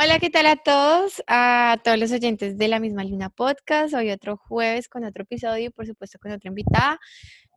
Hola, 0.00 0.20
¿qué 0.20 0.30
tal 0.30 0.46
a 0.46 0.54
todos? 0.54 1.24
A 1.26 1.76
todos 1.82 1.98
los 1.98 2.12
oyentes 2.12 2.56
de 2.56 2.68
la 2.68 2.78
misma 2.78 3.02
Luna 3.02 3.30
Podcast. 3.30 3.94
Hoy 3.94 4.12
otro 4.12 4.36
jueves 4.36 4.88
con 4.88 5.02
otro 5.02 5.24
episodio 5.24 5.66
y 5.66 5.70
por 5.70 5.88
supuesto 5.88 6.20
con 6.20 6.30
otra 6.30 6.50
invitada. 6.50 7.00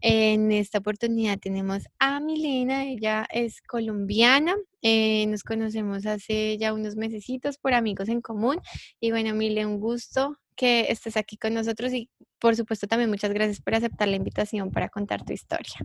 En 0.02 0.52
esta 0.52 0.80
oportunidad 0.80 1.38
tenemos 1.38 1.84
a 2.00 2.20
Milena, 2.20 2.86
ella 2.86 3.28
es 3.30 3.62
colombiana, 3.62 4.56
eh, 4.82 5.28
nos 5.28 5.44
conocemos 5.44 6.08
hace 6.08 6.58
ya 6.58 6.74
unos 6.74 6.96
mesecitos 6.96 7.60
por 7.60 7.76
amigos 7.76 8.10
en 8.10 8.22
común 8.22 8.60
y 9.00 9.12
bueno, 9.12 9.36
Milena, 9.36 9.68
un 9.68 9.80
gusto 9.80 10.36
que 10.56 10.88
estés 10.90 11.18
aquí 11.18 11.38
con 11.38 11.54
nosotros 11.54 11.94
y 11.94 12.10
por 12.40 12.56
supuesto 12.56 12.88
también 12.88 13.12
muchas 13.12 13.32
gracias 13.34 13.62
por 13.62 13.76
aceptar 13.76 14.08
la 14.08 14.16
invitación 14.16 14.72
para 14.72 14.90
contar 14.90 15.24
tu 15.24 15.32
historia. 15.32 15.76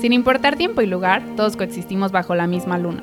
Sin 0.00 0.14
importar 0.14 0.56
tiempo 0.56 0.80
y 0.80 0.86
lugar, 0.86 1.22
todos 1.36 1.58
coexistimos 1.58 2.12
bajo 2.12 2.34
la 2.34 2.46
misma 2.46 2.78
luna. 2.78 3.02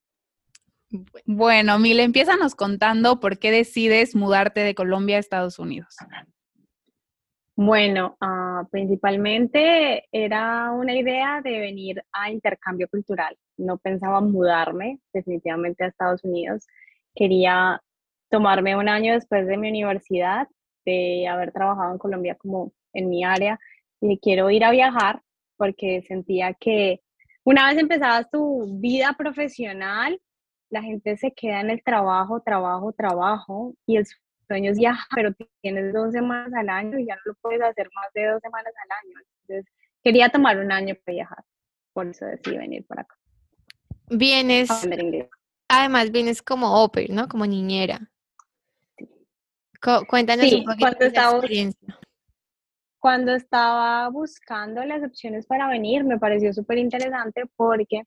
Bueno, 1.25 1.79
Mile, 1.79 2.03
empiezanos 2.03 2.55
contando 2.55 3.19
por 3.19 3.39
qué 3.39 3.51
decides 3.51 4.15
mudarte 4.15 4.61
de 4.61 4.75
Colombia 4.75 5.17
a 5.17 5.19
Estados 5.19 5.59
Unidos. 5.59 5.95
Bueno, 7.55 8.17
ah, 8.21 8.63
principalmente 8.71 10.07
era 10.11 10.71
una 10.71 10.95
idea 10.95 11.41
de 11.43 11.59
venir 11.59 12.03
a 12.11 12.31
intercambio 12.31 12.87
cultural. 12.89 13.37
No 13.57 13.77
pensaba 13.77 14.19
mudarme 14.19 14.99
definitivamente 15.13 15.83
a 15.83 15.87
Estados 15.87 16.23
Unidos. 16.23 16.65
Quería 17.13 17.81
tomarme 18.29 18.75
un 18.75 18.89
año 18.89 19.13
después 19.13 19.45
de 19.47 19.57
mi 19.57 19.69
universidad, 19.69 20.47
de 20.85 21.27
haber 21.27 21.51
trabajado 21.51 21.91
en 21.91 21.99
Colombia 21.99 22.35
como 22.35 22.73
en 22.93 23.09
mi 23.09 23.23
área, 23.23 23.59
y 24.01 24.17
quiero 24.19 24.49
ir 24.49 24.63
a 24.63 24.71
viajar 24.71 25.21
porque 25.57 26.01
sentía 26.07 26.53
que 26.53 27.01
una 27.43 27.67
vez 27.67 27.77
empezabas 27.77 28.29
tu 28.31 28.79
vida 28.79 29.13
profesional, 29.17 30.19
la 30.71 30.81
gente 30.81 31.17
se 31.17 31.31
queda 31.31 31.59
en 31.59 31.69
el 31.69 31.83
trabajo, 31.83 32.41
trabajo, 32.41 32.93
trabajo, 32.93 33.75
y 33.85 33.97
el 33.97 34.07
sueño 34.47 34.71
es 34.71 34.77
viajar, 34.77 35.05
pero 35.13 35.31
tienes 35.61 35.93
dos 35.93 36.13
semanas 36.13 36.51
al 36.53 36.69
año 36.69 36.97
y 36.97 37.05
ya 37.05 37.15
no 37.15 37.21
lo 37.25 37.33
puedes 37.35 37.61
hacer 37.61 37.89
más 37.93 38.11
de 38.13 38.27
dos 38.27 38.41
semanas 38.41 38.73
al 38.83 38.89
año. 39.03 39.19
Entonces, 39.41 39.73
quería 40.01 40.29
tomar 40.29 40.57
un 40.57 40.71
año 40.71 40.95
para 41.05 41.13
viajar, 41.13 41.43
por 41.93 42.07
eso 42.07 42.25
decidí 42.25 42.57
venir 42.57 42.85
para 42.87 43.01
acá. 43.01 43.15
Vienes, 44.09 44.69
además 45.67 46.11
vienes 46.11 46.41
como 46.41 46.83
oper, 46.83 47.09
¿no? 47.09 47.27
Como 47.27 47.45
niñera. 47.45 48.09
cuéntanos 50.07 50.51
un 50.53 50.63
poquito 50.63 50.97
de 50.99 51.07
esa 51.07 51.31
experiencia. 51.31 51.99
Cuando 52.99 53.33
estaba 53.33 54.07
buscando 54.09 54.83
las 54.85 55.03
opciones 55.03 55.45
para 55.47 55.67
venir, 55.67 56.03
me 56.05 56.19
pareció 56.19 56.53
súper 56.53 56.77
interesante 56.77 57.43
porque 57.57 58.03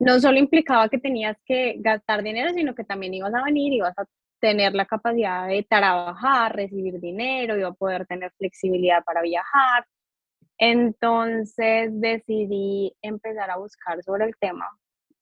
no 0.00 0.18
solo 0.18 0.38
implicaba 0.38 0.88
que 0.88 0.98
tenías 0.98 1.36
que 1.44 1.76
gastar 1.78 2.22
dinero, 2.22 2.52
sino 2.54 2.74
que 2.74 2.84
también 2.84 3.14
ibas 3.14 3.34
a 3.34 3.44
venir, 3.44 3.74
ibas 3.74 3.96
a 3.98 4.06
tener 4.40 4.74
la 4.74 4.86
capacidad 4.86 5.46
de 5.46 5.62
trabajar, 5.68 6.56
recibir 6.56 6.98
dinero, 6.98 7.58
iba 7.58 7.68
a 7.68 7.74
poder 7.74 8.06
tener 8.06 8.32
flexibilidad 8.38 9.04
para 9.04 9.20
viajar. 9.20 9.86
Entonces 10.58 11.90
decidí 11.92 12.94
empezar 13.02 13.50
a 13.50 13.58
buscar 13.58 14.02
sobre 14.02 14.24
el 14.24 14.36
tema, 14.40 14.66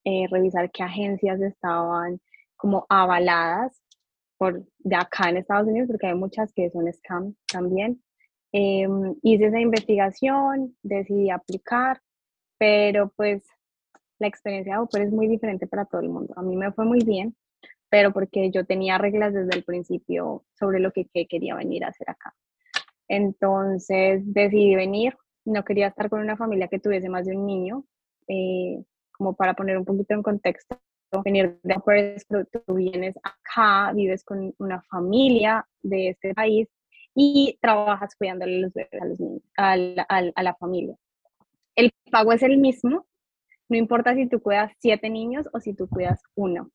eh, 0.04 0.26
revisar 0.30 0.70
qué 0.70 0.84
agencias 0.84 1.40
estaban 1.40 2.20
como 2.56 2.86
avaladas 2.88 3.82
por 4.36 4.64
de 4.78 4.96
acá 4.96 5.28
en 5.30 5.38
Estados 5.38 5.66
Unidos, 5.66 5.88
porque 5.88 6.06
hay 6.06 6.14
muchas 6.14 6.52
que 6.52 6.70
son 6.70 6.92
scam 6.92 7.34
también. 7.52 8.00
Em, 8.52 9.16
hice 9.22 9.46
esa 9.46 9.60
investigación, 9.60 10.76
decidí 10.82 11.30
aplicar, 11.30 12.00
pero 12.58 13.12
pues 13.16 13.42
la 14.18 14.26
experiencia 14.26 14.78
de 14.78 15.02
es 15.04 15.12
muy 15.12 15.28
diferente 15.28 15.66
para 15.66 15.84
todo 15.84 16.00
el 16.00 16.08
mundo. 16.08 16.34
A 16.36 16.42
mí 16.42 16.56
me 16.56 16.72
fue 16.72 16.84
muy 16.84 17.00
bien, 17.04 17.36
pero 17.88 18.12
porque 18.12 18.50
yo 18.50 18.64
tenía 18.64 18.98
reglas 18.98 19.32
desde 19.32 19.56
el 19.56 19.64
principio 19.64 20.44
sobre 20.58 20.80
lo 20.80 20.92
que, 20.92 21.06
quería 21.26 21.54
venir 21.54 21.84
a 21.84 21.88
hacer 21.88 22.10
acá. 22.10 22.34
Entonces 23.08 24.22
decidí 24.24 24.74
venir, 24.74 25.16
no 25.44 25.64
quería 25.64 25.88
estar 25.88 26.10
con 26.10 26.20
una 26.20 26.36
familia 26.36 26.68
que 26.68 26.78
tuviese 26.78 27.08
más 27.08 27.26
de 27.26 27.36
un 27.36 27.46
niño, 27.46 27.84
eh, 28.26 28.82
como 29.12 29.34
para 29.34 29.54
poner 29.54 29.78
un 29.78 29.84
poquito 29.84 30.14
en 30.14 30.22
contexto, 30.22 30.78
venir 31.24 31.58
de 31.62 31.76
pues, 31.82 32.26
tú 32.26 32.74
vienes 32.74 33.16
acá, 33.22 33.92
vives 33.94 34.24
con 34.24 34.54
una 34.58 34.82
familia 34.82 35.66
de 35.82 36.10
este 36.10 36.34
país 36.34 36.68
y 37.14 37.58
trabajas 37.62 38.14
cuidándole 38.14 38.70
a, 39.00 39.06
los 39.06 39.18
niños, 39.18 39.42
a 39.56 39.76
la 39.76 40.56
familia. 40.60 40.94
El 41.74 41.92
pago 42.10 42.32
es 42.32 42.42
el 42.42 42.58
mismo, 42.58 43.07
no 43.68 43.76
importa 43.76 44.14
si 44.14 44.28
tú 44.28 44.40
cuidas 44.40 44.72
siete 44.78 45.10
niños 45.10 45.48
o 45.52 45.60
si 45.60 45.74
tú 45.74 45.88
cuidas 45.88 46.22
uno. 46.34 46.70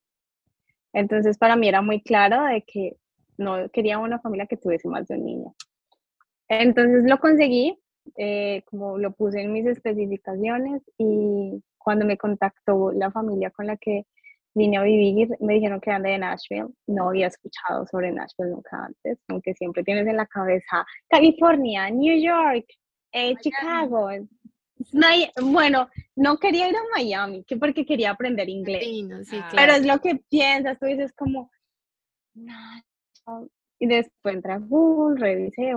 Entonces, 0.93 1.37
para 1.37 1.55
mí 1.55 1.67
era 1.67 1.81
muy 1.81 2.01
claro 2.01 2.43
de 2.43 2.61
que 2.61 2.97
no 3.37 3.69
quería 3.69 3.97
una 3.97 4.19
familia 4.19 4.45
que 4.45 4.57
tuviese 4.57 4.87
más 4.87 5.07
de 5.07 5.15
un 5.15 5.25
niño. 5.25 5.55
Entonces 6.47 7.03
lo 7.09 7.19
conseguí, 7.19 7.79
eh, 8.17 8.63
como 8.65 8.97
lo 8.97 9.11
puse 9.13 9.41
en 9.41 9.51
mis 9.51 9.65
especificaciones 9.65 10.83
y 10.97 11.63
cuando 11.77 12.05
me 12.05 12.17
contactó 12.17 12.91
la 12.91 13.11
familia 13.11 13.49
con 13.49 13.67
la 13.67 13.77
que 13.77 14.05
vine 14.53 14.77
a 14.77 14.83
vivir, 14.83 15.29
me 15.39 15.55
dijeron 15.55 15.81
que 15.81 15.89
eran 15.89 16.03
de 16.03 16.17
Nashville. 16.17 16.67
No 16.85 17.09
había 17.09 17.27
escuchado 17.27 17.87
sobre 17.87 18.11
Nashville 18.11 18.51
nunca 18.51 18.85
antes, 18.85 19.17
aunque 19.27 19.55
siempre 19.55 19.83
tienes 19.83 20.05
en 20.07 20.17
la 20.17 20.27
cabeza 20.27 20.85
California, 21.07 21.89
New 21.89 22.15
York, 22.21 22.65
eh, 23.11 23.35
Chicago 23.37 24.09
bueno, 25.41 25.89
no 26.15 26.37
quería 26.37 26.69
ir 26.69 26.75
a 26.75 26.81
Miami, 26.95 27.43
que 27.43 27.57
porque 27.57 27.85
quería 27.85 28.11
aprender 28.11 28.49
inglés. 28.49 28.83
Ah. 29.33 29.49
Pero 29.55 29.73
es 29.73 29.85
lo 29.85 29.99
que 29.99 30.15
piensas, 30.29 30.79
tú 30.79 30.85
dices 30.85 31.13
como, 31.13 31.49
y 33.79 33.87
después 33.87 34.35
entra 34.35 34.57
Google, 34.59 35.19
revisé, 35.19 35.73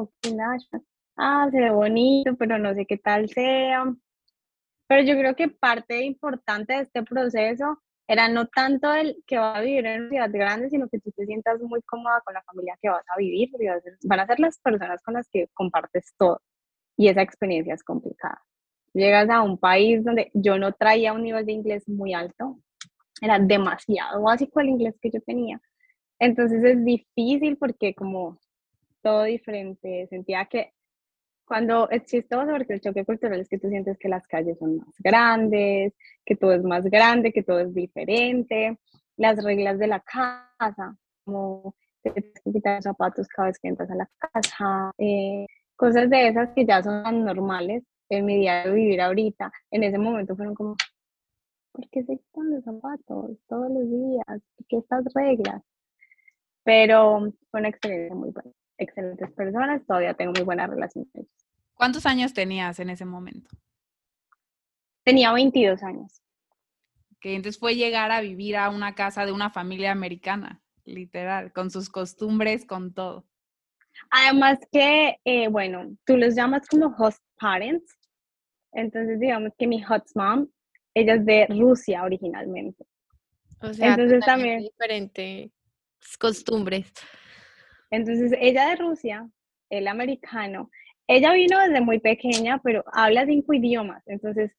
ah, 1.17 1.49
se 1.51 1.61
ve 1.61 1.71
bonito, 1.71 2.37
pero 2.37 2.59
no 2.59 2.75
sé 2.75 2.87
qué 2.87 2.99
tal 2.99 3.29
sea. 3.29 3.85
Pero 4.89 5.03
yo 5.03 5.19
creo 5.19 5.35
que 5.35 5.49
parte 5.49 6.05
importante 6.05 6.75
de 6.75 6.81
este 6.83 7.03
proceso 7.03 7.83
era 8.09 8.29
no 8.29 8.47
tanto 8.47 8.93
el 8.95 9.23
que 9.27 9.37
va 9.37 9.57
a 9.57 9.61
vivir 9.61 9.85
en 9.87 10.03
una 10.03 10.11
ciudad 10.11 10.31
grande, 10.31 10.71
sino 10.71 10.89
que 10.89 11.01
tú 11.01 11.11
te 11.11 11.27
sientas 11.27 11.61
muy 11.61 11.83
cómoda 11.83 12.23
con 12.25 12.35
la 12.35 12.43
familia 12.45 12.79
que 12.81 12.89
vas 12.89 13.05
a 13.09 13.19
vivir, 13.19 13.51
van 14.05 14.21
a 14.21 14.27
ser 14.27 14.39
las 14.39 14.59
personas 14.61 15.03
con 15.03 15.15
las 15.15 15.29
que 15.29 15.49
compartes 15.55 16.15
todo. 16.17 16.41
Y 16.97 17.09
esa 17.09 17.23
experiencia 17.23 17.75
es 17.75 17.83
complicada. 17.83 18.41
Llegas 18.97 19.29
a 19.29 19.43
un 19.43 19.59
país 19.59 20.03
donde 20.03 20.31
yo 20.33 20.59
no 20.59 20.73
traía 20.73 21.13
un 21.13 21.23
nivel 21.23 21.45
de 21.45 21.53
inglés 21.53 21.87
muy 21.87 22.15
alto, 22.15 22.59
era 23.21 23.39
demasiado 23.39 24.23
básico 24.23 24.59
el 24.59 24.71
inglés 24.71 24.95
que 25.03 25.11
yo 25.11 25.21
tenía. 25.21 25.61
Entonces 26.19 26.65
es 26.65 26.83
difícil 26.83 27.59
porque 27.59 27.95
como 27.95 28.39
todo 29.03 29.25
diferente, 29.25 30.07
sentía 30.09 30.47
que 30.47 30.73
cuando 31.45 31.91
es 31.91 32.07
chistoso 32.07 32.51
porque 32.51 32.73
el 32.73 32.81
choque 32.81 33.05
cultural 33.05 33.39
es 33.39 33.51
que 33.51 33.59
tú 33.59 33.69
sientes 33.69 33.99
que 33.99 34.09
las 34.09 34.27
calles 34.27 34.59
son 34.59 34.79
más 34.79 34.95
grandes, 34.99 35.93
que 36.25 36.35
todo 36.35 36.55
es 36.55 36.63
más 36.63 36.87
grande, 36.87 37.35
que 37.35 37.43
todo 37.43 37.61
es 37.61 37.75
diferente, 37.75 38.79
las 39.19 39.45
reglas 39.45 39.79
de 39.79 39.89
la 39.89 40.01
casa, 40.01 40.97
como 41.23 41.75
te 42.03 42.15
quitar 42.51 42.83
zapatos 42.83 43.29
cada 43.29 43.49
vez 43.49 43.59
que 43.59 43.69
entras 43.69 43.91
a 43.91 43.95
la 43.95 44.09
casa, 44.19 44.91
eh, 44.97 45.45
cosas 45.77 46.09
de 46.09 46.29
esas 46.29 46.49
que 46.55 46.65
ya 46.65 46.83
son 46.83 47.27
normales 47.27 47.85
en 48.09 48.25
mi 48.25 48.37
día 48.37 48.65
de 48.65 48.73
vivir 48.73 49.01
ahorita, 49.01 49.53
en 49.71 49.83
ese 49.85 49.99
momento 49.99 50.37
fueron 50.37 50.55
como, 50.55 50.77
¿por 51.73 51.89
qué 51.91 52.05
se 52.05 52.19
quitan 52.19 52.51
los 52.51 52.65
zapatos 52.65 53.31
todos 53.49 53.71
los 53.71 53.91
días? 53.91 54.43
¿Por 54.57 54.67
qué 54.69 54.77
estas 54.79 55.05
reglas? 55.15 55.63
Pero 56.65 57.33
fue 57.51 57.61
una 57.61 57.69
experiencia 57.69 58.15
muy 58.15 58.31
buena. 58.31 58.51
Excelentes 58.79 59.31
personas, 59.33 59.85
todavía 59.87 60.15
tengo 60.15 60.33
muy 60.33 60.43
buena 60.43 60.67
relación 60.67 61.05
con 61.07 61.23
ellos. 61.23 61.33
¿Cuántos 61.75 62.07
años 62.07 62.33
tenías 62.33 62.79
en 62.81 62.91
ese 62.91 63.05
momento? 63.05 63.51
Tenía 65.05 65.33
22 65.33 65.83
años. 65.83 66.23
Que 67.21 67.35
entonces 67.35 67.59
fue 67.59 67.75
llegar 67.75 68.11
a 68.11 68.21
vivir 68.21 68.57
a 68.57 68.71
una 68.71 68.95
casa 68.95 69.25
de 69.25 69.33
una 69.33 69.51
familia 69.51 69.93
americana, 69.93 70.63
literal, 70.85 71.53
con 71.53 71.71
sus 71.71 71.89
costumbres, 71.89 72.67
con 72.67 72.93
todo. 72.93 73.27
Además 74.11 74.59
que, 74.71 75.19
eh, 75.25 75.49
bueno, 75.49 75.97
tú 76.05 76.17
los 76.17 76.35
llamas 76.35 76.67
como 76.69 76.95
host 76.99 77.23
parents. 77.39 77.99
Entonces, 78.73 79.19
digamos 79.21 79.53
que 79.59 79.67
mi 79.67 79.83
hot 79.83 80.05
mom, 80.15 80.49
ella 80.95 81.15
es 81.15 81.25
de 81.25 81.47
Rusia 81.49 82.03
originalmente. 82.03 82.85
O 83.63 83.73
sea, 83.73 83.91
Entonces 83.91 84.25
también 84.25 84.61
diferente. 84.61 85.51
costumbres. 86.19 86.93
Entonces, 87.91 88.33
ella 88.39 88.71
de 88.71 88.77
Rusia, 88.77 89.29
el 89.71 89.89
americano, 89.89 90.71
ella 91.07 91.33
vino 91.33 91.59
desde 91.61 91.81
muy 91.81 92.01
pequeña, 92.01 92.61
pero 92.63 92.85
habla 92.93 93.27
cinco 93.27 93.55
idiomas. 93.55 94.03
Entonces, 94.07 94.53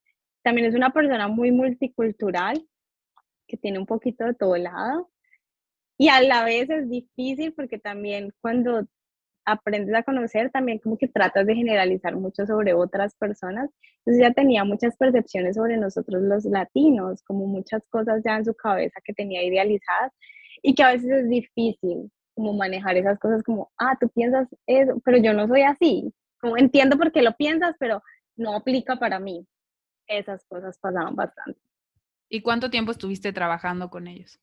también 0.44 0.68
es 0.68 0.76
una 0.76 0.92
persona 0.92 1.28
muy 1.28 1.52
multicultural, 1.52 2.66
que 3.48 3.58
tiene 3.58 3.80
un 3.80 3.86
poquito 3.86 4.26
de 4.26 4.34
todo 4.34 4.56
lado. 4.58 5.10
Y 5.98 6.10
a 6.10 6.22
la 6.22 6.44
vez 6.44 6.70
es 6.70 6.90
difícil 6.90 7.54
porque 7.54 7.80
también 7.80 8.34
cuando 8.42 8.88
aprendes 9.48 9.96
a 9.96 10.04
conocer, 10.04 10.52
también 10.52 10.78
como 10.78 10.98
que 10.98 11.08
tratas 11.08 11.48
de 11.48 11.56
generalizar 11.56 12.16
mucho 12.18 12.46
sobre 12.46 12.74
otras 12.74 13.16
personas. 13.16 13.70
Entonces 14.00 14.22
ya 14.22 14.34
tenía 14.34 14.66
muchas 14.66 14.98
percepciones 14.98 15.56
sobre 15.56 15.78
nosotros 15.78 16.22
los 16.22 16.44
latinos, 16.46 17.24
como 17.24 17.48
muchas 17.48 17.88
cosas 17.88 18.22
ya 18.26 18.36
en 18.36 18.46
su 18.46 18.54
cabeza 18.54 19.00
que 19.04 19.14
tenía 19.14 19.42
idealizadas 19.44 20.12
y 20.62 20.76
que 20.76 20.84
a 20.84 20.92
veces 20.92 21.10
es 21.10 21.30
difícil 21.30 22.12
como 22.36 22.54
manejar 22.54 22.98
esas 22.98 23.18
cosas 23.20 23.42
como, 23.42 23.72
ah, 23.78 23.98
tú 24.00 24.10
piensas 24.10 24.50
eso, 24.68 25.02
pero 25.04 25.18
yo 25.18 25.34
no 25.34 25.48
soy 25.48 25.62
así. 25.62 26.14
Como 26.42 26.58
entiendo 26.58 26.98
por 26.98 27.12
qué 27.14 27.22
lo 27.22 27.34
piensas, 27.36 27.76
pero 27.80 28.04
no 28.36 28.54
aplica 28.54 28.98
para 28.98 29.18
mí. 29.18 29.48
Esas 30.08 30.46
cosas 30.46 30.78
pasaban 30.78 31.16
bastante. 31.16 31.60
¿Y 32.30 32.42
cuánto 32.42 32.70
tiempo 32.70 32.92
estuviste 32.92 33.32
trabajando 33.32 33.90
con 33.90 34.08
ellos? 34.08 34.40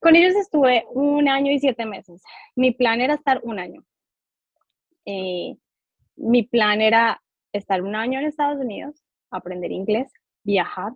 Con 0.00 0.16
ellos 0.16 0.34
estuve 0.34 0.86
un 0.92 1.28
año 1.28 1.52
y 1.52 1.58
siete 1.58 1.84
meses. 1.84 2.22
Mi 2.56 2.72
plan 2.72 3.02
era 3.02 3.14
estar 3.14 3.40
un 3.44 3.58
año. 3.58 3.84
Eh, 5.06 5.56
mi 6.16 6.42
plan 6.44 6.80
era 6.80 7.22
estar 7.52 7.82
un 7.82 7.94
año 7.94 8.18
en 8.18 8.26
Estados 8.26 8.58
Unidos, 8.58 9.02
aprender 9.30 9.70
inglés, 9.72 10.12
viajar. 10.42 10.92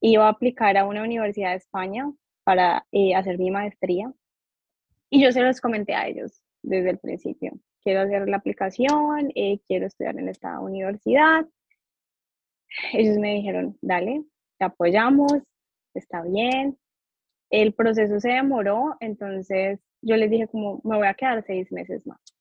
Iba 0.00 0.26
a 0.26 0.30
aplicar 0.30 0.76
a 0.76 0.84
una 0.84 1.02
universidad 1.02 1.50
de 1.50 1.56
España 1.56 2.10
para 2.44 2.86
eh, 2.92 3.14
hacer 3.14 3.38
mi 3.38 3.50
maestría. 3.50 4.12
Y 5.10 5.22
yo 5.22 5.32
se 5.32 5.42
los 5.42 5.60
comenté 5.60 5.94
a 5.94 6.08
ellos 6.08 6.42
desde 6.62 6.90
el 6.90 6.98
principio. 6.98 7.52
Quiero 7.82 8.00
hacer 8.00 8.28
la 8.28 8.36
aplicación, 8.36 9.30
eh, 9.34 9.60
quiero 9.66 9.86
estudiar 9.86 10.18
en 10.18 10.28
esta 10.28 10.58
universidad. 10.60 11.46
Ellos 12.92 13.18
me 13.18 13.34
dijeron, 13.34 13.76
dale, 13.82 14.24
te 14.58 14.64
apoyamos, 14.64 15.32
está 15.94 16.22
bien. 16.22 16.78
El 17.50 17.74
proceso 17.74 18.18
se 18.18 18.30
demoró, 18.30 18.96
entonces 19.00 19.78
yo 20.00 20.16
les 20.16 20.30
dije 20.30 20.48
como, 20.48 20.80
me 20.84 20.96
voy 20.96 21.06
a 21.06 21.14
quedar 21.14 21.44
seis 21.46 21.70
meses 21.70 22.06
más 22.06 22.31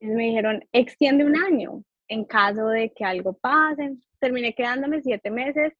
me 0.00 0.24
dijeron, 0.24 0.64
extiende 0.72 1.24
un 1.24 1.36
año 1.36 1.82
en 2.08 2.24
caso 2.24 2.68
de 2.68 2.92
que 2.92 3.04
algo 3.04 3.34
pase. 3.34 3.96
Terminé 4.20 4.54
quedándome 4.54 5.02
siete 5.02 5.30
meses 5.30 5.72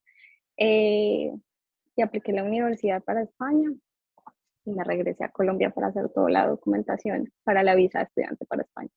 eh, 0.57 1.31
y 1.95 2.01
apliqué 2.01 2.31
la 2.31 2.43
universidad 2.43 3.03
para 3.03 3.23
España 3.23 3.69
y 4.65 4.71
me 4.71 4.83
regresé 4.83 5.23
a 5.23 5.29
Colombia 5.29 5.71
para 5.71 5.87
hacer 5.87 6.09
toda 6.09 6.29
la 6.29 6.47
documentación 6.47 7.31
para 7.43 7.63
la 7.63 7.75
visa 7.75 7.99
de 7.99 8.05
estudiante 8.05 8.45
para 8.45 8.63
España. 8.63 8.89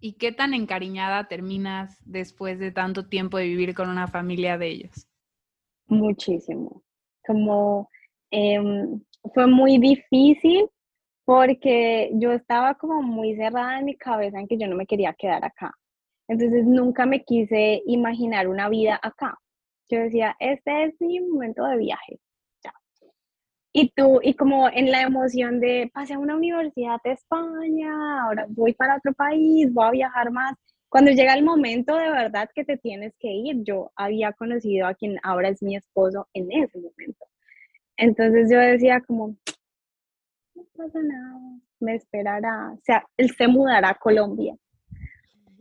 ¿Y 0.00 0.14
qué 0.14 0.32
tan 0.32 0.54
encariñada 0.54 1.28
terminas 1.28 1.98
después 2.04 2.58
de 2.58 2.70
tanto 2.70 3.08
tiempo 3.08 3.38
de 3.38 3.44
vivir 3.44 3.74
con 3.74 3.88
una 3.88 4.06
familia 4.06 4.58
de 4.58 4.68
ellos? 4.68 5.08
Muchísimo. 5.86 6.82
Como 7.26 7.88
em, 8.30 9.00
fue 9.32 9.46
muy 9.46 9.78
difícil 9.78 10.68
porque 11.24 12.10
yo 12.14 12.32
estaba 12.32 12.74
como 12.74 13.02
muy 13.02 13.34
cerrada 13.36 13.78
en 13.78 13.86
mi 13.86 13.96
cabeza 13.96 14.38
en 14.38 14.46
que 14.46 14.58
yo 14.58 14.66
no 14.68 14.76
me 14.76 14.86
quería 14.86 15.14
quedar 15.14 15.44
acá. 15.44 15.74
Entonces 16.28 16.64
nunca 16.66 17.06
me 17.06 17.22
quise 17.24 17.82
imaginar 17.86 18.48
una 18.48 18.68
vida 18.68 18.98
acá. 19.02 19.38
Yo 19.90 19.98
decía, 20.00 20.36
este 20.38 20.84
es 20.84 20.94
mi 21.00 21.20
momento 21.20 21.64
de 21.66 21.76
viaje. 21.76 22.18
Ya. 22.62 22.72
Y 23.72 23.90
tú, 23.90 24.20
y 24.22 24.34
como 24.34 24.68
en 24.68 24.90
la 24.90 25.02
emoción 25.02 25.60
de 25.60 25.90
pasé 25.92 26.14
a 26.14 26.18
una 26.18 26.36
universidad 26.36 26.98
de 27.04 27.12
España, 27.12 28.22
ahora 28.22 28.46
voy 28.48 28.72
para 28.74 28.96
otro 28.96 29.12
país, 29.12 29.72
voy 29.72 29.86
a 29.86 29.90
viajar 29.90 30.30
más. 30.30 30.54
Cuando 30.88 31.10
llega 31.10 31.34
el 31.34 31.44
momento 31.44 31.96
de 31.96 32.10
verdad 32.10 32.48
que 32.54 32.64
te 32.64 32.76
tienes 32.76 33.14
que 33.18 33.28
ir, 33.28 33.64
yo 33.64 33.90
había 33.96 34.32
conocido 34.32 34.86
a 34.86 34.94
quien 34.94 35.18
ahora 35.22 35.48
es 35.48 35.62
mi 35.62 35.76
esposo 35.76 36.28
en 36.32 36.50
ese 36.52 36.78
momento. 36.78 37.26
Entonces 37.96 38.48
yo 38.50 38.58
decía 38.58 39.00
como, 39.06 39.36
no 40.54 40.64
pasa 40.76 41.00
nada, 41.02 41.38
me 41.80 41.96
esperará, 41.96 42.72
o 42.72 42.80
sea, 42.84 43.04
él 43.16 43.30
se 43.36 43.48
mudará 43.48 43.90
a 43.90 43.94
Colombia. 43.94 44.54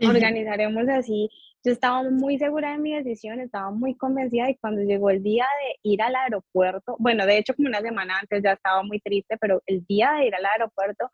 Organizaremos 0.02 0.88
así. 0.90 1.30
Yo 1.64 1.72
estaba 1.72 2.04
muy 2.10 2.38
segura 2.38 2.74
de 2.74 2.78
mi 2.78 2.94
decisión, 2.94 3.40
estaba 3.40 3.72
muy 3.72 3.96
convencida 3.96 4.50
y 4.50 4.58
cuando 4.58 4.82
llegó 4.82 5.10
el 5.10 5.24
día 5.24 5.46
de 5.46 5.90
ir 5.90 6.02
al 6.02 6.16
aeropuerto, 6.16 6.98
bueno, 7.00 7.26
de 7.26 7.38
hecho 7.38 7.54
como 7.56 7.70
una 7.70 7.80
semana 7.80 8.20
antes 8.20 8.44
ya 8.44 8.52
estaba 8.54 8.84
muy 8.84 9.00
triste, 9.00 9.38
pero 9.40 9.62
el 9.66 9.86
día 9.86 10.12
de 10.14 10.28
ir 10.28 10.36
al 10.36 10.46
aeropuerto, 10.46 11.10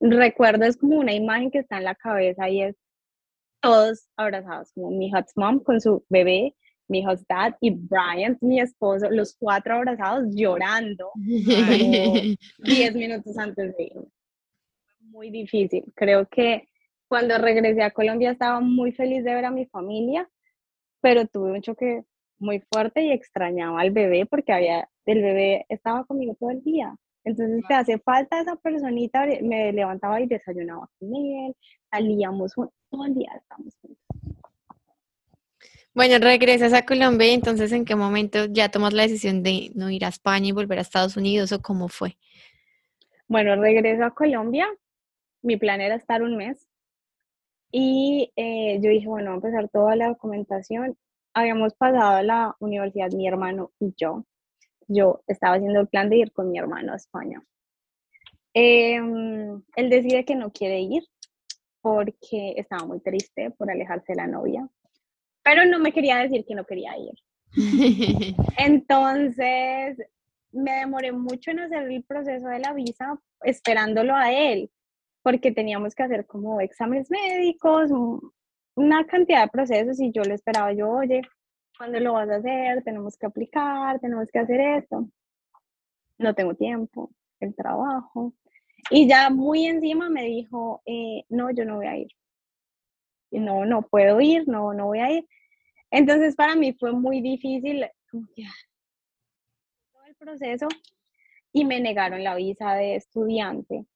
recuerdo 0.00 0.64
es 0.64 0.76
como 0.76 0.98
una 0.98 1.14
imagen 1.14 1.50
que 1.50 1.60
está 1.60 1.78
en 1.78 1.84
la 1.84 1.94
cabeza 1.94 2.48
y 2.50 2.62
es 2.62 2.76
todos 3.62 4.06
abrazados, 4.16 4.70
como 4.74 4.90
mi 4.90 5.10
hot 5.10 5.26
mom 5.36 5.60
con 5.60 5.80
su 5.80 6.04
bebé, 6.10 6.54
mi 6.90 7.04
Dad 7.28 7.54
y 7.60 7.70
Brian, 7.70 8.36
mi 8.40 8.60
esposo, 8.60 9.08
los 9.10 9.36
cuatro 9.38 9.76
abrazados 9.76 10.24
llorando 10.34 11.10
10 11.14 12.94
minutos 12.94 13.38
antes 13.38 13.76
de 13.76 13.84
irme. 13.84 14.06
Muy 15.00 15.30
difícil. 15.30 15.84
Creo 15.94 16.26
que 16.28 16.68
cuando 17.08 17.38
regresé 17.38 17.82
a 17.82 17.92
Colombia 17.92 18.32
estaba 18.32 18.60
muy 18.60 18.92
feliz 18.92 19.24
de 19.24 19.34
ver 19.34 19.44
a 19.44 19.50
mi 19.50 19.66
familia, 19.66 20.28
pero 21.00 21.26
tuve 21.26 21.52
un 21.52 21.62
choque 21.62 22.04
muy 22.38 22.60
fuerte 22.72 23.02
y 23.02 23.12
extrañaba 23.12 23.80
al 23.80 23.90
bebé 23.90 24.26
porque 24.26 24.52
había, 24.52 24.88
el 25.06 25.22
bebé 25.22 25.66
estaba 25.68 26.04
conmigo 26.04 26.36
todo 26.38 26.50
el 26.50 26.62
día. 26.62 26.96
Entonces 27.22 27.62
te 27.68 27.74
hace 27.74 27.98
falta 27.98 28.40
esa 28.40 28.56
personita, 28.56 29.26
me 29.42 29.72
levantaba 29.72 30.20
y 30.20 30.26
desayunaba 30.26 30.88
con 30.98 31.14
él, 31.14 31.54
salíamos 31.90 32.54
todo 32.54 33.06
el 33.06 33.14
día, 33.14 33.30
estábamos 33.36 33.76
juntos. 33.80 34.49
Bueno, 35.92 36.18
regresas 36.20 36.72
a 36.72 36.86
Colombia 36.86 37.26
y 37.26 37.34
entonces 37.34 37.72
en 37.72 37.84
qué 37.84 37.96
momento 37.96 38.46
ya 38.46 38.68
tomas 38.68 38.92
la 38.92 39.02
decisión 39.02 39.42
de 39.42 39.72
no 39.74 39.90
ir 39.90 40.04
a 40.04 40.08
España 40.08 40.46
y 40.46 40.52
volver 40.52 40.78
a 40.78 40.82
Estados 40.82 41.16
Unidos 41.16 41.50
o 41.50 41.60
cómo 41.60 41.88
fue? 41.88 42.16
Bueno, 43.26 43.56
regreso 43.56 44.04
a 44.04 44.14
Colombia. 44.14 44.68
Mi 45.42 45.56
plan 45.56 45.80
era 45.80 45.96
estar 45.96 46.22
un 46.22 46.36
mes 46.36 46.68
y 47.72 48.32
eh, 48.36 48.78
yo 48.80 48.90
dije, 48.90 49.08
bueno, 49.08 49.30
voy 49.30 49.34
a 49.34 49.48
empezar 49.48 49.68
toda 49.68 49.96
la 49.96 50.08
documentación. 50.08 50.96
Habíamos 51.34 51.74
pasado 51.74 52.16
a 52.18 52.22
la 52.22 52.56
universidad 52.60 53.10
mi 53.10 53.26
hermano 53.26 53.72
y 53.80 53.92
yo. 53.96 54.24
Yo 54.86 55.22
estaba 55.26 55.56
haciendo 55.56 55.80
el 55.80 55.88
plan 55.88 56.08
de 56.08 56.18
ir 56.18 56.32
con 56.32 56.52
mi 56.52 56.58
hermano 56.58 56.92
a 56.92 56.96
España. 56.96 57.42
Em, 58.54 59.60
él 59.74 59.90
decide 59.90 60.24
que 60.24 60.36
no 60.36 60.52
quiere 60.52 60.80
ir 60.80 61.02
porque 61.80 62.54
estaba 62.56 62.84
muy 62.84 63.00
triste 63.00 63.50
por 63.50 63.70
alejarse 63.70 64.12
de 64.12 64.16
la 64.16 64.26
novia 64.28 64.68
pero 65.50 65.64
no 65.64 65.80
me 65.80 65.92
quería 65.92 66.18
decir 66.18 66.44
que 66.46 66.54
no 66.54 66.64
quería 66.64 66.92
ir. 66.96 67.12
Entonces, 68.56 69.98
me 70.52 70.70
demoré 70.74 71.10
mucho 71.10 71.50
en 71.50 71.58
hacer 71.58 71.90
el 71.90 72.04
proceso 72.04 72.46
de 72.46 72.60
la 72.60 72.72
visa 72.72 73.18
esperándolo 73.42 74.14
a 74.14 74.32
él, 74.32 74.70
porque 75.24 75.50
teníamos 75.50 75.96
que 75.96 76.04
hacer 76.04 76.24
como 76.24 76.60
exámenes 76.60 77.10
médicos, 77.10 77.90
una 78.76 79.04
cantidad 79.06 79.42
de 79.42 79.48
procesos 79.48 80.00
y 80.00 80.12
yo 80.12 80.22
le 80.22 80.34
esperaba, 80.34 80.72
yo, 80.72 80.88
oye, 80.88 81.20
¿cuándo 81.76 81.98
lo 81.98 82.12
vas 82.12 82.30
a 82.30 82.36
hacer? 82.36 82.84
Tenemos 82.84 83.16
que 83.16 83.26
aplicar, 83.26 83.98
tenemos 83.98 84.28
que 84.32 84.38
hacer 84.38 84.60
esto. 84.60 85.08
No 86.16 86.32
tengo 86.32 86.54
tiempo, 86.54 87.10
el 87.40 87.56
trabajo. 87.56 88.34
Y 88.88 89.08
ya 89.08 89.30
muy 89.30 89.66
encima 89.66 90.10
me 90.10 90.22
dijo, 90.26 90.80
eh, 90.86 91.24
no, 91.28 91.50
yo 91.50 91.64
no 91.64 91.78
voy 91.78 91.86
a 91.88 91.96
ir 91.96 92.08
no, 93.38 93.64
no 93.64 93.82
puedo 93.82 94.20
ir, 94.20 94.48
no, 94.48 94.74
no 94.74 94.86
voy 94.86 94.98
a 94.98 95.10
ir. 95.12 95.28
Entonces 95.90 96.36
para 96.36 96.54
mí 96.54 96.72
fue 96.72 96.92
muy 96.92 97.20
difícil 97.20 97.86
como 98.10 98.26
todo 99.92 100.04
el 100.06 100.14
proceso 100.16 100.68
y 101.52 101.64
me 101.64 101.80
negaron 101.80 102.22
la 102.22 102.34
visa 102.36 102.74
de 102.74 102.96
estudiante. 102.96 103.86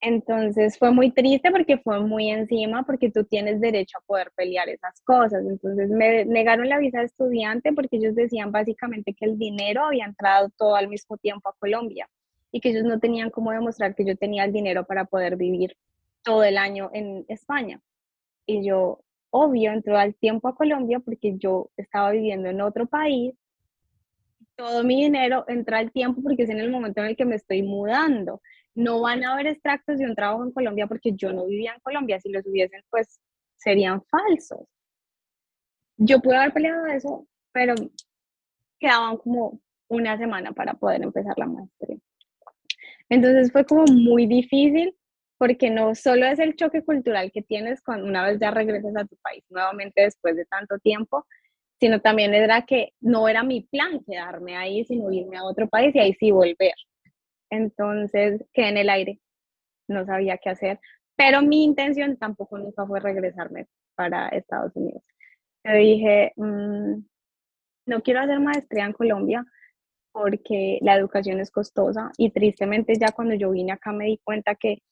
Entonces 0.00 0.78
fue 0.78 0.90
muy 0.90 1.12
triste 1.12 1.52
porque 1.52 1.78
fue 1.78 2.00
muy 2.00 2.28
encima 2.28 2.82
porque 2.82 3.08
tú 3.12 3.22
tienes 3.22 3.60
derecho 3.60 3.98
a 3.98 4.00
poder 4.00 4.32
pelear 4.34 4.68
esas 4.68 5.00
cosas. 5.02 5.44
Entonces 5.46 5.90
me 5.90 6.24
negaron 6.24 6.68
la 6.68 6.78
visa 6.78 6.98
de 6.98 7.06
estudiante 7.06 7.72
porque 7.72 7.98
ellos 7.98 8.16
decían 8.16 8.50
básicamente 8.50 9.14
que 9.14 9.26
el 9.26 9.38
dinero 9.38 9.84
había 9.84 10.04
entrado 10.04 10.50
todo 10.58 10.74
al 10.74 10.88
mismo 10.88 11.16
tiempo 11.18 11.48
a 11.48 11.54
Colombia 11.56 12.08
y 12.50 12.60
que 12.60 12.70
ellos 12.70 12.82
no 12.82 12.98
tenían 12.98 13.30
cómo 13.30 13.52
demostrar 13.52 13.94
que 13.94 14.04
yo 14.04 14.16
tenía 14.16 14.44
el 14.44 14.52
dinero 14.52 14.84
para 14.84 15.04
poder 15.04 15.36
vivir 15.36 15.76
todo 16.24 16.42
el 16.42 16.58
año 16.58 16.90
en 16.92 17.24
España 17.28 17.80
y 18.44 18.66
yo, 18.66 19.00
obvio, 19.32 19.72
entró 19.72 19.98
al 19.98 20.14
tiempo 20.14 20.46
a 20.46 20.54
Colombia 20.54 21.00
porque 21.00 21.36
yo 21.38 21.70
estaba 21.76 22.10
viviendo 22.10 22.48
en 22.48 22.60
otro 22.60 22.86
país. 22.86 23.34
Todo 24.54 24.84
mi 24.84 25.02
dinero 25.02 25.44
entra 25.48 25.78
al 25.78 25.90
tiempo 25.90 26.22
porque 26.22 26.42
es 26.42 26.50
en 26.50 26.60
el 26.60 26.70
momento 26.70 27.00
en 27.00 27.08
el 27.08 27.16
que 27.16 27.24
me 27.24 27.36
estoy 27.36 27.62
mudando. 27.62 28.42
No 28.74 29.00
van 29.00 29.24
a 29.24 29.32
haber 29.32 29.46
extractos 29.46 29.98
de 29.98 30.04
un 30.04 30.14
trabajo 30.14 30.44
en 30.44 30.52
Colombia 30.52 30.86
porque 30.86 31.12
yo 31.14 31.32
no 31.32 31.46
vivía 31.46 31.72
en 31.74 31.80
Colombia. 31.80 32.20
Si 32.20 32.30
los 32.30 32.46
hubiesen, 32.46 32.82
pues 32.90 33.20
serían 33.56 34.02
falsos. 34.04 34.66
Yo 35.96 36.20
pude 36.20 36.36
haber 36.36 36.52
peleado 36.52 36.86
eso, 36.86 37.26
pero 37.52 37.74
quedaban 38.78 39.16
como 39.16 39.60
una 39.88 40.18
semana 40.18 40.52
para 40.52 40.74
poder 40.74 41.02
empezar 41.02 41.34
la 41.38 41.46
maestría. 41.46 41.96
Entonces 43.08 43.50
fue 43.50 43.64
como 43.64 43.84
muy 43.84 44.26
difícil 44.26 44.94
porque 45.42 45.70
no 45.70 45.96
solo 45.96 46.24
es 46.26 46.38
el 46.38 46.54
choque 46.54 46.84
cultural 46.84 47.32
que 47.32 47.42
tienes 47.42 47.82
cuando 47.82 48.06
una 48.06 48.24
vez 48.24 48.38
ya 48.38 48.52
regresas 48.52 48.94
a 48.94 49.04
tu 49.04 49.16
país 49.16 49.42
nuevamente 49.50 50.02
después 50.02 50.36
de 50.36 50.44
tanto 50.44 50.78
tiempo, 50.78 51.26
sino 51.80 52.00
también 52.00 52.32
era 52.32 52.62
que 52.62 52.92
no 53.00 53.26
era 53.26 53.42
mi 53.42 53.62
plan 53.62 54.04
quedarme 54.04 54.56
ahí, 54.56 54.84
sino 54.84 55.10
irme 55.10 55.38
a 55.38 55.42
otro 55.42 55.68
país 55.68 55.96
y 55.96 55.98
ahí 55.98 56.14
sí 56.14 56.30
volver. 56.30 56.74
Entonces 57.50 58.44
quedé 58.52 58.68
en 58.68 58.76
el 58.76 58.88
aire, 58.88 59.18
no 59.88 60.06
sabía 60.06 60.38
qué 60.38 60.50
hacer, 60.50 60.78
pero 61.16 61.42
mi 61.42 61.64
intención 61.64 62.16
tampoco 62.18 62.56
nunca 62.58 62.86
fue 62.86 63.00
regresarme 63.00 63.66
para 63.96 64.28
Estados 64.28 64.70
Unidos. 64.76 65.02
Yo 65.64 65.72
dije, 65.72 66.34
mm, 66.36 67.02
no 67.86 68.02
quiero 68.04 68.20
hacer 68.20 68.38
maestría 68.38 68.84
en 68.84 68.92
Colombia 68.92 69.44
porque 70.12 70.78
la 70.82 70.94
educación 70.94 71.40
es 71.40 71.50
costosa 71.50 72.12
y 72.16 72.30
tristemente 72.30 72.94
ya 72.94 73.10
cuando 73.10 73.34
yo 73.34 73.50
vine 73.50 73.72
acá 73.72 73.90
me 73.90 74.04
di 74.04 74.20
cuenta 74.22 74.54
que 74.54 74.82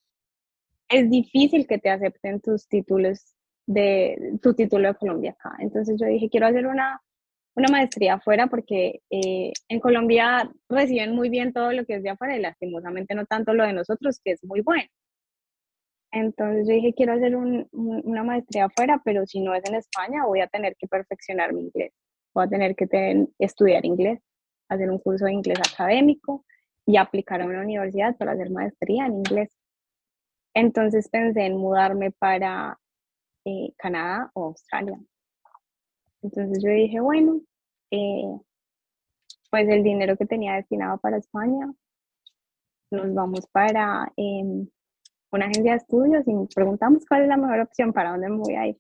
es 0.91 1.09
difícil 1.09 1.67
que 1.67 1.79
te 1.79 1.89
acepten 1.89 2.41
tus 2.41 2.69
títulos 2.69 3.35
de 3.67 4.39
tu 4.43 4.55
título 4.55 4.89
de 4.89 4.95
Colombia 4.97 5.31
acá. 5.31 5.57
Entonces 5.61 5.97
yo 6.01 6.07
dije, 6.07 6.29
quiero 6.29 6.49
hacer 6.49 6.67
una, 6.67 7.01
una 7.55 7.69
maestría 7.69 8.15
afuera 8.15 8.49
porque 8.49 9.01
eh, 9.11 9.53
en 9.69 9.81
Colombia 9.81 10.51
reciben 10.69 11.15
muy 11.15 11.29
bien 11.31 11.53
todo 11.53 11.73
lo 11.73 11.85
que 11.87 11.95
es 11.95 12.03
de 12.03 12.11
afuera 12.11 12.37
y 12.37 12.41
lastimosamente 12.41 13.15
no 13.15 13.25
tanto 13.27 13.55
lo 13.55 13.65
de 13.65 13.73
nosotros, 13.73 14.21
que 14.23 14.33
es 14.33 14.45
muy 14.45 14.61
bueno. 14.63 14.89
Entonces 16.13 16.67
yo 16.67 16.75
dije, 16.75 16.93
quiero 16.93 17.13
hacer 17.13 17.37
una 17.37 18.25
maestría 18.25 18.65
afuera, 18.65 19.01
pero 19.05 19.27
si 19.27 19.41
no 19.41 19.55
es 19.55 19.65
en 19.69 19.77
España, 19.77 20.27
voy 20.27 20.41
a 20.41 20.49
tener 20.49 20.75
que 20.77 20.89
perfeccionar 20.89 21.53
mi 21.53 21.63
inglés. 21.63 21.93
Voy 22.35 22.45
a 22.45 22.49
tener 22.49 22.75
que 22.75 23.29
estudiar 23.39 23.85
inglés, 23.85 24.21
hacer 24.69 24.91
un 24.91 24.99
curso 24.99 25.27
de 25.27 25.35
inglés 25.35 25.61
académico 25.61 26.45
y 26.85 26.97
aplicar 26.97 27.41
a 27.43 27.47
una 27.47 27.61
universidad 27.61 28.17
para 28.17 28.33
hacer 28.33 28.51
maestría 28.51 29.07
en 29.07 29.19
inglés. 29.19 29.51
Entonces 30.55 31.09
pensé 31.09 31.47
en 31.47 31.57
mudarme 31.57 32.11
para 32.11 32.79
eh, 33.45 33.73
Canadá 33.77 34.31
o 34.35 34.47
Australia. 34.47 34.99
Entonces 36.23 36.63
yo 36.63 36.71
dije, 36.71 37.01
bueno, 37.01 37.41
eh, 37.91 38.39
pues 39.51 39.69
el 39.69 39.83
dinero 39.83 40.17
que 40.17 40.27
tenía 40.27 40.55
destinado 40.55 40.99
para 40.99 41.19
España, 41.19 41.73
nos 42.91 43.15
vamos 43.15 43.47
para 43.53 44.13
em, 44.17 44.69
una 45.33 45.47
agencia 45.47 45.73
de 45.73 45.79
estudios 45.79 46.25
y 46.27 46.55
preguntamos 46.55 47.05
cuál 47.07 47.23
es 47.23 47.29
la 47.29 47.37
mejor 47.37 47.61
opción, 47.61 47.93
para 47.93 48.11
dónde 48.11 48.29
me 48.29 48.37
voy 48.37 48.55
a 48.55 48.67
ir. 48.69 48.79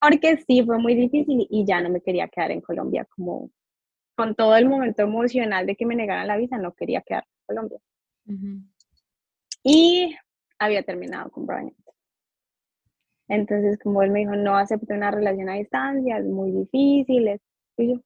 Porque 0.00 0.36
sí, 0.46 0.62
fue 0.64 0.78
muy 0.78 0.94
difícil 0.94 1.46
y 1.48 1.64
ya 1.64 1.80
no 1.80 1.88
me 1.90 2.00
quería 2.00 2.28
quedar 2.28 2.50
en 2.50 2.60
Colombia, 2.60 3.06
como 3.16 3.50
con 4.16 4.34
todo 4.34 4.56
el 4.56 4.68
momento 4.68 5.02
emocional 5.02 5.66
de 5.66 5.76
que 5.76 5.86
me 5.86 5.96
negaran 5.96 6.26
la 6.26 6.36
visa, 6.36 6.58
no 6.58 6.74
quería 6.74 7.02
quedar 7.02 7.24
en 7.24 7.54
Colombia. 7.54 7.78
Y 9.62 10.16
había 10.58 10.82
terminado 10.82 11.30
con 11.30 11.46
Brian. 11.46 11.74
Entonces, 13.28 13.78
como 13.82 14.02
él 14.02 14.10
me 14.10 14.20
dijo, 14.20 14.36
no 14.36 14.56
acepto 14.56 14.94
una 14.94 15.10
relación 15.10 15.48
a 15.48 15.54
distancia, 15.54 16.18
es 16.18 16.24
muy 16.26 16.52
difícil. 16.52 17.40
Y 17.76 17.94
yo, 17.94 18.00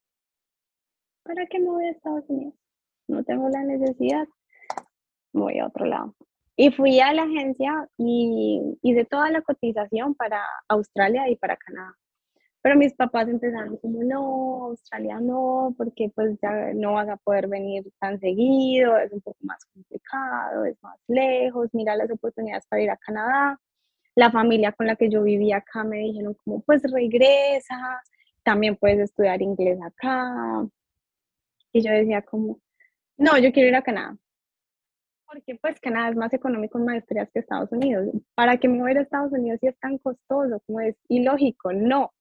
¿para 1.23 1.47
qué 1.47 1.59
me 1.59 1.67
voy 1.67 1.85
a 1.85 1.91
Estados 1.91 2.25
Unidos? 2.29 2.55
No 3.07 3.23
tengo 3.25 3.49
la 3.49 3.63
necesidad, 3.63 4.27
voy 5.33 5.59
a 5.59 5.67
otro 5.67 5.85
lado. 5.85 6.15
Y 6.57 6.71
fui 6.71 7.01
a 7.01 7.13
la 7.13 7.23
agencia 7.23 7.89
y 7.97 8.79
hice 8.83 9.05
toda 9.05 9.31
la 9.31 9.43
cotización 9.43 10.15
para 10.15 10.43
Australia 10.69 11.29
y 11.29 11.37
para 11.37 11.57
Canadá. 11.57 11.95
Pero 12.63 12.77
mis 12.77 12.93
papás 12.95 13.27
empezaron 13.29 13.79
como, 13.79 14.03
no, 14.03 14.65
Australia 14.67 15.19
no, 15.19 15.75
porque 15.79 16.11
pues 16.15 16.39
ya 16.43 16.75
no 16.75 16.93
vas 16.93 17.09
a 17.09 17.17
poder 17.17 17.49
venir 17.49 17.85
tan 17.99 18.21
seguido, 18.21 18.99
es 18.99 19.11
un 19.13 19.23
poco 19.23 19.39
más 19.43 19.65
complicado, 19.67 20.67
es 20.67 20.77
más 20.83 20.99
lejos, 21.09 21.71
mira 21.73 21.97
las 21.97 22.11
oportunidades 22.11 22.67
para 22.67 22.83
ir 22.83 22.91
a 22.91 22.99
Canadá. 22.99 23.59
La 24.15 24.31
familia 24.31 24.73
con 24.73 24.87
la 24.87 24.97
que 24.97 25.09
yo 25.09 25.23
vivía 25.23 25.59
acá 25.59 25.85
me 25.85 25.99
dijeron 25.99 26.35
como, 26.45 26.61
pues 26.63 26.83
regresa, 26.93 28.03
también 28.43 28.77
puedes 28.77 28.99
estudiar 28.99 29.41
inglés 29.41 29.79
acá. 29.83 30.67
Y 31.73 31.83
yo 31.83 31.93
decía 31.93 32.23
como, 32.23 32.61
no, 33.17 33.39
yo 33.39 33.53
quiero 33.53 33.71
ir 33.71 33.77
a 33.77 33.83
Canadá. 33.83 34.17
Porque 35.27 35.55
pues 35.63 35.81
Canadá 35.81 36.11
es 36.11 36.17
más 36.17 36.33
económico 36.35 36.79
en 36.79 36.85
maestrías 36.87 37.31
que 37.33 37.39
Estados 37.39 37.73
Unidos. 37.73 38.09
¿Para 38.35 38.59
qué 38.59 38.69
me 38.69 38.81
voy 38.81 38.93
a 38.93 38.99
a 38.99 39.03
Estados 39.03 39.33
Unidos 39.33 39.61
si 39.61 39.69
es 39.69 39.79
tan 39.79 39.97
costoso? 39.99 40.61
Como 40.67 40.81
es 40.81 40.97
ilógico, 41.09 41.73
no 41.73 42.13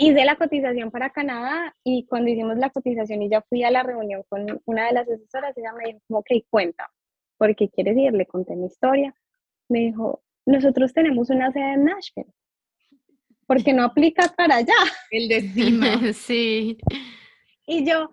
hice 0.00 0.24
la 0.24 0.36
cotización 0.36 0.90
para 0.90 1.10
Canadá 1.10 1.76
y 1.84 2.06
cuando 2.06 2.30
hicimos 2.30 2.56
la 2.56 2.70
cotización 2.70 3.20
y 3.20 3.28
ya 3.28 3.42
fui 3.42 3.62
a 3.64 3.70
la 3.70 3.82
reunión 3.82 4.22
con 4.30 4.60
una 4.64 4.86
de 4.86 4.92
las 4.92 5.08
asesoras, 5.08 5.56
ella 5.58 5.74
me 5.74 5.92
dijo, 5.92 6.00
ok, 6.08 6.30
cuenta, 6.48 6.90
¿por 7.36 7.54
qué 7.54 7.68
quieres 7.68 7.98
ir? 7.98 8.14
Le 8.14 8.24
conté 8.24 8.56
mi 8.56 8.66
historia. 8.66 9.14
Me 9.68 9.80
dijo, 9.80 10.22
nosotros 10.46 10.94
tenemos 10.94 11.28
una 11.28 11.52
sede 11.52 11.74
en 11.74 11.84
Nashville. 11.84 12.32
¿Por 13.46 13.62
qué 13.62 13.74
no 13.74 13.84
aplicas 13.84 14.32
para 14.32 14.56
allá? 14.56 14.72
El 15.10 15.28
destino. 15.28 15.86
sí. 16.14 16.78
Y 17.66 17.84
yo, 17.84 18.10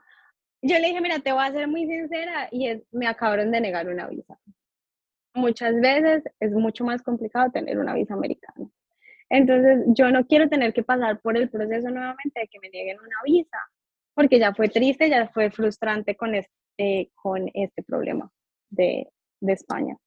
yo 0.62 0.80
le 0.80 0.88
dije, 0.90 1.00
mira, 1.00 1.20
te 1.20 1.32
voy 1.32 1.46
a 1.46 1.54
ser 1.54 1.70
muy 1.70 1.88
sincera 1.88 2.50
y 2.52 2.68
es, 2.68 2.84
me 2.92 3.08
acabaron 3.08 3.50
de 3.50 3.62
negar 3.62 3.88
una 3.88 4.08
visa. 4.08 4.38
Muchas 5.34 5.74
veces 5.80 6.24
es 6.42 6.52
mucho 6.52 6.84
más 6.84 7.02
complicado 7.02 7.50
tener 7.50 7.78
una 7.78 7.94
visa 7.94 8.14
americana. 8.14 8.70
Entonces, 9.30 9.86
yo 9.88 10.10
no 10.12 10.26
quiero 10.26 10.48
tener 10.50 10.74
que 10.74 10.84
pasar 10.84 11.20
por 11.20 11.38
el 11.38 11.50
proceso 11.50 11.90
nuevamente 11.90 12.40
de 12.40 12.48
que 12.48 12.60
me 12.60 12.70
nieguen 12.70 13.00
una 13.00 13.18
visa, 13.26 13.58
porque 14.14 14.40
ya 14.40 14.54
fue 14.54 14.70
triste, 14.70 15.10
ya 15.10 15.28
fue 15.30 15.52
frustrante 15.52 16.16
con 16.16 16.36
este, 16.36 17.12
con 17.16 17.50
este 17.54 17.84
problema 17.84 18.32
de, 18.70 19.10
de 19.42 19.54
España. 19.54 19.98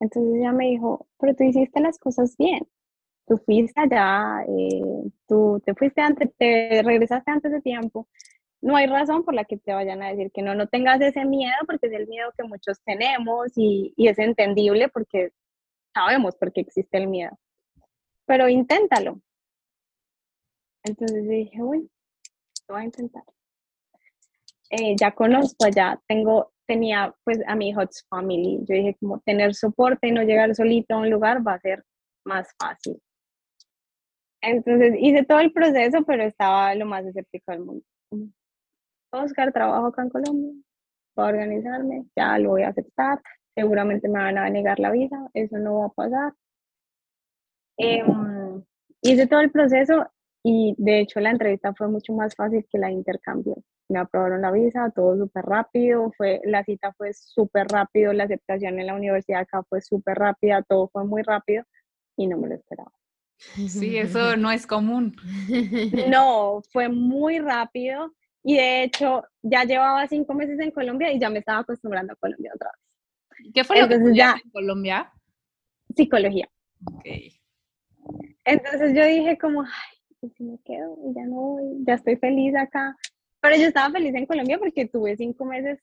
Entonces 0.00 0.40
ella 0.40 0.52
me 0.52 0.66
dijo, 0.66 1.08
pero 1.18 1.34
tú 1.34 1.44
hiciste 1.44 1.80
las 1.80 1.98
cosas 1.98 2.36
bien. 2.38 2.66
Tú 3.26 3.38
fuiste 3.38 3.80
allá, 3.80 4.44
eh, 4.48 5.10
tú 5.26 5.60
te 5.64 5.74
fuiste 5.74 6.00
antes, 6.02 6.30
te 6.36 6.82
regresaste 6.82 7.30
antes 7.30 7.52
de 7.52 7.60
tiempo. 7.62 8.08
No 8.60 8.76
hay 8.76 8.86
razón 8.86 9.24
por 9.24 9.34
la 9.34 9.44
que 9.44 9.56
te 9.58 9.72
vayan 9.74 10.02
a 10.02 10.10
decir 10.10 10.30
que 10.32 10.42
no, 10.42 10.54
no 10.54 10.68
tengas 10.68 11.00
ese 11.00 11.24
miedo, 11.24 11.54
porque 11.66 11.86
es 11.88 11.92
el 11.94 12.06
miedo 12.06 12.32
que 12.36 12.44
muchos 12.44 12.82
tenemos 12.84 13.52
y, 13.56 13.94
y 13.96 14.08
es 14.08 14.18
entendible 14.18 14.88
porque 14.88 15.30
sabemos 15.94 16.36
por 16.36 16.52
qué 16.52 16.60
existe 16.62 16.98
el 16.98 17.08
miedo 17.08 17.36
pero 18.26 18.48
inténtalo. 18.48 19.20
Entonces 20.84 21.28
dije, 21.28 21.62
bueno, 21.62 21.88
lo 22.68 22.74
voy 22.74 22.82
a 22.82 22.84
intentar. 22.84 23.24
Eh, 24.70 24.96
ya 24.98 25.12
conozco, 25.12 25.68
ya 25.68 26.00
tengo, 26.06 26.52
tenía 26.66 27.14
pues 27.24 27.40
a 27.46 27.54
mi 27.54 27.72
hot 27.72 27.90
family. 28.08 28.58
Yo 28.68 28.74
dije 28.74 28.96
como 29.00 29.20
tener 29.20 29.54
soporte 29.54 30.08
y 30.08 30.12
no 30.12 30.22
llegar 30.22 30.54
solito 30.54 30.94
a 30.94 30.98
un 30.98 31.10
lugar 31.10 31.46
va 31.46 31.54
a 31.54 31.60
ser 31.60 31.84
más 32.24 32.48
fácil. 32.58 33.00
Entonces 34.42 34.94
hice 34.98 35.24
todo 35.24 35.40
el 35.40 35.52
proceso, 35.52 36.04
pero 36.04 36.22
estaba 36.24 36.74
lo 36.74 36.86
más 36.86 37.04
escéptico 37.06 37.52
del 37.52 37.60
mundo. 37.64 37.84
Buscar 39.12 39.52
trabajo 39.52 39.86
acá 39.86 40.02
en 40.02 40.10
Colombia, 40.10 40.52
voy 41.16 41.24
a 41.24 41.28
organizarme, 41.28 42.04
ya 42.16 42.36
lo 42.38 42.50
voy 42.50 42.62
a 42.62 42.68
aceptar. 42.68 43.22
Seguramente 43.54 44.08
me 44.08 44.18
van 44.18 44.36
a 44.36 44.50
negar 44.50 44.80
la 44.80 44.90
visa, 44.90 45.30
eso 45.32 45.56
no 45.58 45.78
va 45.78 45.86
a 45.86 45.90
pasar. 45.90 46.34
Em, 47.76 48.62
hice 49.02 49.26
todo 49.26 49.40
el 49.40 49.50
proceso 49.50 50.06
y 50.42 50.74
de 50.78 51.00
hecho 51.00 51.20
la 51.20 51.30
entrevista 51.30 51.74
fue 51.74 51.88
mucho 51.88 52.12
más 52.12 52.34
fácil 52.34 52.66
que 52.70 52.78
la 52.78 52.90
intercambio. 52.90 53.56
Me 53.88 53.98
aprobaron 53.98 54.42
la 54.42 54.50
visa, 54.50 54.90
todo 54.94 55.16
súper 55.16 55.44
rápido, 55.44 56.10
fue, 56.16 56.40
la 56.44 56.64
cita 56.64 56.92
fue 56.92 57.12
súper 57.12 57.66
rápido, 57.68 58.12
la 58.12 58.24
aceptación 58.24 58.78
en 58.78 58.86
la 58.86 58.94
universidad 58.94 59.42
acá 59.42 59.62
fue 59.68 59.80
súper 59.80 60.18
rápida, 60.18 60.62
todo 60.62 60.88
fue 60.88 61.04
muy 61.04 61.22
rápido 61.22 61.64
y 62.16 62.26
no 62.26 62.38
me 62.38 62.48
lo 62.48 62.54
esperaba. 62.54 62.92
Sí, 63.36 63.98
eso 63.98 64.36
no 64.36 64.50
es 64.50 64.66
común. 64.66 65.16
No, 66.08 66.62
fue 66.70 66.88
muy 66.88 67.38
rápido 67.38 68.14
y 68.42 68.56
de 68.56 68.84
hecho 68.84 69.24
ya 69.42 69.64
llevaba 69.64 70.06
cinco 70.06 70.34
meses 70.34 70.58
en 70.60 70.70
Colombia 70.70 71.12
y 71.12 71.18
ya 71.18 71.30
me 71.30 71.40
estaba 71.40 71.60
acostumbrando 71.60 72.12
a 72.12 72.16
Colombia 72.16 72.52
otra 72.54 72.70
vez. 72.70 73.52
¿Qué 73.52 73.64
fue 73.64 73.80
lo 73.80 73.88
que 73.88 73.98
ya, 74.14 74.36
en 74.42 74.50
Colombia? 74.50 75.12
Psicología. 75.94 76.48
Okay. 76.98 77.33
Entonces 78.44 78.94
yo 78.94 79.04
dije 79.04 79.38
como, 79.38 79.62
ay, 79.62 79.98
pues 80.20 80.32
si 80.36 80.44
me 80.44 80.58
quedo 80.64 80.96
y 81.06 81.14
ya 81.14 81.24
no 81.24 81.36
voy, 81.36 81.84
ya 81.86 81.94
estoy 81.94 82.16
feliz 82.16 82.54
acá. 82.54 82.96
Pero 83.40 83.56
yo 83.56 83.66
estaba 83.66 83.90
feliz 83.90 84.14
en 84.14 84.26
Colombia 84.26 84.58
porque 84.58 84.86
tuve 84.86 85.16
cinco 85.16 85.44
meses 85.44 85.78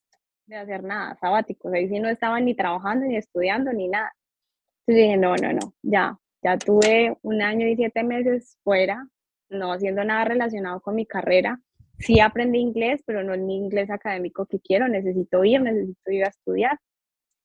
de 0.45 0.55
hacer 0.57 0.83
nada, 0.83 1.15
sabáticos. 1.19 1.73
Ahí 1.73 1.87
sí 1.89 1.99
no 1.99 2.09
estaba 2.09 2.39
ni 2.39 2.55
trabajando, 2.55 3.05
ni 3.05 3.17
estudiando, 3.17 3.73
ni 3.73 3.87
nada. 3.87 4.13
Entonces 4.85 5.05
dije, 5.05 5.17
no, 5.17 5.35
no, 5.35 5.53
no, 5.53 5.73
ya, 5.81 6.17
ya 6.43 6.57
tuve 6.57 7.17
un 7.21 7.41
año 7.41 7.67
y 7.67 7.75
siete 7.75 8.03
meses 8.03 8.57
fuera, 8.63 9.07
no 9.49 9.73
haciendo 9.73 10.03
nada 10.03 10.25
relacionado 10.25 10.81
con 10.81 10.95
mi 10.95 11.05
carrera. 11.05 11.59
Sí 11.99 12.19
aprendí 12.19 12.59
inglés, 12.59 13.01
pero 13.05 13.23
no 13.23 13.33
el 13.33 13.47
inglés 13.49 13.91
académico 13.91 14.45
que 14.47 14.59
quiero, 14.59 14.87
necesito 14.87 15.43
ir, 15.43 15.61
necesito 15.61 16.11
ir 16.11 16.25
a 16.25 16.29
estudiar. 16.29 16.79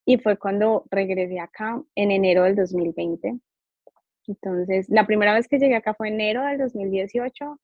Y 0.06 0.18
fue 0.18 0.38
cuando 0.38 0.84
regresé 0.90 1.40
acá 1.40 1.82
en 1.94 2.10
enero 2.10 2.44
del 2.44 2.56
2020 2.56 3.38
entonces, 4.28 4.88
la 4.88 5.06
primera 5.06 5.34
vez 5.34 5.48
que 5.48 5.58
llegué 5.58 5.76
acá 5.76 5.94
fue 5.94 6.08
enero 6.08 6.42
del 6.44 6.58
2018, 6.58 7.60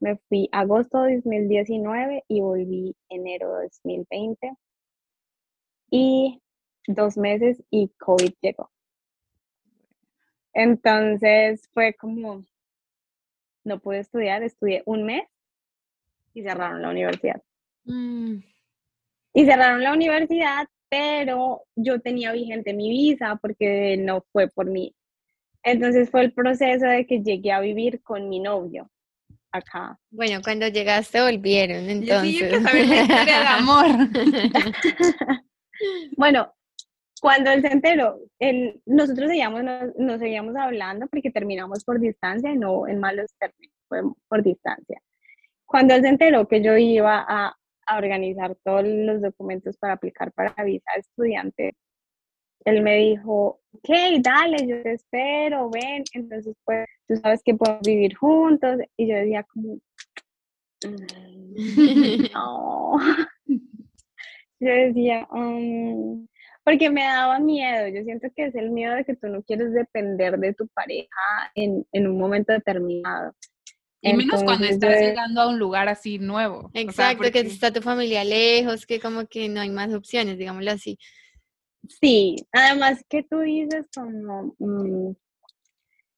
me 0.00 0.16
fui 0.28 0.48
agosto 0.52 1.02
de 1.02 1.16
2019 1.16 2.24
y 2.28 2.40
volví 2.40 2.96
enero 3.08 3.56
de 3.58 3.64
2020. 3.64 4.52
y 5.90 6.40
dos 6.86 7.16
meses 7.16 7.62
y 7.70 7.88
COVID 7.98 8.32
llegó. 8.40 8.70
Entonces 10.52 11.68
fue 11.72 11.94
como, 11.94 12.44
no 13.64 13.78
pude 13.80 14.00
estudiar, 14.00 14.42
estudié 14.42 14.82
un 14.86 15.04
mes 15.04 15.24
y 16.34 16.42
cerraron 16.42 16.82
la 16.82 16.90
universidad. 16.90 17.42
Mm, 17.84 18.36
Y 19.34 19.44
cerraron 19.46 19.82
la 19.82 19.92
universidad, 19.92 20.66
pero 20.88 21.62
yo 21.76 22.00
tenía 22.00 22.32
vigente 22.32 22.74
mi 22.74 22.88
visa 22.90 23.38
porque 23.40 23.96
no 23.96 24.24
fue 24.32 24.48
por 24.48 24.66
mí. 24.66 24.94
Entonces 25.62 26.10
fue 26.10 26.22
el 26.22 26.32
proceso 26.32 26.86
de 26.86 27.06
que 27.06 27.22
llegué 27.22 27.52
a 27.52 27.60
vivir 27.60 28.02
con 28.02 28.28
mi 28.28 28.40
novio 28.40 28.90
acá. 29.52 29.98
Bueno, 30.10 30.40
cuando 30.42 30.68
llegaste 30.68 31.20
volvieron, 31.20 31.84
Yo 31.84 31.90
entonces. 31.90 32.30
sí, 32.30 32.38
yo 32.38 32.48
quiero 32.48 32.62
saber 32.62 32.86
la 32.86 33.02
historia 33.02 33.40
de 33.40 33.46
amor. 33.46 33.86
Bueno, 36.16 36.52
cuando 37.22 37.50
él 37.50 37.62
se 37.62 37.68
enteró, 37.68 38.18
él, 38.38 38.82
nosotros 38.84 39.28
seguíamos, 39.28 39.64
nos, 39.64 39.96
nos 39.96 40.18
seguíamos 40.20 40.54
hablando 40.56 41.06
porque 41.06 41.30
terminamos 41.30 41.84
por 41.84 41.98
distancia 42.00 42.52
y 42.52 42.58
no 42.58 42.86
en 42.86 43.00
malos 43.00 43.30
términos, 43.38 43.74
fue 43.88 44.02
por 44.28 44.42
distancia. 44.42 45.00
Cuando 45.64 45.94
él 45.94 46.02
se 46.02 46.08
enteró 46.08 46.46
que 46.48 46.62
yo 46.62 46.76
iba 46.76 47.24
a, 47.26 47.56
a 47.86 47.98
organizar 47.98 48.56
todos 48.62 48.84
los 48.84 49.22
documentos 49.22 49.76
para 49.78 49.94
aplicar 49.94 50.32
para 50.32 50.52
visa 50.64 50.90
de 50.94 51.00
estudiante, 51.00 51.74
él 52.64 52.82
me 52.82 52.96
dijo, 52.96 53.60
ok, 53.72 53.88
dale, 54.20 54.66
yo 54.66 54.82
te 54.82 54.92
espero, 54.94 55.70
ven, 55.70 56.04
entonces 56.12 56.54
pues 56.64 56.86
tú 57.08 57.16
sabes 57.16 57.42
que 57.42 57.54
podemos 57.54 57.82
vivir 57.82 58.14
juntos. 58.16 58.78
Y 58.96 59.08
yo 59.08 59.16
decía 59.16 59.42
como, 59.44 59.78
"Mm, 60.84 61.54
no. 62.34 62.98
Yo 64.62 64.70
decía, 64.70 65.26
"Mm", 65.30 66.26
porque 66.64 66.90
me 66.90 67.02
daba 67.02 67.38
miedo. 67.38 67.88
Yo 67.88 68.02
siento 68.04 68.28
que 68.36 68.46
es 68.46 68.54
el 68.54 68.70
miedo 68.70 68.94
de 68.94 69.04
que 69.04 69.16
tú 69.16 69.28
no 69.28 69.42
quieres 69.42 69.72
depender 69.72 70.38
de 70.38 70.52
tu 70.52 70.68
pareja 70.68 71.08
en, 71.54 71.86
en 71.92 72.06
un 72.06 72.18
momento 72.18 72.52
determinado. 72.52 73.34
Y 74.02 74.14
menos 74.14 74.42
cuando 74.44 74.66
Entonces, 74.66 74.76
estás 74.76 75.00
de- 75.00 75.06
llegando 75.08 75.40
a 75.42 75.48
un 75.48 75.58
lugar 75.58 75.88
así 75.88 76.18
nuevo. 76.18 76.58
O 76.66 76.70
sea, 76.72 76.82
Exacto, 76.82 77.30
que 77.32 77.40
está 77.40 77.70
tu 77.72 77.80
familia 77.82 78.24
lejos, 78.24 78.86
que 78.86 79.00
como 79.00 79.26
que 79.26 79.48
no 79.48 79.60
hay 79.60 79.70
más 79.70 79.92
opciones, 79.94 80.38
digámoslo 80.38 80.70
así. 80.72 80.98
Sí, 81.88 82.36
además 82.52 83.04
que 83.08 83.22
tú 83.22 83.40
dices 83.40 83.86
como, 83.94 84.54
mm, 84.58 85.12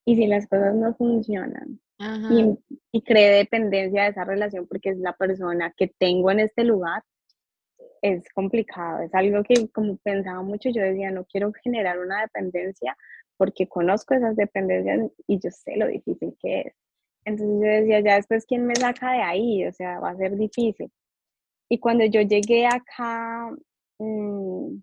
y 0.04 0.16
si 0.16 0.26
las 0.26 0.46
cosas 0.46 0.74
no 0.74 0.94
funcionan, 0.94 1.80
y, 2.30 2.58
y 2.90 3.02
cree 3.02 3.30
dependencia 3.30 4.02
de 4.02 4.08
esa 4.08 4.24
relación 4.24 4.66
porque 4.66 4.90
es 4.90 4.98
la 4.98 5.12
persona 5.12 5.72
que 5.76 5.86
tengo 5.86 6.32
en 6.32 6.40
este 6.40 6.64
lugar, 6.64 7.04
es 8.00 8.24
complicado, 8.34 9.02
es 9.02 9.14
algo 9.14 9.44
que 9.44 9.68
como 9.68 9.96
pensaba 9.98 10.42
mucho, 10.42 10.68
yo 10.70 10.82
decía, 10.82 11.12
no 11.12 11.24
quiero 11.24 11.52
generar 11.62 12.00
una 12.00 12.22
dependencia 12.22 12.96
porque 13.36 13.68
conozco 13.68 14.14
esas 14.14 14.34
dependencias 14.36 15.10
y 15.28 15.38
yo 15.38 15.50
sé 15.50 15.76
lo 15.76 15.86
difícil 15.86 16.36
que 16.40 16.60
es. 16.60 16.74
Entonces 17.24 17.56
yo 17.60 17.68
decía, 17.68 18.00
ya 18.00 18.16
después, 18.16 18.44
¿quién 18.46 18.66
me 18.66 18.74
saca 18.74 19.12
de 19.12 19.22
ahí? 19.22 19.64
O 19.66 19.72
sea, 19.72 20.00
va 20.00 20.10
a 20.10 20.16
ser 20.16 20.36
difícil. 20.36 20.90
Y 21.68 21.78
cuando 21.78 22.04
yo 22.04 22.20
llegué 22.20 22.66
acá, 22.66 23.50
mm, 23.98 24.76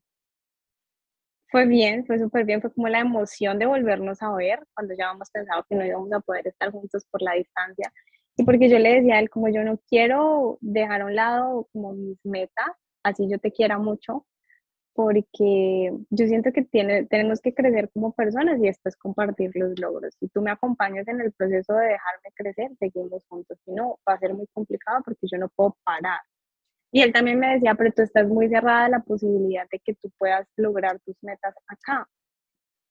fue 1.52 1.66
bien, 1.66 2.06
fue 2.06 2.20
súper 2.20 2.46
bien, 2.46 2.62
fue 2.62 2.72
como 2.74 2.88
la 2.88 3.00
emoción 3.00 3.60
de 3.60 3.66
volvernos 3.66 4.22
a 4.22 4.34
ver 4.34 4.66
cuando 4.74 4.94
ya 4.96 5.06
habíamos 5.08 5.30
pensado 5.32 5.66
que 5.68 5.76
no 5.76 5.86
íbamos 5.86 6.12
a 6.14 6.20
poder 6.20 6.48
estar 6.48 6.72
juntos 6.72 7.06
por 7.12 7.22
la 7.22 7.34
distancia. 7.34 7.92
Y 8.38 8.44
porque 8.44 8.70
yo 8.70 8.80
le 8.80 8.96
decía 8.96 9.16
a 9.16 9.20
él, 9.20 9.30
como 9.30 9.50
yo 9.50 9.64
no 9.64 9.80
quiero 9.90 10.58
dejar 10.62 11.02
a 11.02 11.06
un 11.06 11.16
lado 11.16 11.68
como 11.74 11.94
mis 11.94 12.18
metas, 12.24 12.68
así 13.04 13.28
yo 13.30 13.40
te 13.40 13.52
quiera 13.52 13.78
mucho, 13.78 14.26
porque 14.94 15.94
yo 16.10 16.28
siento 16.28 16.52
que 16.52 16.64
tiene, 16.64 17.06
tenemos 17.06 17.42
que 17.42 17.54
crecer 17.54 17.90
como 17.94 18.14
personas 18.14 18.60
y 18.60 18.64
después 18.68 18.96
compartir 18.98 19.52
los 19.56 19.80
logros. 19.80 20.14
Si 20.20 20.28
tú 20.30 20.42
me 20.42 20.52
acompañas 20.52 21.08
en 21.08 21.22
el 21.22 21.32
proceso 21.32 21.74
de 21.74 21.88
dejarme 21.88 22.32
crecer, 22.36 22.72
seguimos 22.80 23.26
juntos. 23.28 23.58
Si 23.66 23.72
no, 23.72 24.00
va 24.08 24.14
a 24.14 24.20
ser 24.20 24.34
muy 24.34 24.48
complicado 24.54 25.02
porque 25.06 25.28
yo 25.32 25.38
no 25.38 25.50
puedo 25.50 25.78
parar. 25.84 26.20
Y 26.92 27.02
él 27.02 27.14
también 27.14 27.40
me 27.40 27.54
decía, 27.54 27.76
pero 27.76 27.92
tú 27.92 28.02
estás 28.02 28.28
muy 28.28 28.50
cerrada 28.50 28.86
a 28.86 28.90
la 28.90 29.00
posibilidad 29.02 29.68
de 29.72 29.80
que 29.80 29.94
tú 29.96 30.12
puedas 30.18 30.48
lograr 30.56 31.00
tus 31.02 31.16
metas 31.22 31.54
acá. 31.68 32.08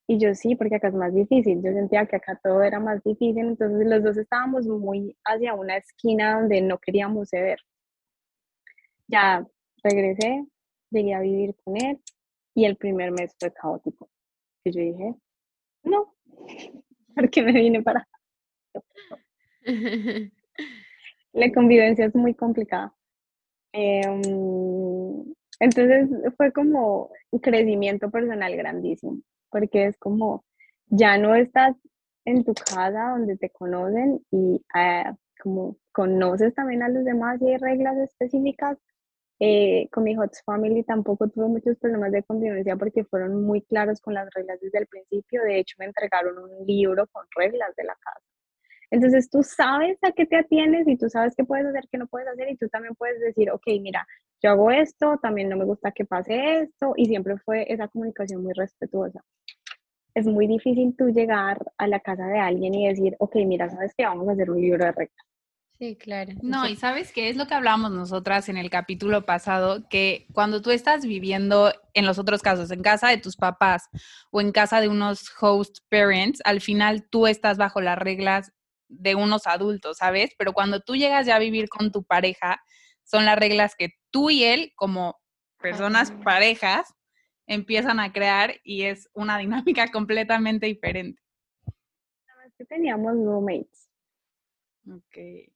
Y 0.06 0.18
yo 0.18 0.34
sí, 0.34 0.56
porque 0.56 0.76
acá 0.76 0.88
es 0.88 0.94
más 0.94 1.14
difícil. 1.14 1.62
Yo 1.62 1.72
sentía 1.72 2.06
que 2.06 2.16
acá 2.16 2.40
todo 2.42 2.62
era 2.62 2.80
más 2.80 3.02
difícil, 3.02 3.38
entonces 3.40 3.87
los 3.87 4.02
dos 4.02 4.16
estábamos 4.16 4.66
muy 4.66 5.16
hacia 5.24 5.54
una 5.54 5.76
esquina 5.76 6.40
donde 6.40 6.62
no 6.62 6.78
queríamos 6.78 7.28
ceder. 7.28 7.58
Ya 9.06 9.46
regresé, 9.82 10.46
llegué 10.90 11.14
a 11.14 11.20
vivir 11.20 11.54
con 11.64 11.76
él 11.76 12.00
y 12.54 12.64
el 12.64 12.76
primer 12.76 13.11
mes 13.12 13.34
fue 13.38 13.52
caótico. 13.52 14.08
Y 14.64 14.72
yo 14.72 14.80
dije, 14.80 15.14
no, 15.82 16.14
porque 17.14 17.42
me 17.42 17.52
vine 17.52 17.82
para... 17.82 18.06
La 21.32 21.52
convivencia 21.52 22.06
es 22.06 22.14
muy 22.14 22.34
complicada. 22.34 22.97
Em, 23.72 25.24
entonces 25.61 26.09
fue 26.37 26.52
como 26.52 27.11
un 27.31 27.40
crecimiento 27.40 28.11
personal 28.11 28.57
grandísimo, 28.57 29.20
porque 29.50 29.87
es 29.87 29.96
como, 29.98 30.44
ya 30.87 31.18
no 31.18 31.35
estás 31.35 31.76
en 32.24 32.44
tu 32.44 32.54
casa 32.54 33.11
donde 33.11 33.37
te 33.37 33.50
conocen 33.50 34.20
y 34.31 34.64
ah, 34.74 35.14
como 35.42 35.76
conoces 35.92 36.54
también 36.54 36.83
a 36.83 36.88
los 36.88 37.04
demás 37.04 37.40
y 37.42 37.50
hay 37.50 37.59
reglas 37.59 37.96
específicas. 37.98 38.78
Eh, 39.40 39.88
con 39.92 40.04
mi 40.04 40.16
Hot 40.16 40.33
Family 40.44 40.83
tampoco 40.85 41.28
tuve 41.28 41.46
muchos 41.48 41.76
problemas 41.78 42.11
de 42.12 42.24
convivencia 42.24 42.76
porque 42.76 43.04
fueron 43.04 43.44
muy 43.44 43.62
claros 43.62 44.00
con 44.00 44.14
las 44.14 44.28
reglas 44.35 44.59
desde 44.61 44.78
el 44.78 44.87
principio. 44.88 45.42
De 45.44 45.59
hecho, 45.61 45.76
me 45.78 45.87
entregaron 45.87 46.38
un 46.38 46.66
libro 46.66 47.07
con 47.12 47.24
reglas 47.37 47.74
de 47.76 47.85
la 47.85 47.94
casa. 47.96 48.20
Entonces 48.90 49.29
tú 49.29 49.42
sabes 49.42 49.98
a 50.03 50.12
qué 50.12 50.27
te 50.27 50.37
atienes 50.37 50.88
y 50.88 50.96
tú 50.96 51.09
sabes 51.09 51.35
qué 51.37 51.44
puedes 51.44 51.66
hacer, 51.66 51.85
qué 51.90 51.98
no 51.98 52.07
puedes 52.07 52.29
hacer 52.29 52.48
y 52.51 52.57
tú 52.57 52.68
también 52.68 52.94
puedes 52.94 53.20
decir, 53.20 53.51
ok, 53.51 53.64
mira, 53.81 54.07
yo 54.42 54.51
hago 54.51 54.70
esto, 54.70 55.18
también 55.20 55.48
no 55.48 55.57
me 55.57 55.64
gusta 55.64 55.92
que 55.92 56.05
pase 56.05 56.61
esto 56.61 56.94
y 56.96 57.07
siempre 57.07 57.37
fue 57.38 57.70
esa 57.72 57.88
comunicación 57.88 58.42
muy 58.42 58.53
respetuosa. 58.55 59.22
Es 60.14 60.27
muy 60.27 60.46
difícil 60.46 60.94
tú 60.96 61.11
llegar 61.11 61.59
a 61.77 61.87
la 61.87 62.01
casa 62.01 62.27
de 62.27 62.38
alguien 62.38 62.74
y 62.74 62.88
decir, 62.88 63.14
ok, 63.18 63.37
mira, 63.46 63.68
sabes 63.68 63.92
que 63.96 64.05
vamos 64.05 64.29
a 64.29 64.33
hacer 64.33 64.51
un 64.51 64.61
libro 64.61 64.85
de 64.85 64.92
reglas. 64.92 65.29
Sí, 65.79 65.94
claro. 65.94 66.33
No, 66.42 66.66
y 66.66 66.74
sabes 66.74 67.12
que 67.12 67.29
es 67.29 67.37
lo 67.37 67.46
que 67.46 67.55
hablábamos 67.55 67.92
nosotras 67.92 68.48
en 68.48 68.57
el 68.57 68.68
capítulo 68.68 69.24
pasado, 69.24 69.88
que 69.88 70.27
cuando 70.33 70.61
tú 70.61 70.72
estás 70.72 71.07
viviendo 71.07 71.72
en 71.94 72.05
los 72.05 72.18
otros 72.18 72.42
casos, 72.42 72.72
en 72.72 72.83
casa 72.83 73.11
de 73.11 73.18
tus 73.18 73.37
papás 73.37 73.88
o 74.33 74.40
en 74.40 74.51
casa 74.51 74.81
de 74.81 74.88
unos 74.88 75.31
host 75.40 75.79
parents, 75.88 76.40
al 76.44 76.61
final 76.61 77.07
tú 77.09 77.29
estás 77.29 77.59
bajo 77.59 77.81
las 77.81 77.96
reglas 77.96 78.53
de 78.88 79.14
unos 79.14 79.46
adultos, 79.46 79.98
¿sabes? 79.98 80.35
Pero 80.38 80.53
cuando 80.53 80.81
tú 80.81 80.96
llegas 80.96 81.27
ya 81.27 81.37
a 81.37 81.40
vivir 81.40 81.68
con 81.68 81.92
tu 81.92 82.05
pareja, 82.05 82.61
son 83.05 83.24
las 83.24 83.38
reglas 83.38 83.74
que 83.77 83.90
tú 84.11 84.31
y 84.31 84.44
él, 84.44 84.72
como 84.77 85.16
personas 85.61 86.12
parejas, 86.24 86.94
empiezan 87.46 88.01
a 88.01 88.12
crear 88.12 88.55
y 88.62 88.83
es 88.85 89.09
una 89.14 89.38
dinámica 89.38 89.88
completamente 89.88 90.66
diferente. 90.66 91.20
Que 92.57 92.64
teníamos 92.64 93.12
roommates. 93.12 93.88
Okay. 94.90 95.53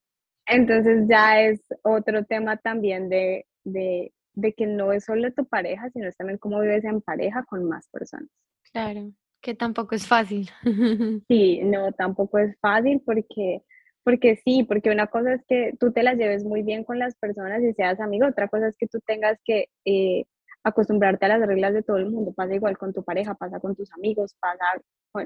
Entonces 0.47 1.07
ya 1.09 1.41
es 1.41 1.61
otro 1.83 2.25
tema 2.25 2.57
también 2.59 3.09
de, 3.09 3.47
de, 3.65 4.13
de 4.35 4.53
que 4.53 4.67
no 4.67 4.93
es 4.93 5.05
solo 5.05 5.33
tu 5.33 5.47
pareja, 5.47 5.91
sino 5.91 6.09
es 6.09 6.17
también 6.17 6.39
cómo 6.39 6.61
vives 6.61 6.85
en 6.85 7.01
pareja 7.01 7.45
con 7.45 7.65
más 7.65 7.89
personas. 7.89 8.31
Claro, 8.71 9.13
que 9.43 9.55
tampoco 9.55 9.95
es 9.95 10.07
fácil. 10.07 10.49
Sí, 11.29 11.61
no, 11.63 11.93
tampoco 11.93 12.39
es 12.39 12.57
fácil 12.61 13.03
porque, 13.05 13.63
porque 14.05 14.37
sí, 14.37 14.65
porque 14.65 14.91
una 14.91 15.09
cosa 15.09 15.35
es 15.35 15.43
que 15.47 15.75
tú 15.79 15.93
te 15.93 16.03
las 16.03 16.17
lleves 16.17 16.45
muy 16.45 16.63
bien 16.63 16.85
con 16.85 16.99
las 16.99 17.17
personas 17.17 17.63
y 17.63 17.73
seas 17.75 18.01
amigo, 18.01 18.27
otra 18.27 18.49
cosa 18.49 18.69
es 18.69 18.77
que 18.77 18.87
tú 18.87 19.01
tengas 19.07 19.39
que 19.45 19.69
eh, 19.85 20.25
acostumbrarte 20.63 21.27
a 21.27 21.37
las 21.37 21.47
reglas 21.47 21.75
de 21.75 21.83
todo 21.83 21.97
el 21.99 22.11
mundo, 22.11 22.33
pasa 22.33 22.55
igual 22.55 22.79
con 22.79 22.93
tu 22.93 23.03
pareja, 23.03 23.35
pasa 23.35 23.61
con 23.61 23.75
tus 23.75 23.93
amigos, 23.93 24.37
pasa 24.41 24.65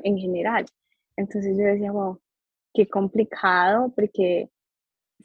en 0.03 0.19
general. 0.19 0.67
Entonces 1.17 1.57
yo 1.57 1.65
decía, 1.65 1.93
wow, 1.93 2.21
qué 2.75 2.89
complicado, 2.89 3.93
porque 3.95 4.51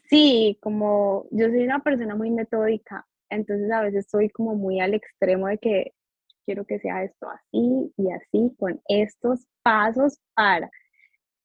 sí, 0.08 0.58
como 0.60 1.26
yo 1.30 1.48
soy 1.48 1.64
una 1.64 1.80
persona 1.80 2.14
muy 2.14 2.30
metódica, 2.30 3.06
entonces 3.30 3.70
a 3.70 3.82
veces 3.82 4.06
soy 4.10 4.28
como 4.28 4.54
muy 4.54 4.80
al 4.80 4.94
extremo 4.94 5.48
de 5.48 5.58
que 5.58 5.92
quiero 6.44 6.64
que 6.64 6.78
sea 6.80 7.04
esto 7.04 7.28
así 7.30 7.92
y 7.96 8.10
así, 8.12 8.54
con 8.58 8.80
estos 8.88 9.46
pasos 9.62 10.18
para. 10.34 10.70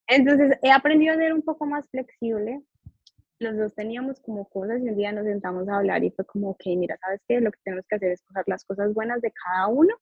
Entonces 0.08 0.58
he 0.64 0.72
aprendido 0.72 1.14
a 1.14 1.18
ser 1.18 1.34
un 1.34 1.42
poco 1.44 1.66
más 1.66 1.90
flexible. 1.90 2.62
Los 3.40 3.58
dos 3.58 3.76
teníamos 3.76 4.20
como 4.22 4.50
cosas 4.50 4.82
y 4.82 4.90
un 4.90 4.98
día 4.98 5.12
nos 5.12 5.26
sentamos 5.26 5.70
a 5.70 5.78
hablar 5.78 6.04
y 6.04 6.12
fue 6.12 6.26
como, 6.26 6.52
ok, 6.52 6.64
mira, 6.78 6.98
¿sabes 7.00 7.22
qué? 7.28 7.40
Lo 7.42 7.52
que 7.52 7.60
tenemos 7.64 7.86
que 7.88 7.96
hacer 7.96 8.12
es 8.12 8.24
coger 8.24 8.44
las 8.48 8.66
cosas 8.66 8.94
buenas 8.94 9.22
de 9.22 9.32
cada 9.32 9.68
uno 9.68 9.94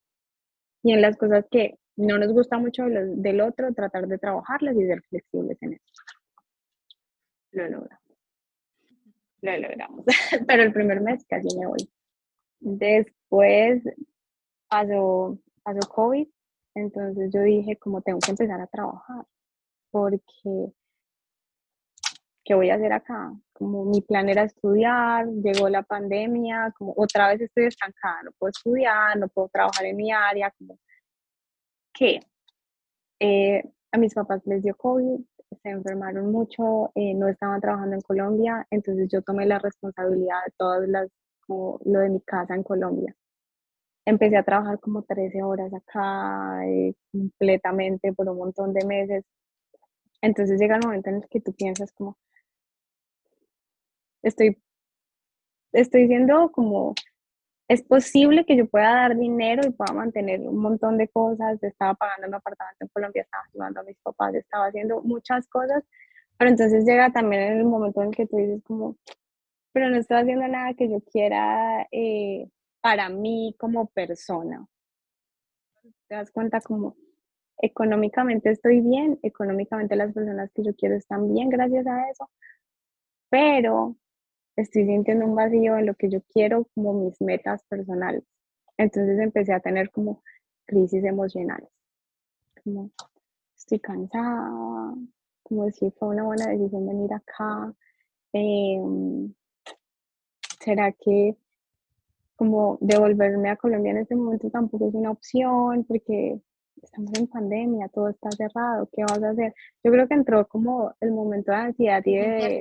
y 0.82 0.92
en 0.92 1.02
las 1.02 1.16
cosas 1.16 1.44
que 1.50 1.78
no 1.96 2.18
nos 2.18 2.32
gusta 2.32 2.58
mucho 2.58 2.84
de 2.84 2.90
los- 2.90 3.22
del 3.22 3.40
otro, 3.40 3.72
tratar 3.74 4.06
de 4.06 4.18
trabajarlas 4.18 4.76
y 4.76 4.86
ser 4.86 5.02
flexibles 5.02 5.58
en 5.62 5.74
eso. 5.74 5.84
Lo 7.52 7.68
logramos. 7.68 8.00
Lo 9.42 9.56
logramos. 9.58 10.04
Pero 10.48 10.62
el 10.62 10.72
primer 10.72 11.00
mes 11.00 11.24
casi 11.28 11.48
me 11.58 11.66
voy. 11.66 11.88
Después 12.60 13.82
pasó, 14.68 15.38
pasó 15.62 15.88
COVID, 15.88 16.28
entonces 16.74 17.30
yo 17.32 17.42
dije 17.42 17.76
como 17.76 18.02
tengo 18.02 18.18
que 18.20 18.30
empezar 18.32 18.60
a 18.60 18.66
trabajar, 18.66 19.24
porque 19.90 20.72
¿qué 22.46 22.54
voy 22.54 22.70
a 22.70 22.76
hacer 22.76 22.92
acá? 22.92 23.32
Como 23.52 23.84
mi 23.84 24.00
plan 24.00 24.28
era 24.28 24.44
estudiar, 24.44 25.26
llegó 25.26 25.68
la 25.68 25.82
pandemia, 25.82 26.72
como 26.78 26.94
otra 26.96 27.28
vez 27.28 27.40
estoy 27.40 27.64
estancada, 27.66 28.22
no 28.24 28.30
puedo 28.38 28.50
estudiar, 28.50 29.18
no 29.18 29.28
puedo 29.28 29.48
trabajar 29.48 29.84
en 29.86 29.96
mi 29.96 30.12
área, 30.12 30.52
como, 30.58 30.78
¿qué? 31.92 32.20
Eh, 33.20 33.62
a 33.92 33.98
mis 33.98 34.14
papás 34.14 34.42
les 34.46 34.62
dio 34.62 34.76
COVID, 34.76 35.20
se 35.62 35.68
enfermaron 35.70 36.30
mucho, 36.30 36.92
eh, 36.94 37.14
no 37.14 37.28
estaban 37.28 37.60
trabajando 37.60 37.96
en 37.96 38.02
Colombia, 38.02 38.66
entonces 38.70 39.08
yo 39.10 39.22
tomé 39.22 39.46
la 39.46 39.58
responsabilidad 39.58 40.38
de 40.46 40.52
todas 40.56 40.88
las, 40.88 41.08
como 41.40 41.80
lo 41.84 42.00
de 42.00 42.10
mi 42.10 42.20
casa 42.20 42.54
en 42.54 42.62
Colombia. 42.62 43.14
Empecé 44.06 44.36
a 44.38 44.44
trabajar 44.44 44.80
como 44.80 45.02
13 45.02 45.42
horas 45.42 45.72
acá 45.74 46.66
eh, 46.66 46.94
completamente 47.12 48.12
por 48.12 48.28
un 48.28 48.38
montón 48.38 48.72
de 48.72 48.86
meses. 48.86 49.24
Entonces 50.22 50.58
llega 50.60 50.76
el 50.76 50.86
momento 50.86 51.10
en 51.10 51.16
el 51.16 51.28
que 51.28 51.40
tú 51.40 51.52
piensas 51.52 51.92
como, 51.92 52.16
estoy, 54.22 54.58
estoy 55.72 56.06
siendo 56.06 56.50
como 56.52 56.94
es 57.68 57.82
posible 57.82 58.44
que 58.44 58.56
yo 58.56 58.68
pueda 58.68 58.94
dar 58.94 59.16
dinero 59.16 59.62
y 59.66 59.72
pueda 59.72 59.92
mantener 59.92 60.40
un 60.40 60.58
montón 60.58 60.98
de 60.98 61.08
cosas. 61.08 61.62
Estaba 61.62 61.94
pagando 61.94 62.28
mi 62.28 62.36
apartamento 62.36 62.84
en 62.84 62.88
Colombia, 62.88 63.22
estaba 63.22 63.44
ayudando 63.52 63.80
a 63.80 63.84
mis 63.84 63.98
papás, 63.98 64.34
estaba 64.34 64.66
haciendo 64.66 65.02
muchas 65.02 65.48
cosas, 65.48 65.82
pero 66.38 66.50
entonces 66.50 66.84
llega 66.84 67.12
también 67.12 67.42
el 67.42 67.64
momento 67.64 68.02
en 68.02 68.12
que 68.12 68.26
tú 68.26 68.36
dices 68.36 68.62
como, 68.64 68.96
pero 69.72 69.90
no 69.90 69.96
estoy 69.96 70.18
haciendo 70.18 70.46
nada 70.48 70.74
que 70.74 70.88
yo 70.90 71.00
quiera 71.12 71.86
eh, 71.92 72.48
para 72.86 73.08
mí 73.08 73.52
como 73.58 73.88
persona. 73.88 74.64
Te 76.06 76.14
das 76.14 76.30
cuenta 76.30 76.60
como 76.60 76.94
económicamente 77.58 78.50
estoy 78.50 78.80
bien, 78.80 79.18
económicamente 79.24 79.96
las 79.96 80.12
personas 80.12 80.52
que 80.52 80.62
yo 80.62 80.72
quiero 80.76 80.94
están 80.94 81.26
bien 81.34 81.48
gracias 81.48 81.84
a 81.88 82.08
eso, 82.08 82.30
pero 83.28 83.96
estoy 84.54 84.86
sintiendo 84.86 85.26
un 85.26 85.34
vacío 85.34 85.76
en 85.76 85.86
lo 85.86 85.96
que 85.96 86.08
yo 86.08 86.20
quiero 86.32 86.68
como 86.76 86.92
mis 86.92 87.20
metas 87.20 87.64
personales. 87.64 88.22
Entonces 88.76 89.18
empecé 89.18 89.52
a 89.52 89.58
tener 89.58 89.90
como 89.90 90.22
crisis 90.64 91.02
emocionales, 91.02 91.70
como 92.62 92.92
estoy 93.56 93.80
cansada, 93.80 94.94
como 95.42 95.68
si 95.72 95.90
fue 95.90 96.10
una 96.10 96.22
buena 96.22 96.46
decisión 96.46 96.86
venir 96.86 97.12
acá. 97.12 97.74
Em, 98.32 99.34
¿Será 100.60 100.92
que 100.92 101.36
como 102.36 102.78
devolverme 102.80 103.50
a 103.50 103.56
Colombia 103.56 103.92
en 103.92 103.98
este 103.98 104.14
momento 104.14 104.50
tampoco 104.50 104.88
es 104.88 104.94
una 104.94 105.10
opción 105.10 105.84
porque 105.84 106.40
estamos 106.82 107.12
en 107.18 107.26
pandemia, 107.26 107.88
todo 107.88 108.10
está 108.10 108.30
cerrado, 108.30 108.88
¿qué 108.92 109.02
vas 109.02 109.22
a 109.22 109.30
hacer? 109.30 109.54
Yo 109.82 109.90
creo 109.90 110.06
que 110.06 110.14
entró 110.14 110.46
como 110.46 110.94
el 111.00 111.12
momento 111.12 111.50
de 111.52 111.58
ansiedad 111.58 112.02
y 112.04 112.16
de, 112.16 112.60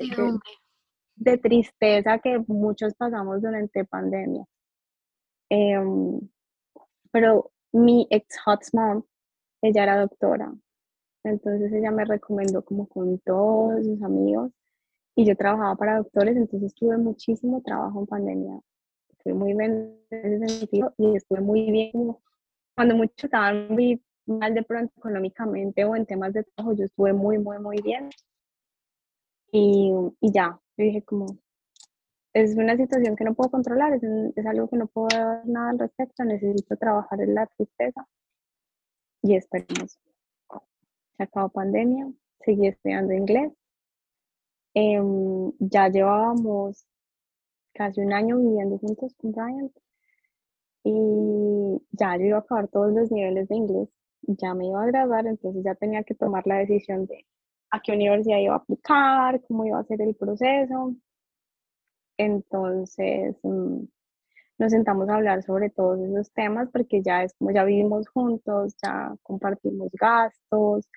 de 1.15 1.37
tristeza 1.37 2.19
que 2.19 2.39
muchos 2.47 2.93
pasamos 2.95 3.41
durante 3.41 3.85
pandemia. 3.85 4.45
Em, 5.49 6.19
pero 7.11 7.51
mi 7.71 8.07
ex 8.09 8.39
hotmom, 8.45 9.03
ella 9.61 9.83
era 9.83 9.99
doctora, 9.99 10.53
entonces 11.23 11.71
ella 11.73 11.91
me 11.91 12.05
recomendó 12.05 12.63
como 12.63 12.87
con 12.87 13.19
todos 13.19 13.85
sus 13.85 14.01
amigos 14.03 14.51
y 15.15 15.25
yo 15.25 15.35
trabajaba 15.35 15.75
para 15.75 15.97
doctores, 15.97 16.35
entonces 16.37 16.73
tuve 16.75 16.97
muchísimo 16.97 17.61
trabajo 17.61 17.99
en 17.99 18.07
pandemia. 18.07 18.59
Fui 19.25 19.33
muy 19.33 19.55
bien 19.55 19.99
en 20.11 20.33
ese 20.33 20.59
sentido 20.59 20.93
y 20.99 21.15
estuve 21.15 21.41
muy 21.41 21.71
bien. 21.71 22.15
Cuando 22.75 22.95
muchos 22.95 23.23
estaban 23.23 23.69
muy 23.69 23.99
mal 24.27 24.53
de 24.53 24.61
pronto 24.61 24.93
económicamente 24.97 25.83
o 25.83 25.95
en 25.95 26.05
temas 26.05 26.31
de 26.31 26.43
trabajo, 26.43 26.75
yo 26.75 26.85
estuve 26.85 27.11
muy, 27.11 27.39
muy, 27.39 27.57
muy 27.57 27.81
bien. 27.81 28.11
Y, 29.51 29.91
y 30.21 30.31
ya, 30.31 30.59
yo 30.77 30.85
dije 30.85 31.03
como, 31.03 31.25
es 32.33 32.55
una 32.55 32.77
situación 32.77 33.15
que 33.15 33.23
no 33.23 33.33
puedo 33.33 33.49
controlar, 33.49 33.93
es, 33.93 34.03
es 34.03 34.45
algo 34.45 34.69
que 34.69 34.77
no 34.77 34.85
puedo 34.85 35.07
dar 35.07 35.41
nada 35.47 35.71
al 35.71 35.79
respecto, 35.79 36.23
necesito 36.23 36.77
trabajar 36.77 37.19
en 37.19 37.33
la 37.33 37.47
tristeza 37.47 38.07
y 39.23 39.35
esperemos. 39.35 39.97
Se 41.17 41.23
acabó 41.23 41.49
pandemia, 41.49 42.11
seguí 42.41 42.67
estudiando 42.67 43.11
inglés. 43.13 43.51
Em, 44.75 45.51
ya 45.57 45.89
llevábamos 45.89 46.85
casi 47.75 48.01
un 48.01 48.13
año 48.13 48.39
viviendo 48.39 48.77
juntos 48.79 49.13
con 49.17 49.33
Brian 49.33 49.71
y 50.83 51.81
ya 51.91 52.15
yo 52.17 52.25
iba 52.25 52.37
a 52.37 52.39
acabar 52.41 52.67
todos 52.69 52.93
los 52.93 53.11
niveles 53.11 53.47
de 53.49 53.55
inglés, 53.55 53.89
ya 54.21 54.53
me 54.53 54.67
iba 54.67 54.83
a 54.83 54.85
graduar, 54.85 55.25
entonces 55.27 55.63
ya 55.63 55.75
tenía 55.75 56.03
que 56.03 56.15
tomar 56.15 56.45
la 56.47 56.57
decisión 56.57 57.05
de 57.07 57.25
a 57.71 57.81
qué 57.81 57.93
universidad 57.93 58.37
iba 58.39 58.53
a 58.53 58.57
aplicar, 58.57 59.41
cómo 59.47 59.65
iba 59.65 59.79
a 59.79 59.83
ser 59.83 60.01
el 60.01 60.15
proceso. 60.15 60.95
Entonces 62.17 63.35
mm, 63.43 63.83
nos 64.59 64.71
sentamos 64.71 65.09
a 65.09 65.15
hablar 65.15 65.43
sobre 65.43 65.69
todos 65.69 65.99
esos 65.99 66.31
temas 66.33 66.69
porque 66.71 67.01
ya 67.01 67.23
es 67.23 67.33
como 67.33 67.51
ya 67.51 67.63
vivimos 67.63 68.07
juntos, 68.09 68.75
ya 68.83 69.15
compartimos 69.23 69.89
gastos. 69.93 70.87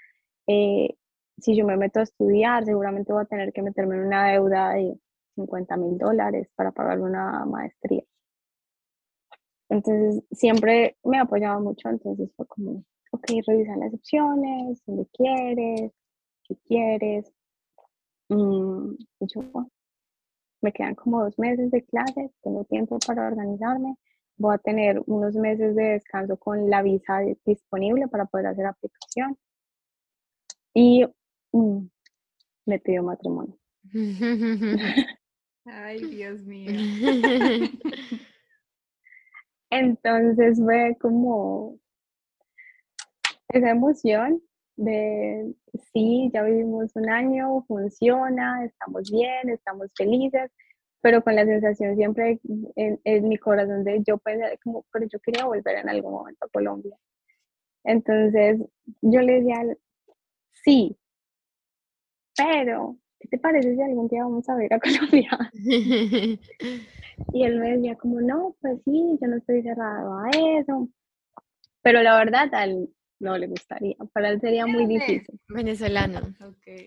Eh, 0.47 0.95
si 1.38 1.57
yo 1.57 1.64
me 1.67 1.77
meto 1.77 2.01
a 2.01 2.05
estudiar, 2.05 2.64
seguramente 2.64 3.12
voy 3.12 3.23
a 3.23 3.27
tener 3.27 3.53
que 3.53 3.62
meterme 3.62 3.97
en 3.97 4.07
una 4.07 4.29
deuda 4.33 4.73
de 4.73 4.99
50 5.38 5.77
mil 5.77 5.98
dólares 5.98 6.48
para 6.57 6.72
pagar 6.72 7.01
una 7.01 7.44
maestría. 7.46 8.03
Entonces, 9.68 10.24
siempre 10.33 10.96
me 11.05 11.18
ha 11.18 11.22
apoyado 11.22 11.61
mucho, 11.61 11.88
entonces 11.88 12.31
fue 12.37 12.46
como, 12.46 12.85
ok, 13.12 13.24
revisa 13.46 13.77
las 13.77 13.94
opciones, 13.94 14.83
donde 14.87 15.07
quieres, 15.12 15.92
qué 16.44 16.57
quieres. 16.66 17.33
Mm, 18.29 18.94
me 20.61 20.72
quedan 20.72 20.94
como 20.94 21.22
dos 21.22 21.38
meses 21.38 21.70
de 21.70 21.85
clases, 21.85 22.33
tengo 22.42 22.64
tiempo 22.64 22.98
para 23.07 23.29
organizarme. 23.29 23.96
Voy 24.37 24.55
a 24.55 24.59
tener 24.59 25.03
unos 25.07 25.35
meses 25.35 25.74
de 25.77 25.85
descanso 25.85 26.37
con 26.37 26.70
la 26.70 26.83
visa 26.83 27.20
disponible 27.44 28.09
para 28.09 28.24
poder 28.27 28.46
hacer 28.46 28.66
aplicación. 28.66 29.37
Y 30.74 31.05
mm, 31.53 31.87
me 32.66 32.79
pido 32.79 33.03
matrimonio. 33.03 33.57
Ay, 35.71 36.05
Dios 36.05 36.41
mío. 36.43 36.71
Entonces 39.71 40.59
fue 40.59 40.97
como 41.01 41.79
esa 43.49 43.71
emoción 43.71 44.43
de 44.77 45.53
sí, 45.93 46.31
ya 46.33 46.43
vivimos 46.43 46.95
un 46.95 47.11
año, 47.11 47.65
funciona, 47.67 48.65
estamos 48.65 49.11
bien, 49.11 49.51
estamos 49.51 49.93
felices, 49.97 50.51
pero 51.01 51.23
con 51.23 51.35
la 51.35 51.45
sensación 51.45 51.97
siempre 51.97 52.41
en, 52.77 53.29
mi 53.29 53.37
corazón 53.37 53.85
de 53.85 54.03
yo 54.07 54.19
pensé 54.19 54.59
como, 54.63 54.87
pero 54.93 55.07
yo 55.07 55.19
quería 55.21 55.45
volver 55.45 55.79
en 55.79 55.89
algún 55.89 56.13
momento 56.13 56.47
a 56.47 56.49
Colombia. 56.49 56.97
Entonces 57.85 58.61
yo 59.03 59.21
le 59.21 59.41
decía, 59.41 59.77
sí, 60.65 60.97
pero, 62.37 62.97
¿qué 63.21 63.29
te 63.29 63.39
parece 63.39 63.75
si 63.75 63.83
algún 63.83 64.09
día 64.09 64.25
vamos 64.25 64.49
a 64.49 64.57
ver 64.57 64.73
a 64.73 64.81
Colombia? 65.11 65.51
y 67.33 67.45
él 67.45 67.59
me 67.59 67.77
decía 67.77 67.97
como, 67.97 68.21
no, 68.21 68.57
pues 68.61 68.79
sí, 68.85 69.19
yo 69.21 69.29
no 69.29 69.37
estoy 69.37 69.63
cerrado 69.63 70.19
a 70.19 70.31
eso. 70.31 70.89
Pero 71.83 72.03
la 72.03 72.17
verdad, 72.19 72.53
al, 72.55 72.89
no 73.21 73.37
le 73.37 73.47
gustaría. 73.47 73.97
Para 74.13 74.31
él 74.31 74.41
sería 74.41 74.67
muy 74.67 74.87
difícil. 74.87 75.41
Venezolano. 75.49 76.21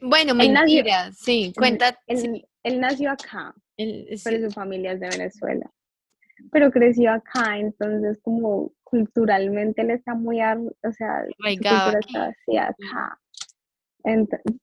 Bueno, 0.01 0.35
mentira, 0.35 1.11
sí, 1.11 1.53
cuenta. 1.55 1.97
Él, 2.07 2.47
él, 2.63 2.79
nació 2.79 3.11
acá, 3.11 3.53
pero 3.77 4.49
su 4.49 4.51
familia 4.51 4.93
es 4.93 4.99
de 4.99 5.09
Venezuela. 5.09 5.71
Pero 6.51 6.71
creció 6.71 7.11
acá, 7.11 7.57
entonces 7.57 8.19
como 8.23 8.73
culturalmente 8.83 9.81
él 9.81 9.91
está 9.91 10.15
muy, 10.15 10.41
o 10.41 10.91
sea, 10.91 11.23
su 11.25 11.43
cultura 11.43 11.99
está 11.99 12.25
así 12.25 12.57
acá. 12.57 13.20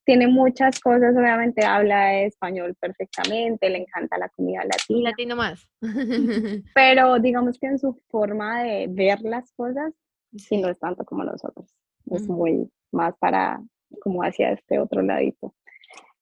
Tiene 0.05 0.29
muchas 0.29 0.81
cosas, 0.81 1.17
obviamente 1.17 1.65
habla 1.65 2.21
español 2.23 2.75
perfectamente, 2.81 3.71
le 3.71 3.79
encanta 3.79 4.19
la 4.19 4.29
comida 4.31 4.63
latina. 4.65 5.11
Latino 5.11 5.37
más. 5.37 5.69
pero 6.75 7.19
digamos 7.19 7.59
que 7.59 7.67
en 7.67 7.79
su 7.79 7.95
forma 8.09 8.63
de 8.63 8.87
ver 8.89 9.21
las 9.23 9.53
cosas, 9.53 9.93
sí. 10.37 10.59
no 10.59 10.69
es 10.69 10.79
tanto 10.79 11.05
como 11.05 11.25
nosotros. 11.25 11.75
Es 12.11 12.27
muy 12.27 12.71
más 12.91 13.15
para 13.19 13.61
como 14.01 14.23
hacia 14.23 14.53
este 14.53 14.79
otro 14.79 15.03
ladito. 15.03 15.55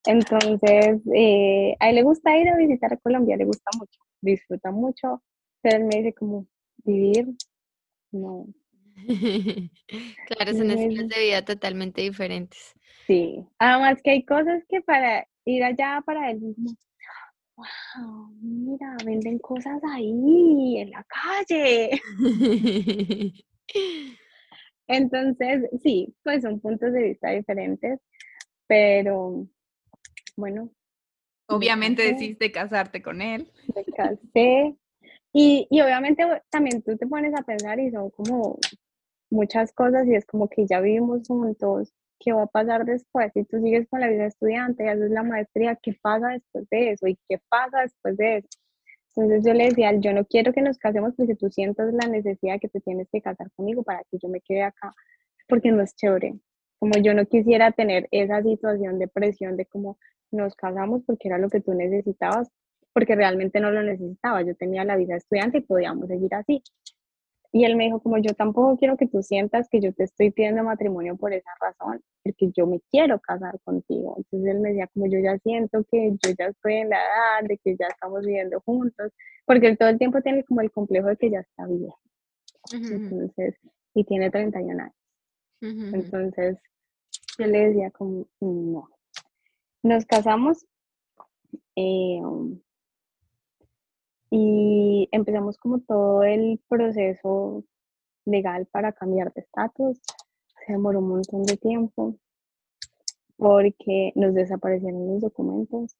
Entonces, 0.05 1.01
eh, 1.13 1.75
a 1.79 1.89
él 1.89 1.95
le 1.95 2.03
gusta 2.03 2.37
ir 2.37 2.47
a 2.49 2.57
visitar 2.57 2.93
a 2.93 2.97
Colombia, 2.97 3.35
le 3.35 3.45
gusta 3.45 3.69
mucho, 3.77 3.99
disfruta 4.21 4.71
mucho. 4.71 5.21
Pero 5.61 5.77
él 5.77 5.83
me 5.85 5.97
dice 5.97 6.13
como, 6.13 6.47
vivir, 6.83 7.27
no. 8.11 8.47
claro, 10.27 10.53
son 10.53 10.71
estilos 10.71 11.07
de 11.07 11.19
vida 11.19 11.45
totalmente 11.45 12.01
diferentes. 12.01 12.73
Sí, 13.05 13.45
además 13.57 14.01
que 14.03 14.11
hay 14.11 14.25
cosas 14.25 14.63
que 14.67 14.81
para 14.81 15.27
ir 15.45 15.63
allá 15.63 16.01
para 16.05 16.31
él 16.31 16.39
wow, 17.57 18.29
mira, 18.41 18.95
venden 19.03 19.39
cosas 19.39 19.81
ahí 19.91 20.77
en 20.77 20.91
la 20.91 21.05
calle. 21.05 22.01
Entonces, 24.87 25.69
sí, 25.81 26.15
pues 26.23 26.43
son 26.43 26.59
puntos 26.59 26.93
de 26.93 27.03
vista 27.03 27.31
diferentes, 27.31 27.99
pero 28.67 29.47
bueno. 30.35 30.71
Obviamente 31.47 32.03
decidiste 32.03 32.51
casarte 32.51 33.01
con 33.01 33.21
él. 33.21 33.51
Me 33.73 33.83
casé. 33.85 34.75
Y, 35.33 35.67
y 35.69 35.81
obviamente 35.81 36.23
también 36.49 36.81
tú 36.81 36.97
te 36.97 37.07
pones 37.07 37.33
a 37.33 37.43
pensar 37.43 37.79
y 37.79 37.91
son 37.91 38.09
como 38.11 38.57
muchas 39.29 39.73
cosas 39.73 40.07
y 40.07 40.15
es 40.15 40.25
como 40.25 40.49
que 40.49 40.65
ya 40.67 40.79
vivimos 40.81 41.27
juntos, 41.27 41.93
¿qué 42.19 42.33
va 42.33 42.43
a 42.43 42.47
pasar 42.47 42.85
después? 42.85 43.31
Si 43.33 43.43
tú 43.45 43.61
sigues 43.61 43.87
con 43.89 44.01
la 44.01 44.07
vida 44.07 44.25
estudiante, 44.25 44.89
haces 44.89 45.11
la 45.11 45.23
maestría, 45.23 45.77
¿qué 45.81 45.93
pasa 46.01 46.29
después 46.29 46.67
de 46.69 46.91
eso? 46.91 47.07
¿Y 47.07 47.17
qué 47.27 47.39
pasa 47.49 47.81
después 47.81 48.17
de 48.17 48.37
eso? 48.37 48.49
Entonces 49.15 49.45
yo 49.45 49.53
le 49.53 49.65
decía, 49.65 49.93
yo 49.99 50.13
no 50.13 50.25
quiero 50.25 50.53
que 50.53 50.61
nos 50.61 50.77
casemos 50.77 51.13
porque 51.15 51.35
tú 51.35 51.49
sientas 51.49 51.91
la 51.93 52.07
necesidad 52.07 52.59
que 52.59 52.69
te 52.69 52.79
tienes 52.81 53.07
que 53.11 53.21
casar 53.21 53.51
conmigo 53.55 53.83
para 53.83 54.03
que 54.11 54.19
yo 54.21 54.29
me 54.29 54.41
quede 54.41 54.61
acá, 54.63 54.93
porque 55.47 55.71
no 55.71 55.81
es 55.81 55.95
chévere. 55.95 56.35
Como 56.79 56.93
yo 57.01 57.15
no 57.15 57.25
quisiera 57.25 57.71
tener 57.71 58.07
esa 58.11 58.43
situación 58.43 58.99
de 58.99 59.07
presión 59.07 59.57
de 59.57 59.65
cómo 59.65 59.97
nos 60.31 60.55
casamos 60.55 61.01
porque 61.05 61.29
era 61.29 61.39
lo 61.39 61.49
que 61.49 61.61
tú 61.61 61.73
necesitabas, 61.73 62.49
porque 62.93 63.15
realmente 63.15 63.59
no 63.59 63.71
lo 63.71 63.81
necesitaba. 63.81 64.43
Yo 64.43 64.55
tenía 64.55 64.83
la 64.83 64.95
vida 64.95 65.15
estudiante 65.15 65.59
y 65.59 65.61
podíamos 65.61 66.07
seguir 66.07 66.35
así. 66.35 66.61
Y 67.57 67.65
él 67.65 67.75
me 67.75 67.85
dijo, 67.85 67.99
como 67.99 68.19
yo 68.19 68.35
tampoco 68.35 68.77
quiero 68.77 68.97
que 68.97 69.07
tú 69.07 69.23
sientas 69.23 69.67
que 69.67 69.81
yo 69.81 69.91
te 69.91 70.03
estoy 70.03 70.29
pidiendo 70.29 70.63
matrimonio 70.63 71.17
por 71.17 71.33
esa 71.33 71.49
razón, 71.59 72.03
porque 72.21 72.51
yo 72.55 72.67
me 72.67 72.79
quiero 72.91 73.19
casar 73.19 73.59
contigo. 73.63 74.13
Entonces 74.15 74.51
él 74.53 74.59
me 74.59 74.69
decía, 74.69 74.85
como 74.93 75.07
yo 75.07 75.17
ya 75.17 75.39
siento 75.39 75.83
que 75.89 76.11
yo 76.11 76.35
ya 76.37 76.45
estoy 76.45 76.75
en 76.75 76.89
la 76.89 76.97
edad, 76.97 77.47
de 77.49 77.57
que 77.57 77.75
ya 77.75 77.87
estamos 77.87 78.23
viviendo 78.23 78.61
juntos, 78.61 79.11
porque 79.43 79.69
él 79.69 79.77
todo 79.79 79.89
el 79.89 79.97
tiempo 79.97 80.21
tiene 80.21 80.43
como 80.43 80.61
el 80.61 80.69
complejo 80.69 81.07
de 81.07 81.17
que 81.17 81.31
ya 81.31 81.39
está 81.39 81.65
viejo. 81.65 81.99
Entonces, 82.71 83.55
y 83.95 84.03
tiene 84.03 84.29
31 84.29 84.79
años. 84.79 84.95
Entonces, 85.59 86.59
yo 87.39 87.47
le 87.47 87.69
decía 87.69 87.89
como, 87.89 88.27
no. 88.39 88.87
Nos 89.81 90.05
casamos. 90.05 90.63
Eh, 91.75 92.21
y 94.29 95.07
empezamos 95.11 95.57
como 95.57 95.79
todo 95.79 96.23
el 96.23 96.59
proceso 96.67 97.63
legal 98.25 98.67
para 98.67 98.91
cambiar 98.91 99.33
de 99.33 99.41
estatus. 99.41 99.99
Se 100.65 100.73
demoró 100.73 100.99
un 100.99 101.09
montón 101.09 101.43
de 101.43 101.57
tiempo 101.57 102.17
porque 103.37 104.11
nos 104.15 104.33
desaparecieron 104.33 105.07
los 105.07 105.21
documentos. 105.21 105.95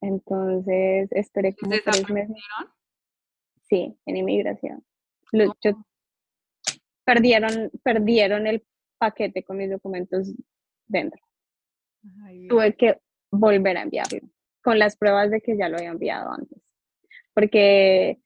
Entonces 0.00 1.10
esperé 1.12 1.54
como 1.56 1.74
tres 1.84 2.08
meses. 2.10 2.36
Sí, 3.62 3.98
en 4.06 4.16
inmigración. 4.16 4.84
perdieron, 7.04 7.70
perdieron 7.82 8.46
el 8.46 8.64
paquete 8.98 9.42
con 9.42 9.56
mis 9.56 9.70
documentos 9.70 10.32
dentro. 10.86 11.20
Tuve 12.48 12.76
que 12.76 13.00
volver 13.30 13.78
a 13.78 13.82
enviarlo 13.82 14.20
con 14.62 14.78
las 14.78 14.96
pruebas 14.96 15.30
de 15.30 15.40
que 15.40 15.56
ya 15.56 15.68
lo 15.68 15.76
había 15.76 15.90
enviado 15.90 16.30
antes 16.30 16.63
porque 17.34 18.18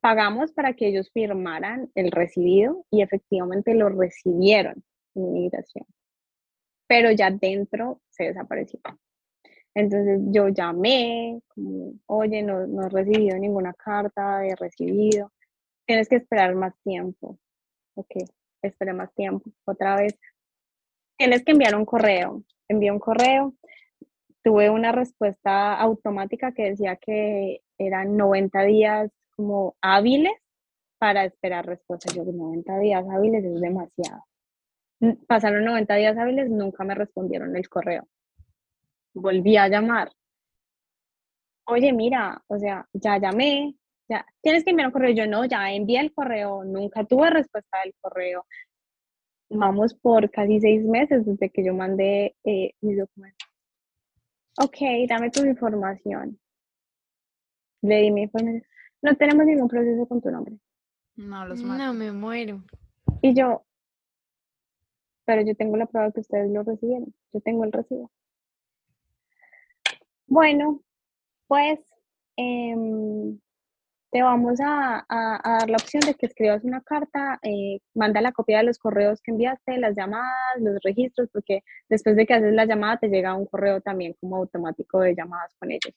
pagamos 0.00 0.52
para 0.52 0.74
que 0.74 0.88
ellos 0.88 1.10
firmaran 1.12 1.90
el 1.94 2.10
recibido 2.10 2.84
y 2.90 3.02
efectivamente 3.02 3.74
lo 3.74 3.88
recibieron 3.88 4.82
en 5.14 5.22
inmigración, 5.22 5.86
pero 6.86 7.10
ya 7.12 7.30
dentro 7.30 8.00
se 8.10 8.24
desapareció. 8.24 8.80
Entonces 9.74 10.20
yo 10.32 10.48
llamé, 10.48 11.40
oye, 12.06 12.42
no, 12.42 12.66
no 12.66 12.86
he 12.86 12.88
recibido 12.88 13.38
ninguna 13.38 13.72
carta 13.74 14.38
de 14.38 14.56
recibido, 14.56 15.32
tienes 15.86 16.08
que 16.08 16.16
esperar 16.16 16.54
más 16.54 16.74
tiempo. 16.82 17.38
Ok, 17.94 18.16
esperé 18.62 18.92
más 18.92 19.12
tiempo. 19.14 19.50
Otra 19.64 19.96
vez, 19.96 20.18
tienes 21.16 21.44
que 21.44 21.52
enviar 21.52 21.74
un 21.74 21.84
correo. 21.84 22.44
Envié 22.68 22.90
un 22.92 22.98
correo, 22.98 23.54
tuve 24.42 24.70
una 24.70 24.92
respuesta 24.92 25.74
automática 25.74 26.52
que 26.52 26.70
decía 26.70 26.96
que 26.96 27.62
eran 27.78 28.16
90 28.16 28.62
días 28.62 29.10
como 29.36 29.76
hábiles 29.80 30.32
para 30.98 31.24
esperar 31.24 31.66
respuesta. 31.66 32.12
Yo, 32.14 32.24
90 32.24 32.78
días 32.78 33.04
hábiles 33.10 33.44
es 33.44 33.60
demasiado. 33.60 34.24
Pasaron 35.28 35.64
90 35.64 35.94
días 35.94 36.18
hábiles, 36.18 36.50
nunca 36.50 36.84
me 36.84 36.94
respondieron 36.94 37.56
el 37.56 37.68
correo. 37.68 38.08
Volví 39.14 39.56
a 39.56 39.68
llamar. 39.68 40.10
Oye, 41.66 41.92
mira, 41.92 42.42
o 42.48 42.58
sea, 42.58 42.88
ya 42.92 43.18
llamé, 43.18 43.74
ya, 44.08 44.26
tienes 44.40 44.64
que 44.64 44.70
enviar 44.70 44.88
un 44.88 44.92
correo. 44.92 45.14
Yo 45.14 45.26
no, 45.26 45.44
ya 45.44 45.70
envié 45.70 46.00
el 46.00 46.12
correo, 46.12 46.64
nunca 46.64 47.04
tuve 47.04 47.30
respuesta 47.30 47.78
del 47.84 47.94
correo. 48.00 48.44
Vamos 49.50 49.94
por 49.94 50.30
casi 50.30 50.60
seis 50.60 50.84
meses 50.84 51.24
desde 51.24 51.50
que 51.50 51.64
yo 51.64 51.74
mandé 51.74 52.34
eh, 52.44 52.72
mis 52.80 52.98
documentos. 52.98 53.47
Ok, 54.60 54.76
dame 55.08 55.30
tu 55.30 55.44
información. 55.44 56.38
Le 57.82 57.96
di 58.02 58.10
mi 58.10 58.22
información. 58.22 58.64
No 59.02 59.16
tenemos 59.16 59.46
ningún 59.46 59.68
proceso 59.68 60.06
con 60.06 60.20
tu 60.20 60.30
nombre. 60.30 60.58
No, 61.16 61.46
los 61.46 61.62
No, 61.62 61.94
me 61.94 62.12
muero. 62.12 62.64
Y 63.22 63.34
yo, 63.34 63.64
pero 65.24 65.42
yo 65.42 65.54
tengo 65.54 65.76
la 65.76 65.86
prueba 65.86 66.10
que 66.10 66.20
ustedes 66.20 66.50
lo 66.50 66.62
recibieron. 66.62 67.14
Yo 67.32 67.40
tengo 67.40 67.64
el 67.64 67.72
recibo. 67.72 68.10
Bueno, 70.26 70.82
pues 71.46 71.80
em, 72.36 73.38
te 74.10 74.22
vamos 74.22 74.58
a, 74.64 75.04
dar 75.08 75.68
la 75.68 75.76
opción 75.76 76.00
de 76.00 76.14
que 76.14 76.26
escribas 76.26 76.64
una 76.64 76.80
carta, 76.80 77.38
eh, 77.42 77.80
manda 77.94 78.20
la 78.20 78.32
copia 78.32 78.58
de 78.58 78.64
los 78.64 78.78
correos 78.78 79.20
que 79.20 79.32
enviaste, 79.32 79.78
las 79.78 79.94
llamadas, 79.96 80.32
los 80.58 80.78
registros, 80.82 81.28
porque 81.32 81.62
después 81.88 82.16
de 82.16 82.26
que 82.26 82.34
haces 82.34 82.54
la 82.54 82.64
llamada 82.64 82.98
te 82.98 83.08
llega 83.08 83.34
un 83.34 83.46
correo 83.46 83.80
también 83.80 84.14
como 84.20 84.36
automático 84.36 85.00
de 85.00 85.14
llamadas 85.14 85.54
con 85.58 85.70
ellos. 85.70 85.94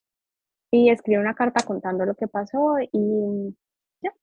Y 0.72 0.90
escribe 0.90 1.22
una 1.22 1.36
carta 1.36 1.66
contando 1.66 2.06
lo 2.06 2.16
que 2.16 2.28
pasó 2.28 2.76
y 2.92 3.56
ya. 4.02 4.14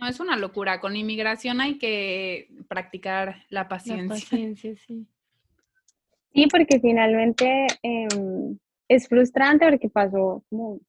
No, 0.00 0.08
es 0.08 0.20
una 0.20 0.36
locura. 0.36 0.80
Con 0.80 0.96
inmigración 0.96 1.60
hay 1.60 1.78
que 1.78 2.48
practicar 2.68 3.44
la 3.48 3.68
paciencia. 3.68 4.04
La 4.04 4.14
paciencia, 4.14 4.76
sí. 4.76 5.06
Sí, 6.34 6.46
porque 6.50 6.80
finalmente 6.80 7.66
em, 7.82 8.58
es 8.88 9.08
frustrante 9.08 9.68
porque 9.68 9.88
pasó 9.88 10.44
como 10.48 10.80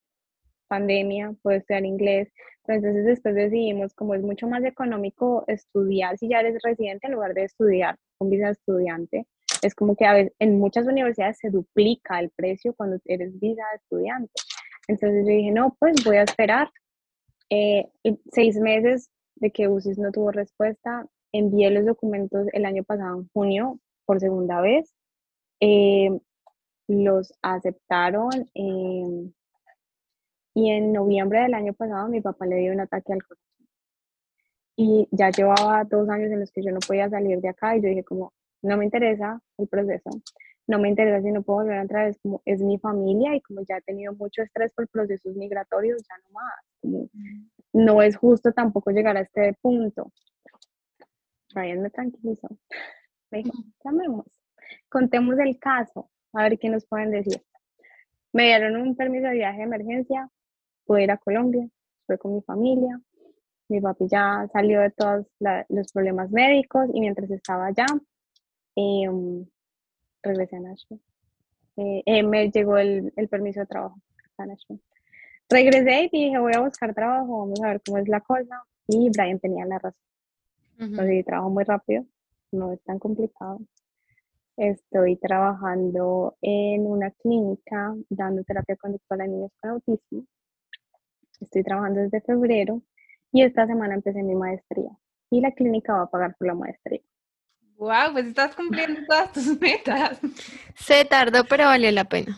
pandemia, 0.73 1.35
puedo 1.43 1.57
estudiar 1.57 1.85
inglés, 1.85 2.31
pero 2.65 2.79
entonces 2.79 3.05
después 3.05 3.35
decidimos, 3.35 3.93
como 3.93 4.15
es 4.15 4.23
mucho 4.23 4.47
más 4.47 4.63
económico 4.63 5.43
estudiar 5.47 6.17
si 6.17 6.29
ya 6.29 6.39
eres 6.39 6.59
residente 6.63 7.05
en 7.05 7.13
lugar 7.13 7.35
de 7.35 7.43
estudiar 7.43 7.95
con 8.17 8.31
visa 8.31 8.49
estudiante, 8.49 9.27
es 9.61 9.75
como 9.75 9.95
que 9.95 10.05
a 10.05 10.13
veces 10.13 10.33
en 10.39 10.57
muchas 10.57 10.87
universidades 10.87 11.37
se 11.37 11.51
duplica 11.51 12.19
el 12.19 12.31
precio 12.31 12.73
cuando 12.73 12.97
eres 13.05 13.39
visa 13.39 13.61
estudiante. 13.75 14.33
Entonces 14.87 15.25
yo 15.25 15.31
dije, 15.31 15.51
no, 15.51 15.77
pues 15.79 16.03
voy 16.03 16.17
a 16.17 16.23
esperar 16.23 16.69
eh, 17.51 17.85
seis 18.31 18.57
meses 18.57 19.11
de 19.35 19.51
que 19.51 19.67
UCIS 19.67 19.99
no 19.99 20.11
tuvo 20.11 20.31
respuesta, 20.31 21.05
envié 21.31 21.69
los 21.69 21.85
documentos 21.85 22.47
el 22.51 22.65
año 22.65 22.83
pasado 22.83 23.19
en 23.19 23.29
junio 23.31 23.79
por 24.05 24.19
segunda 24.19 24.59
vez, 24.59 24.91
eh, 25.59 26.09
los 26.87 27.31
aceptaron. 27.43 28.49
Eh, 28.55 29.31
y 30.53 30.71
en 30.71 30.93
noviembre 30.93 31.41
del 31.41 31.53
año 31.53 31.73
pasado 31.73 32.07
mi 32.09 32.21
papá 32.21 32.45
le 32.45 32.57
dio 32.57 32.73
un 32.73 32.79
ataque 32.79 33.13
al 33.13 33.23
corazón. 33.23 33.67
Y 34.75 35.07
ya 35.11 35.29
llevaba 35.29 35.83
dos 35.83 36.09
años 36.09 36.31
en 36.31 36.39
los 36.39 36.51
que 36.51 36.63
yo 36.63 36.71
no 36.71 36.79
podía 36.79 37.09
salir 37.09 37.39
de 37.39 37.49
acá 37.49 37.75
y 37.75 37.81
yo 37.81 37.89
dije 37.89 38.03
como, 38.03 38.33
no 38.61 38.77
me 38.77 38.85
interesa 38.85 39.41
el 39.57 39.67
proceso, 39.67 40.09
no 40.67 40.79
me 40.79 40.89
interesa 40.89 41.21
si 41.21 41.31
no 41.31 41.43
puedo 41.43 41.59
volver 41.59 41.77
a 41.77 41.81
entrar, 41.81 42.07
es 42.07 42.17
como, 42.19 42.41
es 42.45 42.61
mi 42.61 42.79
familia 42.79 43.35
y 43.35 43.41
como 43.41 43.61
ya 43.67 43.77
he 43.77 43.81
tenido 43.81 44.13
mucho 44.13 44.41
estrés 44.41 44.71
por 44.73 44.87
procesos 44.87 45.35
migratorios, 45.35 46.01
ya 46.01 46.15
no 46.23 46.33
más. 46.33 46.53
Como, 46.81 47.09
no 47.73 48.01
es 48.01 48.15
justo 48.15 48.51
tampoco 48.53 48.91
llegar 48.91 49.17
a 49.17 49.21
este 49.21 49.57
punto. 49.61 50.11
Ryan 51.53 51.81
me 51.81 51.89
tranquilizó. 51.89 52.47
Me 53.31 53.39
dijo, 53.39 53.51
llamemos, 53.83 54.25
contemos 54.89 55.37
el 55.39 55.59
caso, 55.59 56.09
a 56.33 56.43
ver 56.43 56.57
qué 56.57 56.69
nos 56.69 56.85
pueden 56.85 57.11
decir. 57.11 57.41
Me 58.31 58.45
dieron 58.45 58.77
un 58.77 58.95
permiso 58.95 59.27
de 59.27 59.33
viaje 59.33 59.57
de 59.57 59.63
emergencia, 59.63 60.29
pude 60.85 61.03
ir 61.03 61.11
a 61.11 61.17
Colombia, 61.17 61.67
estuve 62.01 62.17
con 62.17 62.35
mi 62.35 62.41
familia, 62.41 62.99
mi 63.69 63.81
papi 63.81 64.07
ya 64.07 64.47
salió 64.51 64.81
de 64.81 64.91
todos 64.91 65.25
los 65.69 65.91
problemas 65.91 66.29
médicos 66.31 66.89
y 66.93 66.99
mientras 66.99 67.29
estaba 67.31 67.67
allá, 67.67 67.85
em, 68.75 69.45
regresé 70.21 70.55
a 70.57 70.59
Nashville. 70.59 71.01
Eh, 71.77 72.03
eh, 72.05 72.23
me 72.23 72.51
llegó 72.51 72.77
el, 72.77 73.11
el, 73.15 73.27
permiso 73.29 73.61
de 73.61 73.65
trabajo 73.65 73.97
a 74.37 74.45
Nashville. 74.45 74.81
Regresé 75.49 76.09
y 76.11 76.25
dije, 76.25 76.39
voy 76.39 76.53
a 76.55 76.61
buscar 76.61 76.93
trabajo, 76.93 77.39
vamos 77.39 77.61
a 77.61 77.67
ver 77.67 77.81
cómo 77.85 77.97
es 77.97 78.07
la 78.07 78.21
cosa. 78.21 78.63
Y 78.87 79.09
Brian 79.09 79.39
tenía 79.39 79.65
la 79.65 79.79
razón. 79.79 80.01
Conseguí 80.77 81.23
trabajo 81.23 81.49
muy 81.49 81.63
rápido, 81.63 82.05
no 82.51 82.73
es 82.73 82.83
tan 82.83 82.99
complicado. 82.99 83.59
Estoy 84.57 85.15
trabajando 85.15 86.35
en 86.41 86.85
una 86.85 87.11
clínica 87.11 87.95
dando 88.09 88.43
terapia 88.43 88.75
conductual 88.75 89.21
a 89.21 89.27
niños 89.27 89.51
con 89.61 89.71
autismo. 89.71 90.25
Estoy 91.39 91.63
trabajando 91.63 92.01
desde 92.01 92.21
febrero 92.21 92.81
y 93.31 93.43
esta 93.43 93.67
semana 93.67 93.95
empecé 93.95 94.23
mi 94.23 94.35
maestría 94.35 94.91
y 95.29 95.41
la 95.41 95.51
clínica 95.51 95.93
va 95.93 96.03
a 96.03 96.09
pagar 96.09 96.35
por 96.37 96.47
la 96.47 96.53
maestría. 96.53 97.01
Wow, 97.77 98.13
pues 98.13 98.27
estás 98.27 98.55
cumpliendo 98.55 99.01
todas 99.07 99.31
tus 99.31 99.45
metas. 99.61 100.19
Se 100.75 101.05
tardó, 101.05 101.43
pero 101.45 101.65
valió 101.65 101.91
la 101.91 102.05
pena. 102.05 102.37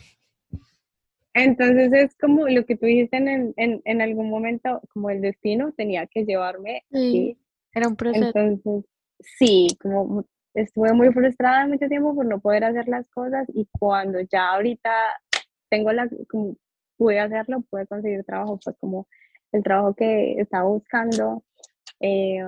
Entonces 1.34 1.92
es 1.92 2.16
como 2.16 2.48
lo 2.48 2.66
que 2.66 2.78
tú 2.78 2.86
dijiste 2.86 3.18
en, 3.18 3.54
en, 3.58 3.82
en 3.84 4.02
algún 4.02 4.30
momento, 4.30 4.82
como 4.94 5.10
el 5.10 5.22
destino 5.22 5.74
tenía 5.74 6.08
que 6.08 6.24
llevarme. 6.24 6.86
Sí, 6.92 7.38
era 7.74 7.90
un 7.90 7.98
proceso. 7.98 8.32
Entonces, 8.40 8.86
sí, 9.20 9.68
como 9.82 10.26
estuve 10.54 10.94
muy 10.94 11.12
frustrada 11.12 11.68
mucho 11.68 11.88
tiempo 11.88 12.16
por 12.16 12.26
no 12.26 12.40
poder 12.40 12.64
hacer 12.64 12.88
las 12.88 13.10
cosas 13.10 13.46
y 13.54 13.68
cuando 13.78 14.22
ya 14.22 14.52
ahorita 14.52 14.92
tengo 15.70 15.92
la, 15.92 16.08
como 16.30 16.56
pude 16.98 17.20
hacerlo, 17.20 17.62
pude 17.70 17.88
conseguir 17.88 18.24
trabajo, 18.24 18.60
fue 18.64 18.76
como 18.76 19.08
el 19.52 19.64
trabajo 19.64 19.94
que 19.94 20.40
estaba 20.40 20.68
buscando. 20.68 21.44
Eh, 22.00 22.40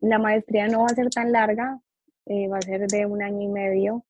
la 0.00 0.18
maestría 0.18 0.68
no 0.68 0.80
va 0.80 0.86
a 0.86 0.94
ser 0.94 1.10
tan 1.10 1.32
larga, 1.32 1.78
eh, 2.26 2.48
va 2.48 2.58
a 2.58 2.62
ser 2.62 2.86
de 2.86 3.06
un 3.06 3.22
año 3.22 3.42
y 3.42 3.48
medio 3.48 4.04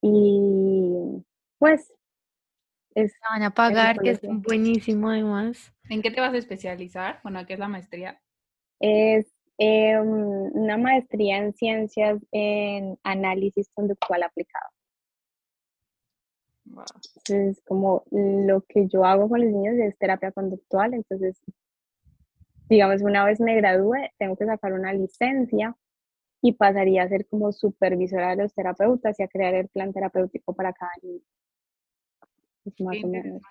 y 0.00 1.24
pues 1.58 1.92
es, 2.94 3.12
van 3.30 3.42
a 3.42 3.50
pagar, 3.50 3.98
que 4.00 4.10
es 4.10 4.20
buenísimo 4.22 5.10
además. 5.10 5.72
¿En 5.88 6.02
qué 6.02 6.10
te 6.10 6.20
vas 6.20 6.34
a 6.34 6.38
especializar? 6.38 7.20
Bueno, 7.22 7.44
¿qué 7.46 7.54
es 7.54 7.58
la 7.58 7.68
maestría? 7.68 8.20
Es 8.80 9.32
eh, 9.58 9.98
una 9.98 10.76
maestría 10.76 11.38
en 11.38 11.52
ciencias 11.52 12.20
en 12.32 12.98
análisis 13.02 13.68
conductual 13.74 14.22
aplicado. 14.22 14.68
Entonces, 17.16 17.62
como 17.66 18.04
lo 18.10 18.62
que 18.62 18.86
yo 18.88 19.04
hago 19.04 19.28
con 19.28 19.40
los 19.40 19.50
niños 19.50 19.74
es 19.78 19.96
terapia 19.98 20.32
conductual, 20.32 20.94
entonces, 20.94 21.40
digamos, 22.68 23.02
una 23.02 23.24
vez 23.24 23.40
me 23.40 23.56
gradúe, 23.56 23.96
tengo 24.18 24.36
que 24.36 24.46
sacar 24.46 24.72
una 24.72 24.92
licencia 24.92 25.76
y 26.40 26.52
pasaría 26.52 27.02
a 27.02 27.08
ser 27.08 27.26
como 27.26 27.52
supervisora 27.52 28.30
de 28.30 28.42
los 28.42 28.54
terapeutas 28.54 29.18
y 29.18 29.22
a 29.22 29.28
crear 29.28 29.54
el 29.54 29.68
plan 29.68 29.92
terapéutico 29.92 30.54
para 30.54 30.72
cada 30.72 30.92
niño. 31.02 31.20
Es 32.64 32.80
más 32.80 32.96
o 33.02 33.08
menos. 33.08 33.42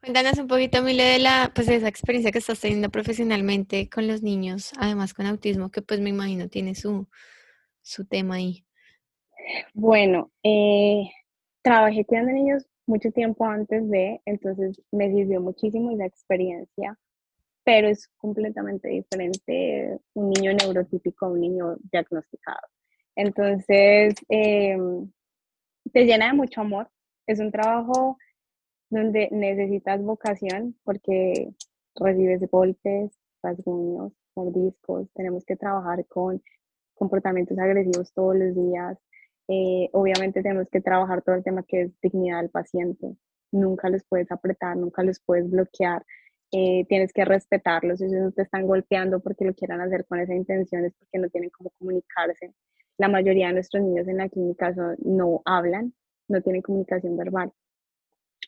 Cuéntanos 0.00 0.38
un 0.38 0.48
poquito, 0.48 0.82
Mile, 0.82 1.02
de 1.02 1.18
la, 1.18 1.50
pues, 1.54 1.68
esa 1.68 1.88
experiencia 1.88 2.30
que 2.30 2.38
estás 2.38 2.60
teniendo 2.60 2.90
profesionalmente 2.90 3.88
con 3.88 4.06
los 4.06 4.22
niños, 4.22 4.72
además 4.76 5.14
con 5.14 5.26
autismo, 5.26 5.70
que 5.70 5.82
pues 5.82 6.00
me 6.00 6.10
imagino 6.10 6.48
tiene 6.48 6.74
su, 6.74 7.08
su 7.80 8.04
tema 8.04 8.36
ahí. 8.36 8.64
Bueno, 9.72 10.30
eh, 10.42 11.10
trabajé 11.64 12.04
cuidando 12.04 12.32
niños 12.32 12.66
mucho 12.86 13.10
tiempo 13.10 13.46
antes 13.46 13.88
de, 13.88 14.20
entonces 14.26 14.80
me 14.92 15.10
sirvió 15.10 15.40
muchísimo 15.40 15.90
esa 15.92 16.04
experiencia, 16.04 16.98
pero 17.64 17.88
es 17.88 18.08
completamente 18.18 18.88
diferente 18.88 19.98
un 20.12 20.30
niño 20.30 20.52
neurotípico 20.52 21.24
a 21.24 21.30
un 21.30 21.40
niño 21.40 21.76
diagnosticado. 21.90 22.68
Entonces, 23.16 24.14
em, 24.28 25.10
te 25.92 26.04
llena 26.04 26.26
de 26.28 26.34
mucho 26.34 26.60
amor. 26.60 26.90
Es 27.26 27.40
un 27.40 27.50
trabajo 27.50 28.18
donde 28.90 29.28
necesitas 29.32 30.02
vocación 30.02 30.76
porque 30.84 31.48
recibes 31.96 32.42
golpes, 32.50 33.18
rasguños, 33.42 34.12
mordiscos, 34.36 35.08
tenemos 35.14 35.44
que 35.46 35.56
trabajar 35.56 36.04
con 36.06 36.42
comportamientos 36.94 37.58
agresivos 37.58 38.12
todos 38.12 38.36
los 38.36 38.54
días. 38.54 38.98
Eh, 39.48 39.88
obviamente 39.92 40.42
tenemos 40.42 40.68
que 40.70 40.80
trabajar 40.80 41.22
todo 41.22 41.34
el 41.36 41.44
tema 41.44 41.62
que 41.62 41.82
es 41.82 42.00
dignidad 42.00 42.40
del 42.40 42.50
paciente. 42.50 43.16
Nunca 43.52 43.88
los 43.90 44.02
puedes 44.04 44.30
apretar, 44.32 44.76
nunca 44.76 45.02
los 45.02 45.20
puedes 45.20 45.50
bloquear. 45.50 46.04
Eh, 46.52 46.84
tienes 46.88 47.12
que 47.12 47.24
respetarlos. 47.24 47.98
Si 47.98 48.06
no 48.06 48.32
te 48.32 48.42
están 48.42 48.66
golpeando 48.66 49.20
porque 49.20 49.44
lo 49.44 49.54
quieran 49.54 49.80
hacer 49.80 50.04
con 50.06 50.20
esa 50.20 50.34
intención 50.34 50.84
es 50.84 50.94
porque 50.94 51.18
no 51.18 51.28
tienen 51.28 51.50
cómo 51.50 51.70
comunicarse. 51.78 52.52
La 52.96 53.08
mayoría 53.08 53.48
de 53.48 53.54
nuestros 53.54 53.82
niños 53.82 54.06
en 54.08 54.18
la 54.18 54.28
clínica 54.28 54.72
no 54.98 55.42
hablan, 55.44 55.94
no 56.28 56.40
tienen 56.42 56.62
comunicación 56.62 57.16
verbal. 57.16 57.52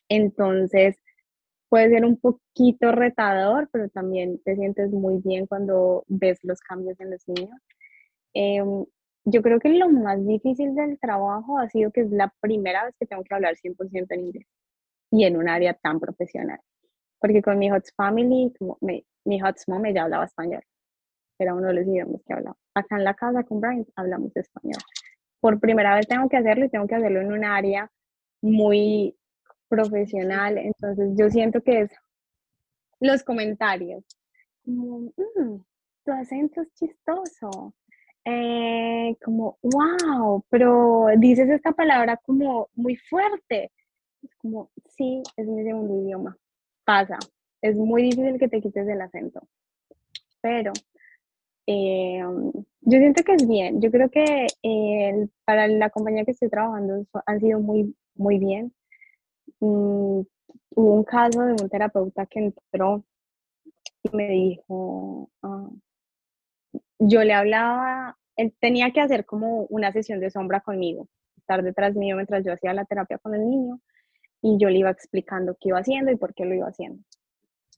Entonces, 0.09 0.97
puede 1.69 1.91
ser 1.91 2.05
un 2.05 2.17
poquito 2.19 2.93
retador, 2.93 3.69
pero 3.73 3.89
también 3.89 4.41
te 4.45 4.57
sientes 4.57 4.91
muy 4.91 5.19
bien 5.19 5.47
cuando 5.47 6.05
ves 6.09 6.39
los 6.43 6.61
cambios 6.61 6.99
en 7.01 7.11
los 7.11 7.27
niños. 7.29 7.61
Em, 8.35 8.85
yo 9.27 9.43
creo 9.43 9.59
que 9.59 9.69
lo 9.71 9.89
más 9.91 10.25
difícil 10.25 10.75
del 10.75 10.99
trabajo 10.99 11.59
ha 11.59 11.69
sido 11.69 11.91
que 11.91 12.03
es 12.03 12.11
la 12.11 12.33
primera 12.41 12.85
vez 12.85 12.95
que 12.99 13.07
tengo 13.07 13.25
que 13.25 13.35
hablar 13.35 13.57
100% 13.57 14.07
en 14.11 14.21
inglés 14.21 14.47
y 15.11 15.25
en 15.25 15.37
un 15.37 15.49
área 15.49 15.75
tan 15.75 15.99
profesional. 16.01 16.61
Porque 17.19 17.43
con 17.43 17.59
mi 17.59 17.69
Hot 17.71 17.85
Family, 17.97 18.55
como 18.59 18.79
mi 18.81 19.41
Hot 19.41 19.57
Mom 19.67 19.85
ya 19.93 20.05
hablaba 20.05 20.27
español. 20.27 20.63
Era 21.39 21.55
uno 21.55 21.69
de 21.69 21.75
los 21.75 21.87
idiomas 21.87 22.23
que 22.25 22.35
hablaba. 22.35 22.57
Acá 22.75 22.97
en 22.97 23.05
la 23.05 23.15
casa 23.15 23.43
con 23.43 23.61
Brian 23.61 23.85
hablamos 23.97 24.35
español. 24.37 24.81
Por 25.41 25.61
primera 25.61 25.97
vez 25.97 26.07
tengo 26.07 26.29
que 26.29 26.37
hacerlo 26.37 26.65
y 26.65 26.71
tengo 26.71 26.87
que 26.87 26.95
hacerlo 26.95 27.21
en 27.21 27.33
un 27.33 27.45
área 27.45 27.91
muy 28.41 29.17
profesional, 29.69 30.59
entonces 30.59 31.15
yo 31.17 31.29
siento 31.29 31.61
que 31.61 31.83
es 31.83 31.91
los 33.01 33.25
comentarios, 33.25 34.05
como, 34.65 35.01
mm, 35.01 35.65
tu 36.05 36.13
acento 36.13 36.63
es 36.63 36.73
chistoso, 36.75 37.75
eh, 38.27 39.17
como, 39.25 39.59
wow, 39.63 40.45
pero 40.51 41.07
dices 41.17 41.49
esta 41.49 41.73
palabra 41.73 42.19
como 42.19 42.69
muy 42.75 42.97
fuerte, 42.97 43.73
es 44.23 44.35
como, 44.37 44.71
sí, 44.97 45.23
es 45.37 45.47
mi 45.47 45.65
segundo 45.65 46.03
idioma, 46.03 46.37
pasa, 46.85 47.19
es 47.63 47.77
muy 47.77 48.03
difícil 48.03 48.39
que 48.39 48.49
te 48.49 48.61
quites 48.61 48.87
el 48.87 49.01
acento, 49.01 49.41
pero 50.43 50.73
eh, 51.67 52.21
yo 52.83 52.99
siento 52.99 53.23
que 53.25 53.33
es 53.35 53.49
bien, 53.49 53.81
yo 53.81 53.91
creo 53.91 54.11
que 54.11 54.47
eh, 54.63 55.29
para 55.45 55.69
la 55.69 55.89
compañía 55.91 56.25
que 56.25 56.33
estoy 56.33 56.51
trabajando 56.51 57.07
han 57.25 57.41
sido 57.41 57.61
muy, 57.61 57.97
muy 58.15 58.39
bien, 58.39 58.73
Mm, 59.61 60.21
hubo 60.77 60.95
un 60.95 61.05
caso 61.05 61.43
de 61.43 61.53
un 61.53 61.69
terapeuta 61.69 62.27
que 62.27 62.41
entró 62.41 63.05
y 64.03 64.17
me 64.17 64.29
dijo, 64.29 65.31
ah, 65.43 65.69
yo 66.99 67.23
le 67.25 67.33
hablaba, 67.33 68.17
tenía 68.61 68.93
que 68.93 69.01
hacer 69.01 69.25
como 69.25 69.65
una 69.65 69.93
sesión 69.93 70.21
de 70.21 70.31
sombra 70.31 70.61
conmigo, 70.61 71.09
estar 71.37 71.63
detrás 71.63 71.95
mío 71.95 72.17
mientras 72.17 72.45
yo 72.45 72.53
hacía 72.53 72.75
la 72.75 72.85
terapia 72.85 73.19
con 73.19 73.35
el 73.35 73.49
niño 73.49 73.81
y 74.43 74.59
yo 74.59 74.69
le 74.71 74.79
iba 74.79 74.91
explicando 74.91 75.57
qué 75.61 75.71
iba 75.71 75.79
haciendo 75.79 76.11
y 76.13 76.17
por 76.17 76.35
qué 76.35 76.45
lo 76.45 76.55
iba 76.55 76.69
haciendo. 76.69 77.03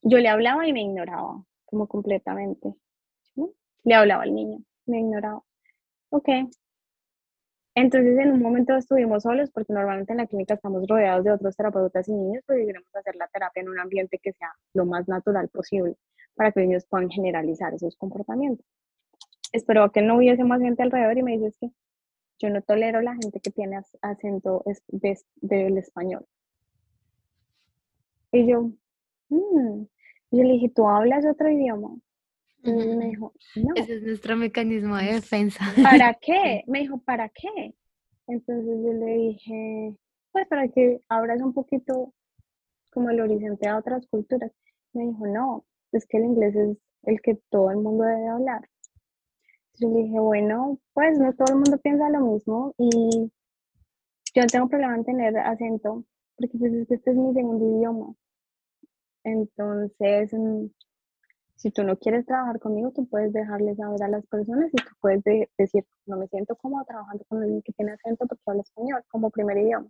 Yo 0.03 0.19
le 0.19 0.29
hablaba 0.29 0.67
y 0.67 0.73
me 0.73 0.83
ignoraba, 0.83 1.45
como 1.65 1.87
completamente. 1.89 2.75
Le 3.85 3.95
hablaba 3.95 4.23
al 4.23 4.35
niño, 4.35 4.59
me 4.87 5.01
ignoraba. 5.01 5.43
Ok, 6.11 6.29
entonces, 7.81 8.19
en 8.19 8.33
un 8.33 8.43
momento 8.43 8.77
estuvimos 8.77 9.23
solos 9.23 9.51
porque 9.53 9.73
normalmente 9.73 10.13
en 10.13 10.17
la 10.17 10.27
clínica 10.27 10.55
estamos 10.55 10.85
rodeados 10.89 11.23
de 11.25 11.31
otros 11.31 11.55
terapeutas 11.57 12.09
y 12.09 12.13
niños, 12.13 12.43
pero 12.45 12.67
queremos 12.67 12.97
hacer 12.97 13.15
la 13.15 13.29
terapia 13.29 13.61
en 13.61 13.69
un 13.69 13.79
ambiente 13.79 14.19
que 14.19 14.33
sea 14.33 14.53
lo 14.75 14.85
más 14.85 15.07
natural 15.07 15.49
posible 15.49 15.95
para 16.35 16.51
que 16.51 16.59
los 16.59 16.69
niños 16.69 16.87
puedan 16.91 17.09
generalizar 17.09 17.73
esos 17.73 17.95
comportamientos. 17.95 18.67
Espero 19.53 19.91
que 19.93 20.03
no 20.03 20.17
hubiese 20.17 20.45
más 20.45 20.61
gente 20.61 20.83
alrededor 20.83 21.19
y 21.19 21.23
me 21.23 21.33
dices 21.33 21.57
que 21.61 21.71
yo 22.39 22.51
no 22.51 22.63
tolero 22.63 23.01
la 23.01 23.15
gente 23.15 23.41
que 23.41 23.51
tiene 23.51 23.81
acento 24.03 24.65
del 25.41 25.79
español. 25.79 26.27
Y 28.31 28.47
yo, 28.47 28.71
mmm. 29.29 29.85
yo 30.31 30.43
le 30.43 30.53
dije, 30.53 30.71
¿tú 30.75 30.89
hablas 30.89 31.25
otro 31.27 31.51
idioma? 31.51 31.97
Y 32.63 32.73
me 32.73 33.07
dijo, 33.07 33.33
no. 33.57 33.75
Ese 33.77 33.95
es 33.95 34.03
nuestro 34.03 34.37
mecanismo 34.37 34.97
de 34.97 35.15
defensa. 35.15 35.65
¿Para 35.83 36.15
qué? 36.21 36.65
Me 36.67 36.81
dijo, 36.81 36.99
¿para 36.99 37.29
qué? 37.29 37.75
Entonces 38.27 38.79
yo 38.85 38.93
le 38.93 39.15
dije, 39.15 39.97
pues 40.33 40.47
para 40.49 40.69
que 40.69 41.01
abras 41.09 41.41
un 41.41 41.55
poquito 41.55 42.13
como 42.91 43.11
el 43.11 43.21
horizonte 43.21 43.69
a 43.69 43.79
otras 43.79 44.07
culturas. 44.09 44.53
Me 44.93 45.07
dijo, 45.07 45.27
no, 45.27 45.65
es 45.93 46.07
que 46.07 46.19
el 46.19 46.25
inglés 46.25 46.55
es 46.57 46.77
el 47.05 47.21
que 47.23 47.37
todo 47.49 47.71
el 47.71 47.79
mundo 47.79 48.05
debe 48.05 48.29
hablar. 48.29 48.69
Yo 49.81 49.89
dije, 49.91 50.19
bueno, 50.19 50.79
pues 50.93 51.19
no 51.19 51.33
todo 51.35 51.49
el 51.51 51.55
mundo 51.57 51.79
piensa 51.79 52.09
lo 52.11 52.21
mismo 52.21 52.75
y 52.79 53.31
yo 54.35 54.43
no 54.43 54.49
tengo 54.49 54.69
problema 54.69 54.97
en 54.97 55.05
tener 55.05 55.39
acento, 55.39 56.05
porque 56.37 56.59
pues 56.59 56.73
es 56.73 56.91
este 56.91 57.11
es 57.11 57.17
mi 57.17 57.33
segundo 57.35 57.65
idioma. 57.79 58.15
Entonces, 59.25 60.33
mm, 60.33 60.67
si 61.57 61.71
tú 61.71 61.83
no 61.85 61.97
quieres 61.97 62.27
trabajar 62.27 62.61
conmigo, 62.61 62.93
tú 62.93 63.07
puedes 63.09 63.33
dejarles 63.33 63.77
saber 63.77 64.03
a 64.03 64.09
las 64.09 64.27
personas 64.27 64.71
y 64.73 64.77
tú 64.77 64.91
puedes 65.01 65.23
decir, 65.59 65.85
no 66.07 66.17
me 66.17 66.29
siento 66.29 66.57
cómodo 66.57 66.85
trabajando 66.85 67.25
con 67.29 67.43
alguien 67.43 67.63
que 67.63 67.73
tiene 67.73 67.93
acento 67.93 68.27
porque 68.27 68.43
habla 68.47 68.63
español 68.63 69.03
como 69.09 69.31
primer 69.31 69.59
idioma. 69.59 69.89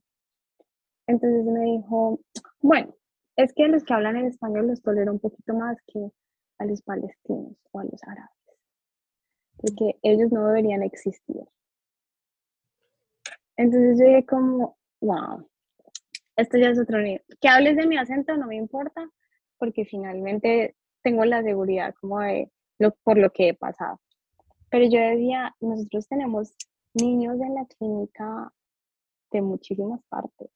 Entonces 1.07 1.45
me 1.45 1.61
dijo, 1.61 2.21
bueno, 2.61 2.95
es 3.37 3.53
que 3.55 3.69
los 3.69 3.85
que 3.85 3.95
hablan 3.95 4.17
el 4.17 4.27
español 4.27 4.67
los 4.67 4.83
tolero 4.83 5.13
un 5.13 5.21
poquito 5.21 5.55
más 5.55 5.79
que 5.87 6.11
a 6.59 6.65
los 6.65 6.83
palestinos 6.83 7.57
o 7.71 7.81
a 7.81 7.85
los 7.85 8.03
árabes, 8.03 8.38
porque 9.59 9.99
ellos 10.03 10.31
no 10.33 10.47
deberían 10.47 10.83
existir. 10.83 11.43
Entonces 13.57 13.99
yo 13.99 14.07
dije 14.07 14.25
como, 14.25 14.79
wow, 15.01 15.49
esto 16.37 16.59
ya 16.59 16.71
es 16.71 16.79
otro 16.79 16.99
nivel. 17.01 17.23
Que 17.41 17.49
hables 17.49 17.77
de 17.77 17.87
mi 17.87 17.97
acento 17.97 18.37
no 18.37 18.47
me 18.47 18.57
importa, 18.57 19.11
porque 19.59 19.85
finalmente 19.85 20.77
tengo 21.03 21.25
la 21.25 21.43
seguridad 21.43 21.95
como 22.01 22.21
de 22.21 22.51
lo, 22.79 22.93
por 23.03 23.19
lo 23.19 23.31
que 23.31 23.49
he 23.49 23.55
pasado. 23.55 24.01
Pero 24.71 24.85
yo 24.85 25.01
decía, 25.01 25.55
nosotros 25.61 26.07
tenemos 26.09 26.55
niños 26.95 27.41
en 27.41 27.55
la 27.55 27.67
clínica 27.67 28.53
de 29.33 29.43
muchísimas 29.43 30.01
partes. 30.09 30.51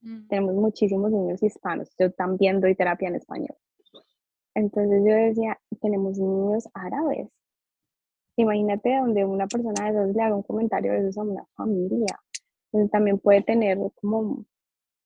Mm. 0.00 0.26
Tenemos 0.28 0.54
muchísimos 0.54 1.10
niños 1.10 1.42
hispanos. 1.42 1.94
Yo 1.98 2.10
también 2.12 2.60
doy 2.60 2.74
terapia 2.74 3.08
en 3.08 3.16
español. 3.16 3.56
Entonces 4.54 5.02
yo 5.06 5.14
decía, 5.14 5.60
tenemos 5.80 6.18
niños 6.18 6.68
árabes. 6.74 7.28
Imagínate 8.38 8.96
donde 8.96 9.24
una 9.24 9.48
persona 9.48 9.84
de 9.84 9.90
esos 9.90 10.14
le 10.14 10.22
haga 10.22 10.36
un 10.36 10.44
comentario 10.44 10.92
de 10.92 11.08
eso 11.08 11.22
a 11.22 11.24
una 11.24 11.44
familia. 11.56 12.20
Entonces 12.66 12.88
también 12.92 13.18
puede 13.18 13.42
tener 13.42 13.78
como, 13.96 14.44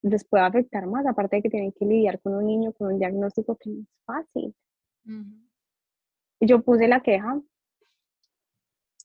les 0.03 0.23
puede 0.25 0.45
afectar 0.45 0.87
más, 0.87 1.07
aparte 1.07 1.37
de 1.37 1.43
que 1.43 1.49
tienen 1.49 1.73
que 1.73 1.87
lidiar 1.87 2.21
con 2.21 2.35
un 2.35 2.47
niño 2.47 2.75
con 2.75 2.93
un 2.93 2.99
diagnóstico 2.99 3.57
que 3.57 3.71
no 3.71 3.81
es 3.81 3.89
fácil. 4.05 4.55
Yo 6.41 6.63
puse 6.63 6.87
la 6.89 7.01
queja, 7.01 7.41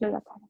lo 0.01 0.11
sacaron. 0.11 0.49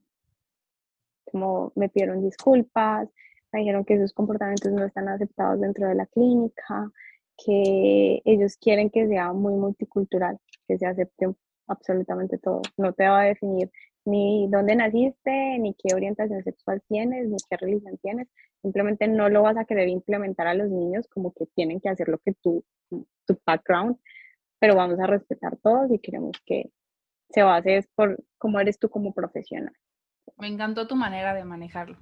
Como 1.30 1.72
me 1.76 1.88
pidieron 1.88 2.20
disculpas, 2.20 3.08
me 3.52 3.60
dijeron 3.60 3.84
que 3.84 3.94
esos 3.94 4.12
comportamientos 4.12 4.72
no 4.72 4.84
están 4.86 5.08
aceptados 5.08 5.60
dentro 5.60 5.86
de 5.86 5.94
la 5.94 6.06
clínica, 6.06 6.90
que 7.36 8.22
ellos 8.24 8.56
quieren 8.56 8.90
que 8.90 9.06
sea 9.06 9.32
muy 9.32 9.54
multicultural, 9.54 10.40
que 10.66 10.78
se 10.78 10.86
acepte 10.86 11.28
absolutamente 11.68 12.38
todo. 12.38 12.62
No 12.76 12.92
te 12.92 13.06
va 13.06 13.20
a 13.20 13.24
definir 13.24 13.70
ni 14.04 14.48
dónde 14.50 14.74
naciste, 14.74 15.58
ni 15.58 15.74
qué 15.74 15.94
orientación 15.94 16.42
sexual 16.42 16.82
tienes, 16.88 17.28
ni 17.28 17.36
qué 17.48 17.56
religión 17.56 17.98
tienes. 18.02 18.28
Simplemente 18.62 19.06
no 19.06 19.28
lo 19.28 19.42
vas 19.42 19.56
a 19.56 19.64
querer 19.64 19.88
implementar 19.88 20.46
a 20.46 20.54
los 20.54 20.70
niños 20.70 21.06
como 21.08 21.32
que 21.32 21.46
tienen 21.54 21.80
que 21.80 21.88
hacer 21.88 22.08
lo 22.08 22.18
que 22.18 22.32
tú, 22.42 22.64
tu 22.90 23.38
background, 23.46 23.96
pero 24.58 24.74
vamos 24.74 24.98
a 24.98 25.06
respetar 25.06 25.56
todos 25.62 25.90
y 25.92 25.98
queremos 25.98 26.32
que 26.44 26.70
se 27.30 27.42
base 27.42 27.86
por 27.94 28.18
cómo 28.38 28.58
eres 28.58 28.78
tú 28.78 28.88
como 28.88 29.12
profesional. 29.12 29.74
Me 30.38 30.48
encantó 30.48 30.86
tu 30.86 30.96
manera 30.96 31.34
de 31.34 31.44
manejarlo. 31.44 31.98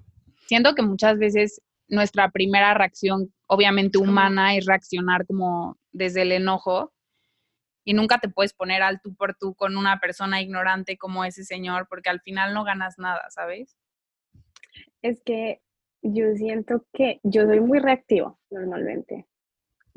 Siento 0.46 0.74
que 0.74 0.82
muchas 0.82 1.18
veces 1.18 1.60
nuestra 1.88 2.30
primera 2.30 2.74
reacción, 2.74 3.32
obviamente 3.46 3.98
humana, 3.98 4.56
es 4.56 4.66
reaccionar 4.66 5.26
como 5.26 5.76
desde 5.92 6.22
el 6.22 6.32
enojo 6.32 6.92
y 7.86 7.94
nunca 7.94 8.18
te 8.18 8.28
puedes 8.28 8.52
poner 8.52 8.82
al 8.82 9.00
tú 9.00 9.14
por 9.14 9.36
tú 9.36 9.54
con 9.54 9.76
una 9.76 10.00
persona 10.00 10.42
ignorante 10.42 10.98
como 10.98 11.24
ese 11.24 11.44
señor 11.44 11.86
porque 11.88 12.10
al 12.10 12.20
final 12.20 12.52
no 12.52 12.64
ganas 12.64 12.98
nada, 12.98 13.30
¿sabes? 13.30 13.76
Es 15.02 15.22
que 15.22 15.62
yo 16.02 16.34
siento 16.34 16.84
que 16.92 17.20
yo 17.22 17.46
soy 17.46 17.60
muy 17.60 17.78
reactiva 17.78 18.36
normalmente 18.50 19.26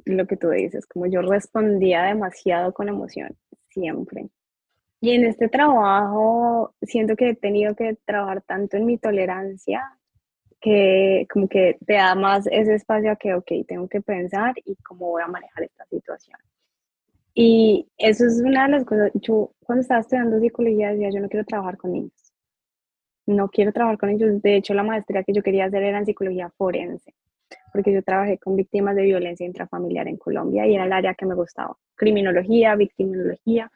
lo 0.06 0.28
que 0.28 0.38
tú 0.38 0.50
dices, 0.50 0.86
como 0.86 1.08
yo 1.08 1.22
respondía 1.24 2.04
demasiado 2.04 2.74
con 2.74 2.90
emoción, 2.90 3.36
siempre. 3.70 4.30
Y 5.02 5.12
en 5.12 5.26
este 5.26 5.50
trabajo 5.50 6.76
siento 6.84 7.16
que 7.16 7.30
he 7.30 7.36
tenido 7.36 7.76
que 7.76 7.98
trabajar 8.06 8.44
tanto 8.44 8.78
en 8.78 8.86
mi 8.86 9.00
tolerancia 9.00 9.82
que 10.62 11.26
como 11.32 11.48
que 11.48 11.78
te 11.86 11.94
da 11.94 12.14
más 12.14 12.46
ese 12.52 12.76
espacio 12.76 13.12
a 13.12 13.16
que, 13.16 13.34
ok, 13.34 13.52
tengo 13.68 13.88
que 13.88 14.02
pensar 14.02 14.54
y 14.64 14.76
cómo 14.76 15.10
voy 15.10 15.24
a 15.24 15.28
manejar 15.28 15.64
esta 15.64 15.86
situación. 15.86 16.38
Y 17.34 17.88
eso 17.98 18.26
es 18.26 18.42
una 18.42 18.66
de 18.66 18.72
las 18.72 18.86
cosas, 18.86 19.12
yo 19.16 19.52
cuando 19.64 19.82
estaba 19.82 20.02
estudiando 20.02 20.40
psicología 20.40 20.92
decía, 20.92 21.10
yo 21.12 21.22
no 21.22 21.30
quiero 21.30 21.46
trabajar 21.46 21.78
con 21.78 21.94
niños. 21.94 22.34
No 23.26 23.50
quiero 23.50 23.72
trabajar 23.72 23.98
con 23.98 24.10
ellos. 24.10 24.42
De 24.42 24.56
hecho, 24.56 24.74
la 24.74 24.84
maestría 24.84 25.24
que 25.24 25.34
yo 25.34 25.44
quería 25.44 25.66
hacer 25.66 25.84
era 25.84 26.00
en 26.00 26.06
psicología 26.06 26.50
forense 26.58 27.14
porque 27.72 27.94
yo 27.94 28.04
trabajé 28.04 28.38
con 28.38 28.56
víctimas 28.56 28.96
de 28.96 29.04
violencia 29.04 29.46
intrafamiliar 29.46 30.08
en 30.08 30.18
Colombia 30.18 30.68
y 30.68 30.76
era 30.76 30.86
el 30.86 30.94
área 30.94 31.14
que 31.14 31.26
me 31.26 31.36
gustaba, 31.36 31.78
criminología, 31.96 32.76
victimología. 32.76 33.72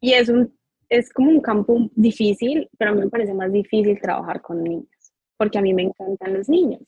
Y 0.00 0.12
es, 0.12 0.28
un, 0.28 0.54
es 0.88 1.12
como 1.12 1.30
un 1.30 1.40
campo 1.40 1.90
difícil, 1.94 2.68
pero 2.78 2.90
a 2.90 2.94
mí 2.94 3.00
me 3.00 3.10
parece 3.10 3.34
más 3.34 3.52
difícil 3.52 4.00
trabajar 4.00 4.40
con 4.40 4.62
niños, 4.62 4.88
porque 5.36 5.58
a 5.58 5.62
mí 5.62 5.74
me 5.74 5.82
encantan 5.82 6.34
los 6.34 6.48
niños. 6.48 6.82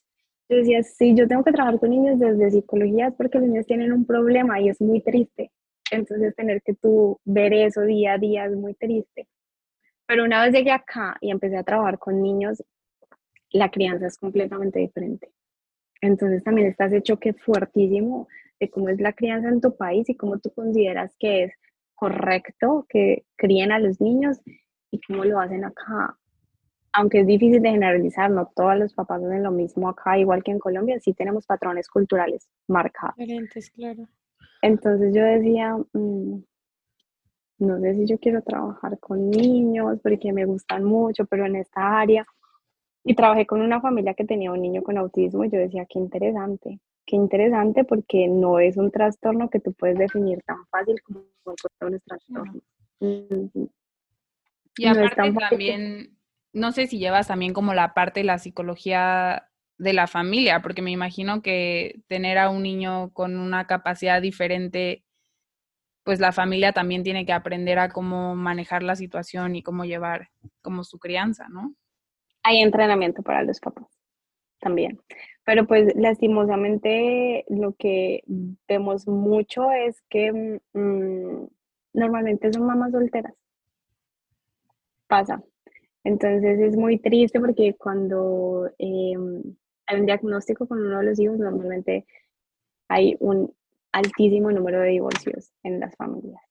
Yo 0.49 0.57
decía, 0.57 0.83
si 0.83 1.15
yo 1.15 1.29
tengo 1.29 1.45
que 1.45 1.53
trabajar 1.53 1.79
con 1.79 1.91
niños 1.91 2.19
desde 2.19 2.51
psicología 2.51 3.11
porque 3.11 3.39
los 3.39 3.49
niños 3.49 3.67
tienen 3.67 3.93
un 3.93 4.07
problema 4.07 4.61
y 4.61 4.71
es 4.71 4.81
muy 4.81 5.01
triste. 5.03 5.51
Entonces 5.91 6.35
tener 6.35 6.63
que 6.63 6.75
tú 6.75 7.19
ver 7.25 7.53
eso 7.53 7.83
día 7.83 8.15
a 8.15 8.19
día 8.19 8.47
es 8.47 8.53
muy 8.53 8.75
triste. 8.75 9.29
Pero 10.07 10.25
una 10.25 10.43
vez 10.43 10.53
llegué 10.53 10.71
acá 10.71 11.17
y 11.21 11.31
empecé 11.31 11.57
a 11.57 11.63
trabajar 11.63 11.99
con 11.99 12.23
niños, 12.23 12.63
la 13.51 13.71
crianza 13.71 14.07
es 14.07 14.19
completamente 14.19 14.79
diferente. 14.79 15.31
Entonces 16.01 16.45
también 16.45 16.69
estás 16.69 16.93
hecho 16.93 17.19
que 17.19 17.35
fuertísimo 17.35 18.29
de 18.61 18.71
cómo 18.71 18.89
es 18.89 19.01
la 19.01 19.13
crianza 19.13 19.49
en 19.49 19.61
tu 19.61 19.77
país 19.77 20.09
y 20.09 20.17
cómo 20.17 20.39
tú 20.39 20.51
consideras 20.53 21.15
que 21.19 21.45
es 21.45 21.53
correcto 21.95 22.87
que 22.89 23.25
críen 23.37 23.73
a 23.73 23.79
los 23.79 24.01
niños 24.01 24.41
y 24.91 25.01
cómo 25.01 25.25
lo 25.25 25.41
hacen 25.41 25.65
acá. 25.65 26.17
Aunque 26.93 27.21
es 27.21 27.27
difícil 27.27 27.61
de 27.61 27.71
generalizar, 27.71 28.31
no 28.31 28.51
todos 28.55 28.77
los 28.79 28.95
papás 28.95 29.23
hacen 29.23 29.43
lo 29.43 29.51
mismo 29.51 29.89
acá, 29.89 30.19
igual 30.19 30.43
que 30.43 30.53
en 30.53 30.59
Colombia, 30.59 30.99
sí 31.01 31.13
tenemos 31.13 31.47
patrones 31.47 31.89
culturales 31.89 32.49
marcados. 32.67 33.17
Diferentes, 33.17 33.71
claro. 33.71 34.09
Entonces 34.63 35.15
yo 35.15 35.23
decía, 35.23 35.77
mm, 35.93 36.43
no 37.59 37.81
sé 37.81 37.95
si 37.95 38.07
yo 38.07 38.19
quiero 38.19 38.43
trabajar 38.43 38.99
con 38.99 39.31
niños 39.31 39.99
porque 40.03 40.33
me 40.33 40.45
gustan 40.45 40.85
mucho, 40.85 41.25
pero 41.27 41.47
en 41.47 41.57
esta 41.57 42.01
área 42.01 42.27
y 43.05 43.15
trabajé 43.15 43.47
con 43.47 43.63
una 43.63 43.81
familia 43.81 44.15
que 44.15 44.25
tenía 44.25 44.53
un 44.53 44.61
niño 44.61 44.83
con 44.83 44.99
autismo 44.99 45.45
y 45.45 45.51
yo 45.51 45.59
decía, 45.59 45.87
qué 45.89 45.99
interesante, 45.99 46.79
qué 47.07 47.17
interesante 47.17 47.85
porque 47.85 48.29
no 48.29 48.59
es 48.59 48.77
un 48.77 48.91
trastorno 48.91 49.49
que 49.49 49.61
tú 49.61 49.73
puedes 49.73 49.97
definir 49.97 50.43
tan 50.43 50.67
fácil 50.67 51.01
como 51.03 51.25
otros 51.45 51.73
trastornos. 52.05 52.63
Y 54.77 54.87
aparte 54.87 55.33
también, 55.33 56.19
no 56.53 56.73
sé 56.73 56.87
si 56.87 56.99
llevas 56.99 57.29
también 57.29 57.55
como 57.55 57.73
la 57.73 57.95
parte 57.95 58.21
de 58.21 58.25
la 58.25 58.39
psicología 58.39 59.48
de 59.79 59.93
la 59.93 60.07
familia, 60.07 60.61
porque 60.61 60.83
me 60.83 60.91
imagino 60.91 61.43
que 61.43 62.01
tener 62.09 62.39
a 62.39 62.51
un 62.51 62.63
niño 62.63 63.11
con 63.13 63.39
una 63.39 63.67
capacidad 63.67 64.21
diferente, 64.21 65.05
pues 66.05 66.21
la 66.21 66.33
familia 66.33 66.73
también 66.73 67.03
tiene 67.03 67.25
que 67.25 67.33
aprender 67.33 67.79
a 67.79 67.89
cómo 67.89 68.35
manejar 68.35 68.83
la 68.83 68.97
situación 68.97 69.57
y 69.57 69.63
cómo 69.63 69.85
llevar 69.85 70.31
como 70.63 70.85
su 70.85 70.99
crianza, 70.99 71.49
¿no? 71.49 71.75
hay 72.49 72.63
entrenamiento 72.63 73.23
para 73.23 73.43
los 73.43 73.61
papás 73.61 73.87
también. 74.61 74.99
Pero 75.45 75.67
pues 75.67 75.95
lastimosamente 75.97 77.45
lo 77.49 77.75
que 77.75 78.23
vemos 78.67 79.07
mucho 79.07 79.71
es 79.71 80.01
que 80.09 80.61
mm, 80.73 81.47
normalmente 81.93 82.53
son 82.53 82.67
mamás 82.67 82.93
solteras. 82.93 83.35
Pasa. 85.07 85.43
Entonces 86.05 86.59
es 86.61 86.77
muy 86.77 86.99
triste 86.99 87.39
porque 87.41 87.75
cuando 87.79 88.71
em, 88.79 89.43
hay 89.89 90.01
un 90.01 90.07
diagnóstico 90.07 90.67
con 90.67 90.81
uno 90.81 90.99
de 90.99 91.05
los 91.05 91.19
hijos, 91.19 91.39
normalmente 91.39 92.07
hay 92.89 93.17
un 93.21 93.53
altísimo 93.93 94.53
número 94.53 94.81
de 94.81 94.91
divorcios 94.91 95.53
en 95.63 95.81
las 95.81 95.97
familias. 95.97 96.43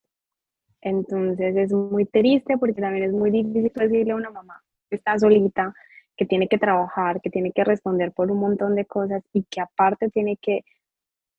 Entonces 0.82 1.56
es 1.56 1.72
muy 1.72 2.06
triste 2.06 2.58
porque 2.58 2.82
también 2.82 3.06
es 3.06 3.14
muy 3.14 3.32
difícil 3.32 3.72
decirle 3.74 4.12
a 4.12 4.16
una 4.16 4.32
mamá, 4.32 4.62
está 4.90 5.18
solita, 5.18 5.74
que 6.16 6.26
tiene 6.26 6.48
que 6.48 6.58
trabajar, 6.58 7.22
que 7.22 7.30
tiene 7.30 7.52
que 7.52 7.64
responder 7.64 8.12
por 8.12 8.32
un 8.32 8.40
montón 8.40 8.76
de 8.76 8.86
cosas 8.86 9.24
y 9.34 9.44
que 9.44 9.62
aparte 9.62 10.10
tiene 10.10 10.38
que 10.38 10.66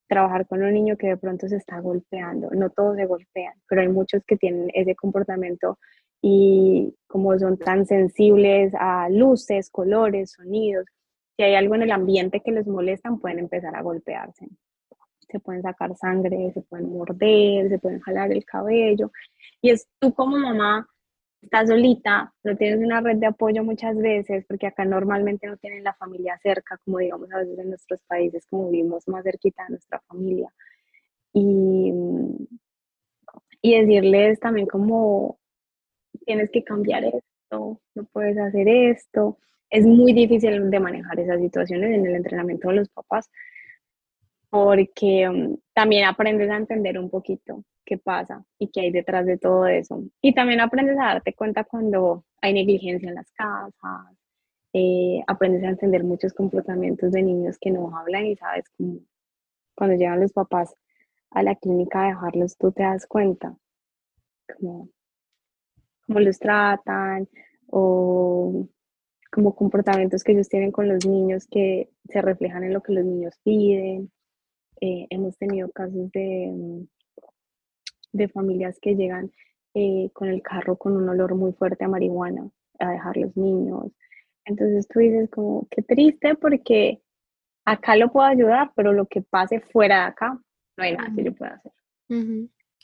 trabajar 0.07 0.47
con 0.47 0.63
un 0.63 0.73
niño 0.73 0.97
que 0.97 1.09
de 1.09 1.17
pronto 1.17 1.49
se 1.49 1.57
está 1.57 1.81
golpeando. 1.81 2.51
No 2.53 2.71
todos 2.71 2.97
se 2.97 3.07
golpean, 3.07 3.55
pero 3.69 3.83
hay 3.83 3.89
muchos 3.89 4.25
que 4.25 4.37
tienen 4.37 4.71
ese 4.73 4.95
comportamiento 4.95 5.79
y 6.23 6.95
como 7.07 7.37
son 7.39 7.59
tan 7.59 7.87
sensibles 7.87 8.73
a 8.79 9.09
luces, 9.09 9.69
colores, 9.71 10.33
sonidos, 10.33 10.87
si 11.39 11.45
hay 11.45 11.55
algo 11.55 11.77
en 11.77 11.83
el 11.83 11.93
ambiente 11.93 12.41
que 12.41 12.51
les 12.51 12.67
molestan, 12.67 13.21
pueden 13.21 13.39
empezar 13.39 13.77
a 13.77 13.83
golpearse. 13.83 14.49
Se 15.31 15.39
pueden 15.39 15.63
sacar 15.63 15.95
sangre, 15.97 16.51
se 16.53 16.63
pueden 16.63 16.91
morder, 16.91 17.69
se 17.69 17.79
pueden 17.79 18.01
jalar 18.01 18.33
el 18.33 18.45
cabello. 18.45 19.13
Y 19.63 19.71
es 19.71 19.87
tú 20.01 20.13
como 20.13 20.37
mamá 20.37 20.89
estás 21.41 21.69
solita, 21.69 22.35
no 22.43 22.57
tienes 22.57 22.85
una 22.85 23.01
red 23.01 23.19
de 23.19 23.27
apoyo 23.27 23.63
muchas 23.63 23.97
veces, 23.97 24.45
porque 24.49 24.67
acá 24.67 24.85
normalmente 24.85 25.47
no 25.47 25.57
tienen 25.57 25.85
la 25.85 25.95
familia 25.95 26.37
cerca, 26.43 26.77
como 26.85 26.99
digamos 26.99 27.33
a 27.33 27.39
veces 27.39 27.57
en 27.61 27.69
nuestros 27.69 28.01
países, 28.09 28.45
como 28.51 28.69
vivimos 28.69 29.07
más 29.07 29.23
cerquita 29.23 29.63
de 29.63 29.71
nuestra 29.71 30.01
familia. 30.09 30.53
Y, 31.33 31.93
y 33.63 33.81
decirles 33.81 34.41
también 34.41 34.67
como, 34.67 35.39
tienes 36.27 36.51
que 36.51 36.65
cambiar 36.65 37.05
esto, 37.05 37.81
no 37.95 38.05
puedes 38.13 38.37
hacer 38.39 38.67
esto. 38.67 39.39
Es 39.71 39.85
muy 39.85 40.13
difícil 40.13 40.71
de 40.71 40.81
manejar 40.81 41.21
esas 41.21 41.41
situaciones 41.41 41.91
en 41.93 42.07
el 42.07 42.15
entrenamiento 42.17 42.69
de 42.69 42.77
los 42.77 42.89
papás, 42.89 43.31
porque 44.51 45.29
um, 45.29 45.57
también 45.75 46.07
aprendes 46.07 46.51
a 46.51 46.57
entender 46.57 46.99
un 46.99 47.11
poquito 47.11 47.65
qué 47.85 47.99
pasa 47.99 48.45
y 48.59 48.69
qué 48.69 48.83
hay 48.83 48.91
detrás 48.91 49.27
de 49.27 49.39
todo 49.39 49.67
eso. 49.67 50.03
Y 50.23 50.35
también 50.35 50.61
aprendes 50.61 50.99
a 50.99 51.07
darte 51.07 51.35
cuenta 51.35 51.65
cuando 51.65 52.25
hay 52.41 52.55
negligencia 52.55 53.09
en 53.09 53.15
las 53.15 53.31
casas, 53.33 54.17
eh, 54.73 55.23
aprendes 55.27 55.65
a 55.65 55.69
entender 55.69 56.05
muchos 56.05 56.35
comportamientos 56.35 57.13
de 57.13 57.23
niños 57.23 57.59
que 57.59 57.71
no 57.71 57.97
hablan 57.97 58.27
y 58.27 58.37
sabes 58.37 58.65
cómo 58.77 59.01
cuando 59.79 59.97
llegan 59.97 60.21
los 60.21 60.33
papás 60.33 60.75
a 61.31 61.43
la 61.43 61.55
clínica 61.55 62.03
a 62.03 62.09
dejarlos, 62.09 62.57
tú 62.59 62.73
te 62.73 62.83
das 62.83 63.07
cuenta 63.07 63.57
cómo, 64.57 64.89
cómo 66.05 66.21
los 66.21 66.39
tratan 66.41 67.29
o 67.69 68.67
como 69.31 69.55
comportamientos 69.55 70.25
que 70.25 70.33
ellos 70.33 70.49
tienen 70.49 70.73
con 70.73 70.89
los 70.89 71.07
niños 71.07 71.47
que 71.51 71.91
se 72.09 72.23
reflejan 72.23 72.65
en 72.65 72.73
lo 72.73 72.83
que 72.83 72.93
los 72.93 73.05
niños 73.05 73.35
piden. 73.43 74.11
Eh, 74.81 75.07
hemos 75.11 75.37
tenido 75.39 75.71
casos 75.71 76.11
de, 76.13 76.87
de 78.13 78.29
familias 78.29 78.79
que 78.81 78.95
llegan 78.95 79.33
eh, 79.75 80.11
con 80.13 80.29
el 80.29 80.43
carro 80.43 80.77
con 80.77 80.97
un 80.97 81.09
olor 81.09 81.35
muy 81.35 81.53
fuerte 81.53 81.85
a 81.85 81.89
marihuana 81.89 82.49
a 82.79 82.91
dejar 82.91 83.17
los 83.17 83.37
niños. 83.37 83.93
Entonces 84.45 84.89
tú 84.89 85.01
dices 85.01 85.29
como, 85.31 85.67
qué 85.71 85.83
triste 85.83 86.35
porque 86.35 87.03
acá 87.65 87.97
lo 87.97 88.11
puedo 88.11 88.27
ayudar, 88.27 88.73
pero 88.75 88.93
lo 88.93 89.07
que 89.07 89.21
pase 89.21 89.61
fuera 89.61 89.97
de 89.97 90.07
acá, 90.07 90.41
no 90.77 90.85
hay 90.85 90.97
nada 90.97 91.13
que 91.15 91.25
yo 91.25 91.35
pueda 91.35 91.55
hacer. 91.55 91.73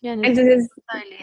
Entonces 0.04 0.68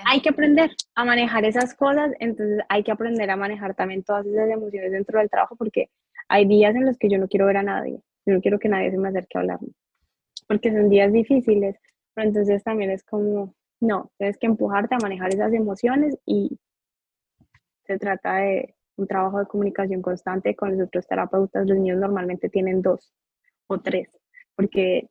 hay 0.06 0.22
que 0.22 0.30
aprender 0.30 0.72
a 0.96 1.06
manejar 1.06 1.46
esas 1.46 1.76
cosas, 1.76 2.12
entonces 2.20 2.60
hay 2.70 2.84
que 2.84 2.92
aprender 2.92 3.30
a 3.30 3.36
manejar 3.36 3.76
también 3.76 4.04
todas 4.04 4.26
esas 4.26 4.50
emociones 4.50 4.92
dentro 4.92 5.20
del 5.20 5.30
trabajo 5.30 5.56
porque 5.56 5.90
hay 6.28 6.48
días 6.48 6.76
en 6.76 6.86
los 6.86 6.98
que 6.98 7.10
yo 7.10 7.18
no 7.18 7.28
quiero 7.28 7.46
ver 7.46 7.58
a 7.58 7.64
nadie, 7.64 8.02
yo 8.26 8.34
no 8.34 8.42
quiero 8.42 8.60
que 8.60 8.70
nadie 8.70 8.92
se 8.92 8.98
me 8.98 9.10
acerque 9.10 9.38
a 9.38 9.42
hablarme, 9.42 9.70
porque 10.48 10.72
son 10.72 10.90
días 10.90 11.14
difíciles, 11.14 11.76
pero 12.14 12.28
entonces 12.28 12.64
también 12.64 12.90
es 12.90 13.04
como, 13.04 13.54
no, 13.80 14.12
tienes 14.18 14.38
que 14.38 14.48
empujarte 14.48 14.96
a 14.96 15.00
manejar 15.00 15.34
esas 15.34 15.54
emociones 15.54 16.18
y 16.26 16.58
se 17.86 18.00
trata 18.00 18.38
de 18.38 18.76
un 18.96 19.08
trabajo 19.08 19.40
de 19.40 19.46
comunicación 19.46 20.02
constante 20.02 20.56
con 20.56 20.78
los 20.78 20.88
otros 20.88 21.08
terapeutas. 21.08 21.68
Los 21.68 21.78
niños 21.78 22.00
normalmente 22.00 22.50
tienen 22.50 22.82
dos 22.82 23.14
o 23.68 23.80
tres, 23.80 24.10
porque 24.56 25.10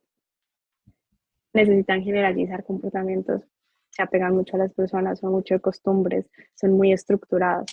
necesitan 1.53 2.01
generalizar 2.01 2.63
comportamientos, 2.63 3.41
se 3.91 4.01
apegan 4.01 4.35
mucho 4.35 4.55
a 4.55 4.59
las 4.59 4.73
personas, 4.73 5.19
son 5.19 5.31
mucho 5.31 5.53
de 5.53 5.59
costumbres, 5.59 6.25
son 6.55 6.71
muy 6.73 6.91
estructurados. 6.91 7.71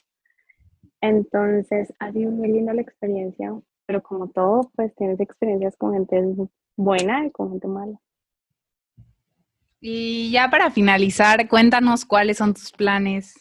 Entonces, 1.00 1.92
ha 2.00 2.12
sido 2.12 2.30
muy 2.30 2.48
linda 2.48 2.74
la 2.74 2.82
experiencia, 2.82 3.54
pero 3.86 4.02
como 4.02 4.28
todo, 4.28 4.70
pues 4.74 4.94
tienes 4.96 5.20
experiencias 5.20 5.76
con 5.76 5.94
gente 5.94 6.22
buena 6.76 7.24
y 7.24 7.30
con 7.30 7.50
gente 7.52 7.68
mala. 7.68 7.98
Y 9.80 10.32
ya 10.32 10.50
para 10.50 10.70
finalizar, 10.70 11.48
cuéntanos 11.48 12.04
cuáles 12.04 12.38
son 12.38 12.52
tus 12.52 12.72
planes 12.72 13.36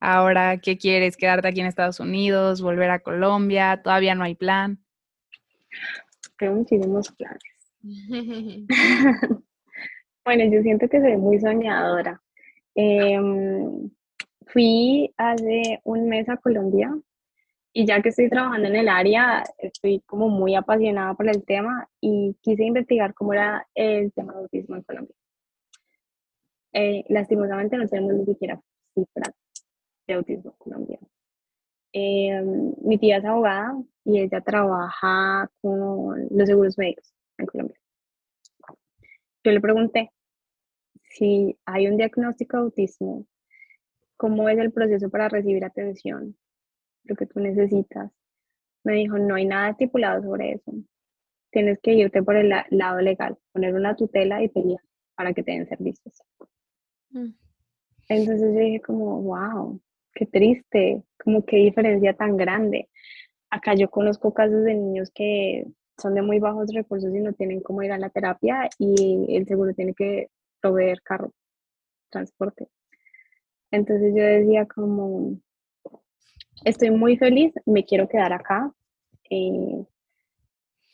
ahora, 0.00 0.58
qué 0.58 0.76
quieres, 0.76 1.16
quedarte 1.16 1.48
aquí 1.48 1.60
en 1.60 1.66
Estados 1.66 2.00
Unidos, 2.00 2.60
volver 2.60 2.90
a 2.90 2.98
Colombia, 2.98 3.80
todavía 3.82 4.14
no 4.14 4.24
hay 4.24 4.34
plan. 4.34 4.78
Tengo 6.38 6.56
muchísimos 6.56 7.12
planes. 7.12 7.42
bueno, 10.26 10.44
yo 10.52 10.60
siento 10.62 10.88
que 10.88 11.00
soy 11.00 11.16
muy 11.16 11.38
soñadora. 11.38 12.20
Em, 12.74 13.90
fui 14.48 15.14
hace 15.16 15.80
un 15.84 16.08
mes 16.08 16.28
a 16.28 16.36
Colombia 16.36 16.92
y 17.72 17.86
ya 17.86 18.02
que 18.02 18.08
estoy 18.08 18.28
trabajando 18.28 18.68
en 18.68 18.76
el 18.76 18.88
área, 18.88 19.44
estoy 19.58 20.00
como 20.00 20.28
muy 20.28 20.56
apasionada 20.56 21.14
por 21.14 21.28
el 21.28 21.44
tema 21.44 21.88
y 22.00 22.36
quise 22.42 22.64
investigar 22.64 23.14
cómo 23.14 23.34
era 23.34 23.66
el 23.74 24.12
tema 24.12 24.32
de 24.32 24.40
autismo 24.40 24.76
en 24.76 24.82
Colombia. 24.82 25.14
Eh, 26.72 27.04
lastimosamente 27.08 27.76
no 27.76 27.86
tenemos 27.86 28.14
ni 28.14 28.24
siquiera 28.26 28.60
cifras 28.94 29.32
de 30.08 30.14
autismo 30.14 30.56
colombiano. 30.58 31.06
Eh, 31.92 32.42
mi 32.82 32.98
tía 32.98 33.18
es 33.18 33.24
abogada 33.24 33.76
y 34.04 34.20
ella 34.20 34.40
trabaja 34.40 35.48
con 35.62 36.26
los 36.30 36.48
seguros 36.48 36.76
médicos 36.78 37.14
en 37.38 37.46
Colombia. 37.46 37.78
Yo 39.46 39.52
le 39.52 39.60
pregunté 39.60 40.10
si 41.08 41.56
hay 41.66 41.86
un 41.86 41.96
diagnóstico 41.96 42.56
de 42.56 42.62
autismo, 42.64 43.26
cómo 44.16 44.48
es 44.48 44.58
el 44.58 44.72
proceso 44.72 45.08
para 45.08 45.28
recibir 45.28 45.64
atención, 45.64 46.36
lo 47.04 47.14
que 47.14 47.26
tú 47.26 47.38
necesitas. 47.38 48.10
Me 48.82 48.94
dijo, 48.94 49.18
no 49.18 49.36
hay 49.36 49.46
nada 49.46 49.70
estipulado 49.70 50.20
sobre 50.20 50.54
eso. 50.54 50.72
Tienes 51.52 51.78
que 51.80 51.92
irte 51.92 52.24
por 52.24 52.34
el 52.34 52.52
lado 52.70 53.00
legal, 53.00 53.38
poner 53.52 53.72
una 53.76 53.94
tutela 53.94 54.42
y 54.42 54.48
pelear 54.48 54.80
para 55.14 55.32
que 55.32 55.44
te 55.44 55.52
den 55.52 55.68
servicios. 55.68 56.20
Mm. 57.10 57.28
Entonces 58.08 58.52
yo 58.52 58.58
dije 58.58 58.80
como, 58.80 59.22
wow, 59.22 59.80
qué 60.12 60.26
triste, 60.26 61.04
como 61.22 61.44
qué 61.44 61.58
diferencia 61.58 62.14
tan 62.14 62.36
grande. 62.36 62.88
Acá 63.50 63.76
yo 63.76 63.90
conozco 63.90 64.34
casos 64.34 64.64
de 64.64 64.74
niños 64.74 65.12
que 65.14 65.68
son 66.00 66.14
de 66.14 66.22
muy 66.22 66.38
bajos 66.38 66.72
recursos 66.72 67.14
y 67.14 67.20
no 67.20 67.32
tienen 67.32 67.60
cómo 67.60 67.82
ir 67.82 67.92
a 67.92 67.98
la 67.98 68.10
terapia 68.10 68.68
y 68.78 69.36
el 69.36 69.46
seguro 69.46 69.74
tiene 69.74 69.94
que 69.94 70.28
proveer 70.60 71.02
carro, 71.02 71.32
transporte. 72.10 72.68
Entonces 73.70 74.14
yo 74.14 74.22
decía 74.22 74.66
como, 74.66 75.38
estoy 76.64 76.90
muy 76.90 77.16
feliz, 77.16 77.54
me 77.66 77.84
quiero 77.84 78.08
quedar 78.08 78.32
acá, 78.32 78.72
eh, 79.30 79.84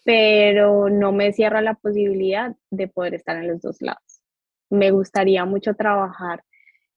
pero 0.05 0.89
no 0.89 1.13
me 1.13 1.33
cierra 1.33 1.61
la 1.63 1.75
posibilidad 1.75 2.57
de 2.71 2.89
poder 2.89 3.15
estar 3.15 3.37
en 3.37 3.49
los 3.49 3.61
dos 3.61 3.81
lados 3.81 4.23
me 4.73 4.91
gustaría 4.91 5.45
mucho 5.45 5.75
trabajar 5.75 6.43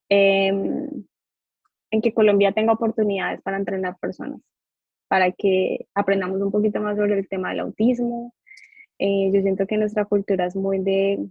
en 0.07 1.05
que 2.01 2.13
Colombia 2.13 2.53
tenga 2.53 2.73
oportunidades 2.73 3.41
para 3.41 3.57
entrenar 3.57 3.97
personas, 3.99 4.39
para 5.15 5.31
que 5.31 5.87
aprendamos 5.93 6.41
un 6.41 6.51
poquito 6.51 6.81
más 6.81 6.97
sobre 6.97 7.17
el 7.17 7.29
tema 7.29 7.51
del 7.51 7.61
autismo. 7.61 8.33
Eh, 8.99 9.31
yo 9.33 9.41
siento 9.41 9.65
que 9.65 9.77
nuestra 9.77 10.03
cultura 10.03 10.45
es 10.45 10.57
muy 10.57 10.79
de, 10.79 11.25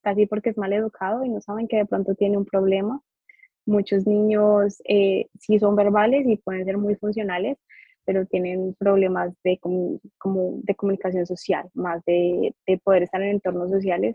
casi 0.00 0.26
porque 0.26 0.50
es 0.50 0.56
mal 0.56 0.72
educado 0.72 1.24
y 1.24 1.28
no 1.28 1.40
saben 1.40 1.66
que 1.66 1.78
de 1.78 1.86
pronto 1.86 2.14
tiene 2.14 2.38
un 2.38 2.44
problema. 2.44 3.02
Muchos 3.66 4.06
niños 4.06 4.80
eh, 4.84 5.26
sí 5.40 5.58
son 5.58 5.74
verbales 5.74 6.24
y 6.28 6.36
pueden 6.36 6.64
ser 6.64 6.78
muy 6.78 6.94
funcionales, 6.94 7.58
pero 8.04 8.24
tienen 8.26 8.76
problemas 8.78 9.32
de, 9.42 9.58
como, 9.58 9.98
de 10.62 10.74
comunicación 10.76 11.26
social, 11.26 11.68
más 11.74 12.04
de, 12.04 12.54
de 12.64 12.78
poder 12.78 13.02
estar 13.02 13.20
en 13.22 13.30
entornos 13.30 13.72
sociales 13.72 14.14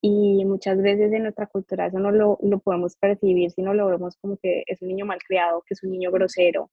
y 0.00 0.42
muchas 0.46 0.80
veces 0.80 1.12
en 1.12 1.24
nuestra 1.24 1.48
cultura 1.48 1.88
eso 1.88 1.98
no 1.98 2.12
lo, 2.12 2.38
lo, 2.40 2.60
podemos 2.60 2.96
percibir, 2.96 3.50
sino 3.50 3.74
lo 3.74 3.88
vemos 3.88 4.16
como 4.22 4.38
que 4.38 4.64
es 4.66 4.80
un 4.80 4.88
niño 4.88 5.04
malcriado, 5.04 5.62
que 5.66 5.74
es 5.74 5.82
un 5.82 5.90
niño 5.90 6.10
grosero. 6.10 6.70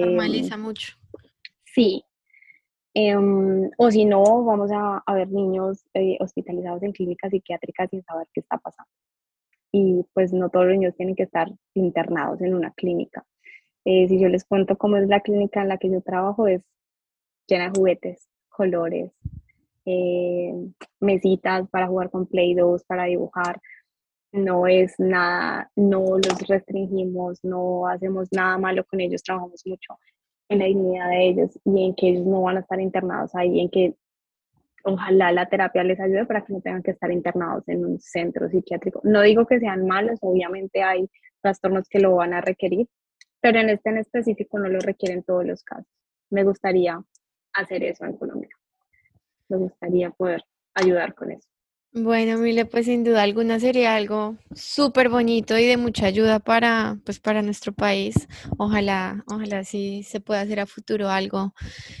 Normaliza 0.00 0.54
em, 0.54 0.60
mucho. 0.60 0.96
Sí. 1.64 2.04
Em, 2.94 3.70
o 3.78 3.90
si 3.90 4.04
no, 4.04 4.44
vamos 4.44 4.70
a, 4.72 5.02
a 5.06 5.14
ver 5.14 5.28
niños 5.30 5.84
eh, 5.94 6.16
hospitalizados 6.20 6.82
en 6.82 6.92
clínicas 6.92 7.30
psiquiátricas 7.30 7.88
sin 7.90 8.02
saber 8.02 8.26
qué 8.32 8.40
está 8.40 8.58
pasando. 8.58 8.90
Y 9.72 10.04
pues 10.12 10.32
no 10.32 10.48
todos 10.48 10.66
los 10.66 10.74
niños 10.74 10.96
tienen 10.96 11.14
que 11.14 11.22
estar 11.22 11.48
internados 11.74 12.40
en 12.40 12.54
una 12.54 12.72
clínica. 12.72 13.24
Eh, 13.84 14.08
si 14.08 14.20
yo 14.20 14.28
les 14.28 14.44
cuento 14.44 14.76
cómo 14.76 14.96
es 14.96 15.08
la 15.08 15.20
clínica 15.20 15.62
en 15.62 15.68
la 15.68 15.78
que 15.78 15.90
yo 15.90 16.00
trabajo, 16.00 16.46
es 16.48 16.62
llena 17.46 17.70
de 17.70 17.78
juguetes, 17.78 18.28
colores, 18.48 19.12
eh, 19.86 20.52
mesitas 21.00 21.68
para 21.70 21.86
jugar 21.86 22.10
con 22.10 22.26
Play-Doh, 22.26 22.78
para 22.86 23.04
dibujar. 23.04 23.60
No 24.32 24.66
es 24.66 24.94
nada, 24.98 25.70
no 25.76 26.16
los 26.18 26.48
restringimos, 26.48 27.40
no 27.44 27.86
hacemos 27.88 28.28
nada 28.32 28.58
malo 28.58 28.84
con 28.84 29.00
ellos, 29.00 29.22
trabajamos 29.22 29.62
mucho 29.66 29.98
en 30.48 30.60
la 30.60 30.66
dignidad 30.66 31.08
de 31.08 31.28
ellos 31.28 31.58
y 31.64 31.84
en 31.86 31.94
que 31.94 32.10
ellos 32.10 32.26
no 32.26 32.42
van 32.42 32.56
a 32.58 32.60
estar 32.60 32.80
internados 32.80 33.34
ahí, 33.34 33.60
en 33.60 33.70
que 33.70 33.94
ojalá 34.84 35.32
la 35.32 35.48
terapia 35.48 35.84
les 35.84 36.00
ayude 36.00 36.26
para 36.26 36.44
que 36.44 36.52
no 36.52 36.60
tengan 36.60 36.82
que 36.82 36.92
estar 36.92 37.10
internados 37.12 37.68
en 37.68 37.84
un 37.84 38.00
centro 38.00 38.48
psiquiátrico. 38.48 39.00
No 39.04 39.22
digo 39.22 39.46
que 39.46 39.60
sean 39.60 39.86
malos, 39.86 40.18
obviamente 40.22 40.82
hay 40.82 41.08
trastornos 41.42 41.88
que 41.88 42.00
lo 42.00 42.14
van 42.16 42.34
a 42.34 42.40
requerir, 42.40 42.88
pero 43.40 43.60
en 43.60 43.70
este 43.70 43.90
en 43.90 43.98
específico 43.98 44.58
no 44.58 44.68
lo 44.68 44.80
requieren 44.80 45.22
todos 45.22 45.44
los 45.44 45.62
casos. 45.64 45.86
Me 46.30 46.44
gustaría 46.44 47.00
hacer 47.52 47.84
eso 47.84 48.04
en 48.04 48.16
Colombia 48.16 48.50
me 49.50 49.58
gustaría 49.58 50.10
poder 50.10 50.42
ayudar 50.74 51.14
con 51.14 51.32
eso. 51.32 51.48
Bueno, 51.92 52.38
Mile, 52.38 52.66
pues 52.66 52.86
sin 52.86 53.02
duda 53.02 53.22
alguna 53.24 53.58
sería 53.58 53.96
algo 53.96 54.38
súper 54.54 55.08
bonito 55.08 55.58
y 55.58 55.66
de 55.66 55.76
mucha 55.76 56.06
ayuda 56.06 56.38
para, 56.38 57.00
pues 57.04 57.18
para 57.18 57.42
nuestro 57.42 57.72
país. 57.72 58.28
Ojalá, 58.58 59.24
ojalá 59.26 59.64
sí 59.64 60.04
se 60.04 60.20
pueda 60.20 60.42
hacer 60.42 60.60
a 60.60 60.66
futuro 60.66 61.08
algo 61.10 61.52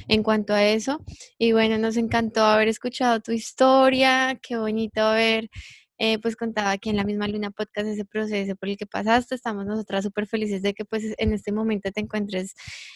en 0.06 0.22
cuanto 0.22 0.54
a 0.54 0.64
eso. 0.64 1.00
Y 1.38 1.50
bueno, 1.52 1.76
nos 1.76 1.96
encantó 1.96 2.44
haber 2.44 2.68
escuchado 2.68 3.18
tu 3.20 3.32
historia, 3.32 4.38
qué 4.40 4.56
bonito 4.58 5.00
haber 5.02 5.50
eh, 5.98 6.18
pues 6.20 6.36
contaba 6.36 6.70
aquí 6.70 6.88
en 6.90 6.96
la 6.96 7.04
misma 7.04 7.28
Luna 7.28 7.50
Podcast 7.50 7.88
ese 7.88 8.04
proceso 8.06 8.56
por 8.56 8.68
el 8.70 8.76
que 8.78 8.86
pasaste. 8.86 9.34
Estamos 9.34 9.66
nosotras 9.66 10.04
súper 10.04 10.26
felices 10.28 10.62
de 10.62 10.72
que 10.72 10.84
pues 10.84 11.14
en 11.18 11.32
este 11.34 11.52
momento 11.52 11.90
te 11.92 12.00
encuentres 12.00 12.54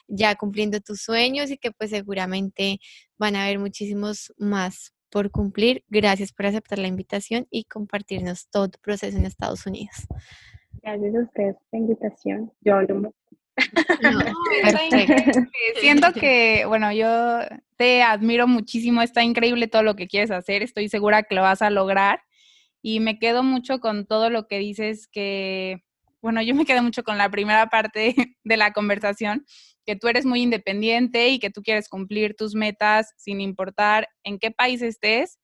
ya 0.08 0.36
cumpliendo 0.36 0.80
tus 0.80 1.02
sueños 1.02 1.50
y 1.50 1.58
que 1.58 1.72
pues 1.72 1.90
seguramente 1.90 2.78
van 3.18 3.36
a 3.36 3.44
haber 3.44 3.58
muchísimos 3.58 4.32
más 4.38 4.93
por 5.14 5.30
cumplir. 5.30 5.82
Gracias 5.88 6.32
por 6.32 6.46
aceptar 6.46 6.80
la 6.80 6.88
invitación 6.88 7.46
y 7.48 7.66
compartirnos 7.66 8.48
todo 8.50 8.68
tu 8.68 8.80
proceso 8.80 9.16
en 9.16 9.26
Estados 9.26 9.64
Unidos. 9.64 9.94
Gracias 10.82 11.14
a 11.14 11.20
ustedes 11.20 11.54
por 11.54 11.66
la 11.70 11.78
invitación. 11.78 12.52
Yo 12.62 12.74
hablo 12.74 13.00
No. 13.00 13.14
Siento 15.80 16.12
que, 16.12 16.64
bueno, 16.66 16.92
yo 16.92 17.42
te 17.76 18.02
admiro 18.02 18.48
muchísimo, 18.48 19.02
está 19.02 19.22
increíble 19.22 19.68
todo 19.68 19.84
lo 19.84 19.94
que 19.94 20.08
quieres 20.08 20.32
hacer, 20.32 20.64
estoy 20.64 20.88
segura 20.88 21.22
que 21.22 21.36
lo 21.36 21.42
vas 21.42 21.62
a 21.62 21.70
lograr 21.70 22.22
y 22.82 22.98
me 22.98 23.20
quedo 23.20 23.44
mucho 23.44 23.78
con 23.78 24.06
todo 24.06 24.30
lo 24.30 24.48
que 24.48 24.58
dices 24.58 25.06
que, 25.06 25.84
bueno, 26.22 26.42
yo 26.42 26.56
me 26.56 26.64
quedo 26.64 26.82
mucho 26.82 27.04
con 27.04 27.18
la 27.18 27.30
primera 27.30 27.68
parte 27.68 28.16
de 28.42 28.56
la 28.56 28.72
conversación, 28.72 29.46
que 29.84 29.96
tú 29.96 30.08
eres 30.08 30.24
muy 30.26 30.42
independiente 30.42 31.28
y 31.28 31.38
que 31.38 31.50
tú 31.50 31.62
quieres 31.62 31.88
cumplir 31.88 32.34
tus 32.36 32.54
metas 32.54 33.12
sin 33.16 33.40
importar 33.40 34.08
en 34.22 34.38
qué 34.38 34.50
país 34.50 34.82
estés, 34.82 35.38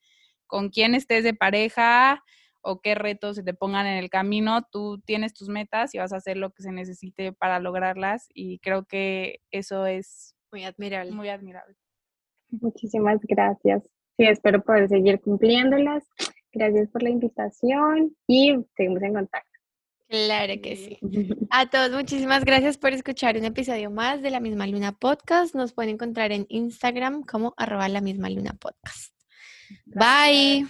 con 0.46 0.70
quién 0.70 0.94
estés 0.94 1.24
de 1.24 1.34
pareja 1.34 2.22
o 2.62 2.80
qué 2.80 2.94
retos 2.94 3.36
se 3.36 3.42
te 3.42 3.54
pongan 3.54 3.86
en 3.86 3.96
el 3.96 4.10
camino, 4.10 4.62
tú 4.70 5.00
tienes 5.06 5.32
tus 5.32 5.48
metas 5.48 5.94
y 5.94 5.98
vas 5.98 6.12
a 6.12 6.16
hacer 6.16 6.36
lo 6.36 6.50
que 6.50 6.62
se 6.62 6.72
necesite 6.72 7.32
para 7.32 7.58
lograrlas 7.58 8.26
y 8.34 8.58
creo 8.58 8.84
que 8.84 9.40
eso 9.50 9.86
es 9.86 10.34
Muy 10.52 10.64
admirable. 10.64 11.12
muy 11.12 11.28
admirable. 11.28 11.76
Muchísimas 12.50 13.20
gracias. 13.22 13.84
Sí, 14.16 14.26
espero 14.26 14.62
poder 14.62 14.88
seguir 14.88 15.20
cumpliéndolas. 15.20 16.06
Gracias 16.52 16.88
por 16.90 17.02
la 17.02 17.10
invitación 17.10 18.14
y 18.26 18.56
seguimos 18.76 19.02
en 19.02 19.14
contacto. 19.14 19.49
Claro 20.10 20.54
que 20.60 20.74
sí. 20.74 20.98
A 21.50 21.70
todos, 21.70 21.92
muchísimas 21.92 22.44
gracias 22.44 22.76
por 22.76 22.92
escuchar 22.92 23.36
un 23.36 23.44
episodio 23.44 23.92
más 23.92 24.22
de 24.22 24.30
La 24.30 24.40
Misma 24.40 24.66
Luna 24.66 24.90
Podcast. 24.90 25.54
Nos 25.54 25.72
pueden 25.72 25.94
encontrar 25.94 26.32
en 26.32 26.46
Instagram 26.48 27.22
como 27.22 27.54
arroba 27.56 27.88
la 27.88 28.00
misma 28.00 28.28
luna 28.28 28.56
podcast. 28.58 29.14
Bye. 29.86 30.66